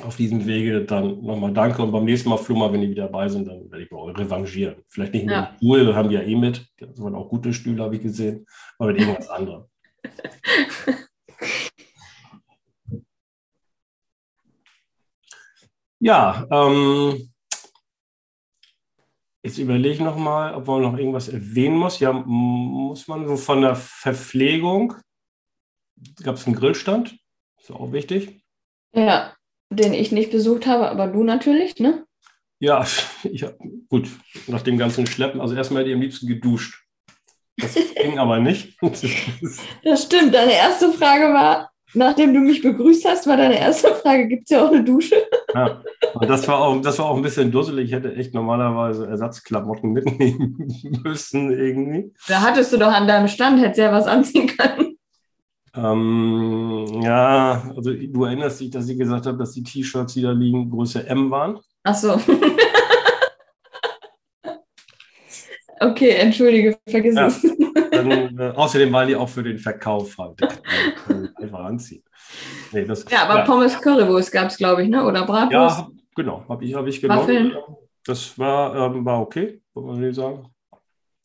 Auf 0.00 0.16
diesem 0.16 0.46
Wege 0.46 0.84
dann 0.86 1.22
nochmal 1.22 1.52
danke. 1.52 1.82
Und 1.82 1.92
beim 1.92 2.06
nächsten 2.06 2.30
Mal, 2.30 2.38
Flummer, 2.38 2.72
wenn 2.72 2.80
die 2.80 2.88
wieder 2.90 3.04
dabei 3.04 3.28
sind, 3.28 3.46
dann 3.46 3.70
werde 3.70 3.84
ich 3.84 3.90
mal 3.90 4.10
revanchieren. 4.10 4.76
Vielleicht 4.88 5.12
nicht 5.12 5.26
mit 5.26 5.32
Ja. 5.34 5.42
dem 5.46 5.56
Stuhl, 5.56 5.94
haben 5.94 6.08
die 6.08 6.14
ja 6.14 6.22
eh 6.22 6.34
mit. 6.34 6.66
Das 6.78 6.98
waren 7.02 7.14
auch 7.14 7.28
gute 7.28 7.52
Stühle, 7.52 7.82
habe 7.82 7.96
ich 7.96 8.02
gesehen. 8.02 8.46
Aber 8.78 8.90
mit 8.92 9.00
irgendwas 9.00 9.28
anderem. 9.28 9.64
Ja, 16.00 16.46
ähm, 16.50 17.32
jetzt 19.44 19.58
überlege 19.58 19.94
ich 19.94 20.00
nochmal, 20.00 20.54
ob 20.54 20.66
man 20.66 20.82
noch 20.82 20.96
irgendwas 20.98 21.28
erwähnen 21.28 21.76
muss. 21.76 22.00
Ja, 22.00 22.12
muss 22.12 23.06
man 23.06 23.26
so 23.28 23.36
von 23.36 23.60
der 23.60 23.76
Verpflegung, 23.76 24.94
gab 26.22 26.36
es 26.36 26.46
einen 26.46 26.56
Grillstand, 26.56 27.16
ist 27.60 27.70
auch 27.70 27.92
wichtig. 27.92 28.44
Ja, 28.94 29.34
den 29.76 29.94
ich 29.94 30.12
nicht 30.12 30.30
besucht 30.30 30.66
habe, 30.66 30.88
aber 30.90 31.06
du 31.06 31.24
natürlich, 31.24 31.78
ne? 31.78 32.04
Ja, 32.60 32.86
ich, 33.24 33.44
gut, 33.88 34.08
nach 34.46 34.62
dem 34.62 34.78
ganzen 34.78 35.06
Schleppen, 35.06 35.40
also 35.40 35.54
erstmal 35.54 35.82
hätte 35.82 35.90
ich 35.90 35.96
am 35.96 36.02
liebsten 36.02 36.26
geduscht. 36.26 36.82
Das 37.56 37.74
ging 38.02 38.18
aber 38.18 38.38
nicht. 38.38 38.76
Das 39.84 40.04
stimmt. 40.04 40.34
Deine 40.34 40.52
erste 40.52 40.92
Frage 40.92 41.34
war, 41.34 41.70
nachdem 41.94 42.32
du 42.32 42.40
mich 42.40 42.62
begrüßt 42.62 43.04
hast, 43.04 43.26
war 43.26 43.36
deine 43.36 43.58
erste 43.58 43.94
Frage, 43.94 44.28
gibt 44.28 44.44
es 44.44 44.50
ja 44.50 44.64
auch 44.64 44.70
eine 44.70 44.84
Dusche? 44.84 45.16
Ja, 45.54 45.82
und 46.14 46.30
das 46.30 46.46
war, 46.48 46.60
auch, 46.60 46.80
das 46.80 46.98
war 46.98 47.06
auch 47.06 47.16
ein 47.16 47.22
bisschen 47.22 47.50
dusselig. 47.50 47.86
Ich 47.86 47.92
hätte 47.92 48.14
echt 48.14 48.32
normalerweise 48.32 49.06
Ersatzklamotten 49.06 49.92
mitnehmen 49.92 50.68
müssen 51.04 51.50
irgendwie. 51.50 52.12
Da 52.28 52.40
hattest 52.40 52.72
du 52.72 52.78
doch 52.78 52.92
an 52.92 53.06
deinem 53.06 53.28
Stand, 53.28 53.60
hättest 53.60 53.78
ja 53.78 53.92
was 53.92 54.06
anziehen 54.06 54.46
können. 54.46 54.91
Ähm, 55.74 56.86
ja, 57.02 57.62
also 57.74 57.92
du 57.94 58.24
erinnerst 58.24 58.60
dich, 58.60 58.70
dass 58.70 58.88
ich 58.88 58.98
gesagt 58.98 59.26
habe, 59.26 59.38
dass 59.38 59.52
die 59.52 59.62
T-Shirts, 59.62 60.14
die 60.14 60.22
da 60.22 60.32
liegen, 60.32 60.68
Größe 60.70 61.06
M 61.06 61.30
waren. 61.30 61.58
Ach 61.84 61.94
so. 61.94 62.12
okay, 65.80 66.10
entschuldige, 66.10 66.76
vergiss 66.88 67.14
Ja. 67.16 67.26
es. 67.26 67.42
Dann, 67.92 68.38
äh, 68.38 68.52
außerdem 68.56 68.90
waren 68.92 69.06
die 69.08 69.16
auch 69.16 69.28
für 69.28 69.42
den 69.42 69.58
Verkauf 69.58 70.16
halt. 70.18 70.40
Einfach 71.36 71.60
anziehen. 71.64 72.02
Nee, 72.72 72.84
das, 72.86 73.04
Ja, 73.10 73.28
aber 73.28 73.42
Pommes 73.44 73.78
Currywurst 73.80 74.32
gab 74.32 74.48
es, 74.48 74.56
glaube 74.56 74.82
ich, 74.82 74.88
ne? 74.88 75.04
Oder 75.04 75.26
Bratwurst? 75.26 75.52
ja, 75.52 75.76
hab- 75.78 75.90
genau, 76.14 76.42
habe 76.48 76.64
ich, 76.64 76.74
hab 76.74 76.86
ich 76.86 77.00
genommen. 77.02 77.20
Waffeln? 77.20 77.52
Das 78.04 78.38
war, 78.38 78.74
ähm, 78.94 79.04
war 79.04 79.20
okay, 79.20 79.60
muss 79.74 79.84
man 79.84 80.00
nicht 80.00 80.14
sagen. 80.16 80.48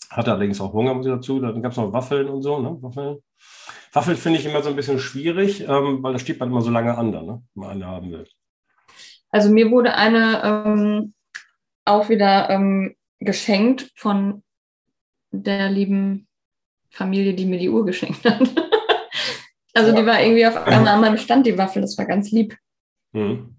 Hatte 0.09 0.31
allerdings 0.31 0.59
auch 0.59 0.73
Hunger, 0.73 0.93
muss 0.93 1.05
ich 1.05 1.11
dazu. 1.11 1.39
Dann 1.39 1.61
gab 1.61 1.71
es 1.71 1.77
noch 1.77 1.91
Waffeln 1.93 2.27
und 2.27 2.41
so. 2.41 2.59
Ne? 2.59 2.77
Waffeln, 2.81 3.17
Waffeln 3.97 4.15
finde 4.15 4.37
ich 4.37 4.45
immer 4.45 4.61
so 4.61 4.69
ein 4.69 4.75
bisschen 4.75 4.99
schwierig, 4.99 5.61
ähm, 5.61 6.03
weil 6.03 6.13
da 6.13 6.19
steht 6.19 6.39
man 6.39 6.49
immer 6.49 6.61
so 6.61 6.69
lange 6.69 6.95
an, 6.95 7.09
ne? 7.09 7.19
wenn 7.19 7.41
man 7.55 7.69
eine 7.71 7.87
haben 7.87 8.11
will. 8.11 8.27
Also 9.31 9.49
mir 9.49 9.71
wurde 9.71 9.95
eine 9.95 10.43
ähm, 10.43 11.13
auch 11.83 12.07
wieder 12.07 12.47
ähm, 12.51 12.95
geschenkt 13.19 13.91
von 13.95 14.43
der 15.31 15.71
lieben 15.71 16.27
Familie, 16.91 17.33
die 17.33 17.47
mir 17.47 17.57
die 17.57 17.69
Uhr 17.69 17.87
geschenkt 17.87 18.23
hat. 18.23 18.39
also 19.73 19.95
die 19.95 20.05
war 20.05 20.21
irgendwie 20.21 20.45
auf 20.45 20.57
einmal 20.57 20.93
an 20.93 21.01
meinem 21.01 21.17
Stand, 21.17 21.47
die 21.47 21.57
Waffel. 21.57 21.81
Das 21.81 21.97
war 21.97 22.05
ganz 22.05 22.29
lieb, 22.31 22.55
Hm. 23.13 23.55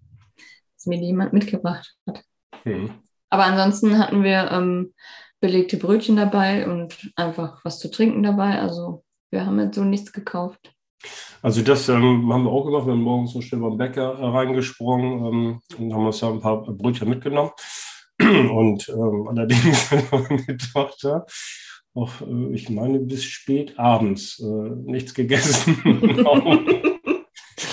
dass 0.76 0.86
mir 0.86 1.00
die 1.00 1.06
jemand 1.06 1.32
mitgebracht 1.32 1.96
hat. 2.06 2.22
Hm. 2.62 2.92
Aber 3.28 3.44
ansonsten 3.44 3.98
hatten 3.98 4.22
wir 4.22 4.52
ähm, 4.52 4.94
belegte 5.40 5.78
Brötchen 5.78 6.14
dabei 6.14 6.68
und 6.68 7.10
einfach 7.16 7.64
was 7.64 7.80
zu 7.80 7.90
trinken 7.90 8.22
dabei. 8.22 8.60
Also 8.60 9.04
wir 9.30 9.46
haben 9.46 9.58
jetzt 9.60 9.76
so 9.76 9.84
nichts 9.84 10.12
gekauft. 10.12 10.74
Also 11.42 11.62
das 11.62 11.88
ähm, 11.88 12.32
haben 12.32 12.44
wir 12.44 12.50
auch 12.50 12.64
gemacht. 12.64 12.86
Wir 12.86 12.94
sind 12.94 13.02
morgens 13.02 13.32
so 13.32 13.40
schnell 13.40 13.60
beim 13.60 13.78
Bäcker 13.78 14.18
äh, 14.18 14.26
reingesprungen 14.26 15.24
ähm, 15.24 15.60
und 15.78 15.94
haben 15.94 16.06
uns 16.06 16.18
da 16.18 16.30
ein 16.30 16.40
paar 16.40 16.62
Brötchen 16.62 17.08
mitgenommen. 17.08 17.50
Und 18.20 18.88
ähm, 18.88 19.28
allerdings 19.28 19.90
hat 19.92 20.10
meine 20.10 20.56
Tochter 20.72 21.24
auch, 21.94 22.20
äh, 22.20 22.54
ich 22.54 22.68
meine, 22.68 22.98
bis 22.98 23.24
spät 23.24 23.78
abends 23.78 24.40
äh, 24.40 24.44
nichts 24.44 25.14
gegessen. 25.14 25.76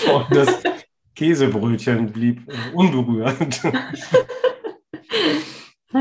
und 0.14 0.26
das 0.30 0.62
Käsebrötchen 1.14 2.12
blieb 2.12 2.48
äh, 2.48 2.74
unberührt. 2.74 3.60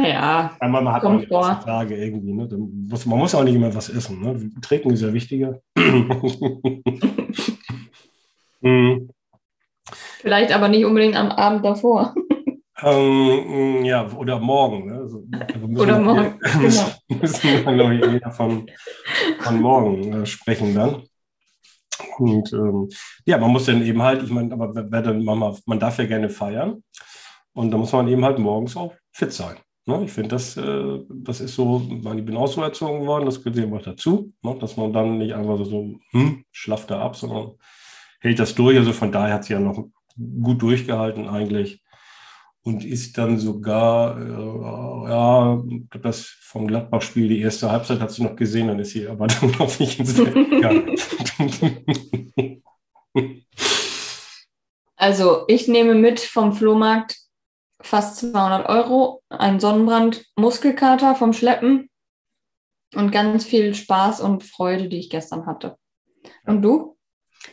Naja, 0.01 0.55
Einmal 0.59 0.91
hat 0.91 1.01
kommt 1.01 1.29
man 1.29 1.43
vor. 1.43 1.61
Tage 1.63 1.95
irgendwie. 1.95 2.33
Ne? 2.33 2.47
Muss, 2.89 3.05
man 3.05 3.19
muss 3.19 3.35
auch 3.35 3.43
nicht 3.43 3.55
immer 3.55 3.73
was 3.73 3.89
essen. 3.89 4.21
Ne? 4.21 4.51
Trinken 4.61 4.91
ist 4.91 5.01
ja 5.01 5.13
wichtiger. 5.13 5.59
Hm. 8.61 9.09
Vielleicht 10.21 10.51
aber 10.51 10.67
nicht 10.69 10.85
unbedingt 10.85 11.15
am 11.15 11.29
Abend 11.29 11.63
davor. 11.63 12.15
Ähm, 12.81 13.85
ja, 13.85 14.11
oder 14.11 14.39
morgen. 14.39 14.87
Ne? 14.87 14.99
Also, 15.01 15.23
wir 15.29 15.67
müssen 15.67 15.81
Oder 15.81 15.99
morgen, 15.99 16.39
genau. 16.41 17.21
müssen 17.21 17.49
wir, 17.49 17.73
glaube 17.73 17.95
ich, 17.95 18.01
eher 18.01 18.31
von, 18.31 18.67
von 19.39 19.61
morgen 19.61 20.13
äh, 20.13 20.25
sprechen 20.25 20.73
dann. 20.73 21.03
Und 22.17 22.51
ähm, 22.53 22.89
ja, 23.25 23.37
man 23.37 23.51
muss 23.51 23.65
dann 23.65 23.83
eben 23.83 24.01
halt, 24.01 24.23
ich 24.23 24.31
meine, 24.31 24.51
aber 24.51 24.73
wer, 24.73 24.91
wer 24.91 25.01
dann, 25.03 25.23
man, 25.23 25.55
man 25.65 25.79
darf 25.79 25.99
ja 25.99 26.05
gerne 26.05 26.29
feiern. 26.29 26.83
Und 27.53 27.71
da 27.71 27.77
muss 27.77 27.93
man 27.93 28.07
eben 28.07 28.25
halt 28.25 28.39
morgens 28.39 28.75
auch 28.75 28.93
fit 29.13 29.31
sein. 29.31 29.57
Ne? 29.87 30.03
Ich 30.03 30.11
finde, 30.11 30.29
das, 30.29 30.57
äh, 30.57 30.99
das 31.09 31.41
ist 31.41 31.55
so, 31.55 31.79
meine, 31.79 32.19
ich 32.19 32.25
bin 32.25 32.37
auch 32.37 32.47
so 32.47 32.61
erzogen 32.61 33.05
worden, 33.05 33.25
das 33.25 33.43
gehört 33.43 33.63
eben 33.63 33.77
auch 33.77 33.83
dazu, 33.83 34.33
ne? 34.41 34.57
dass 34.59 34.77
man 34.77 34.91
dann 34.91 35.19
nicht 35.19 35.35
einfach 35.35 35.63
so, 35.63 35.95
hm, 36.11 36.43
schlafft 36.51 36.89
da 36.89 37.01
ab, 37.01 37.15
sondern 37.15 37.51
hält 38.19 38.39
das 38.39 38.55
durch. 38.55 38.77
Also 38.77 38.93
von 38.93 39.11
daher 39.11 39.35
hat 39.35 39.43
sie 39.43 39.53
ja 39.53 39.59
noch 39.59 39.87
gut 40.17 40.61
durchgehalten 40.61 41.27
eigentlich 41.27 41.83
und 42.63 42.83
ist 42.83 43.15
dann 43.19 43.37
sogar, 43.37 44.19
äh, 44.19 45.09
ja, 45.09 45.63
das 46.01 46.35
vom 46.41 46.65
Gladbach-Spiel, 46.65 47.27
die 47.27 47.41
erste 47.41 47.71
Halbzeit 47.71 47.99
hat 47.99 48.09
sie 48.09 48.23
noch 48.23 48.35
gesehen, 48.35 48.69
dann 48.69 48.79
ist 48.79 48.91
sie 48.91 49.07
aber 49.07 49.27
dann 49.27 49.51
noch 49.51 49.79
nicht 49.79 49.99
ins 49.99 50.15
Bett. 50.15 50.35
Also 54.97 55.43
ich 55.47 55.67
nehme 55.67 55.93
mit 55.93 56.19
vom 56.19 56.53
Flohmarkt 56.53 57.24
fast 57.85 58.17
200 58.17 58.67
Euro, 58.67 59.21
einen 59.29 59.59
Sonnenbrand, 59.59 60.25
Muskelkater 60.35 61.15
vom 61.15 61.33
Schleppen 61.33 61.89
und 62.95 63.11
ganz 63.11 63.45
viel 63.45 63.75
Spaß 63.75 64.21
und 64.21 64.43
Freude, 64.43 64.89
die 64.89 64.99
ich 64.99 65.09
gestern 65.09 65.45
hatte. 65.45 65.77
Und 66.45 66.61
du? 66.61 66.95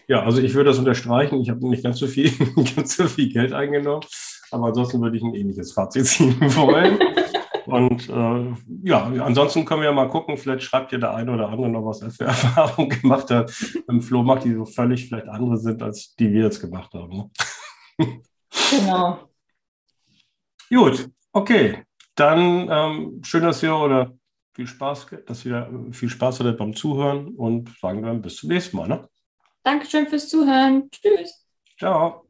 ja, 0.09 0.23
also 0.23 0.41
ich 0.41 0.55
würde 0.55 0.71
das 0.71 0.79
unterstreichen. 0.79 1.41
Ich 1.41 1.51
habe 1.51 1.69
nicht 1.69 1.85
ganz 1.85 1.99
so 1.99 2.07
viel, 2.07 2.31
ganz 2.77 2.97
so 2.97 3.07
viel 3.07 3.33
Geld 3.33 3.53
eingenommen, 3.53 4.05
aber 4.51 4.67
ansonsten 4.67 5.01
würde 5.01 5.17
ich 5.17 5.23
ein 5.23 5.35
ähnliches 5.35 5.73
Fazit 5.73 6.07
ziehen 6.07 6.41
wollen. 6.57 6.99
Und 7.67 8.09
äh, 8.09 8.55
ja, 8.83 9.05
ansonsten 9.05 9.65
können 9.65 9.83
wir 9.83 9.89
ja 9.89 9.95
mal 9.95 10.09
gucken, 10.09 10.37
vielleicht 10.37 10.65
schreibt 10.65 10.93
ihr 10.93 10.99
der 10.99 11.15
eine 11.15 11.33
oder 11.33 11.49
andere 11.49 11.69
noch, 11.69 11.87
was 11.87 12.03
er 12.03 12.11
für 12.11 12.25
Erfahrungen 12.27 12.89
gemacht 12.89 13.31
hat 13.31 13.53
im 13.89 14.03
Flohmarkt, 14.03 14.45
die 14.45 14.55
so 14.55 14.65
völlig 14.65 15.07
vielleicht 15.07 15.29
andere 15.29 15.57
sind, 15.59 15.83
als 15.83 16.15
die 16.17 16.33
wir 16.33 16.43
jetzt 16.43 16.61
gemacht 16.61 16.93
haben. 16.95 17.31
Ne? 17.99 18.21
Genau. 18.71 19.21
Gut, 20.73 21.11
okay. 21.33 21.85
Dann 22.15 22.69
ähm, 22.71 23.21
schön, 23.23 23.43
dass 23.43 23.63
ihr 23.63 23.77
oder 23.77 24.13
viel 24.55 24.67
Spaß, 24.67 25.07
dass 25.27 25.45
ihr 25.45 25.71
viel 25.93 26.09
Spaß 26.09 26.41
hattet 26.41 26.59
beim 26.59 26.75
Zuhören 26.75 27.35
und 27.35 27.71
sagen 27.79 28.03
dann 28.03 28.23
bis 28.23 28.37
zum 28.37 28.49
nächsten 28.49 28.77
Mal. 28.77 28.89
Ne? 28.89 29.09
Dankeschön 29.63 30.07
fürs 30.07 30.29
Zuhören. 30.29 30.91
Tschüss. 30.91 31.47
Ciao. 31.79 32.27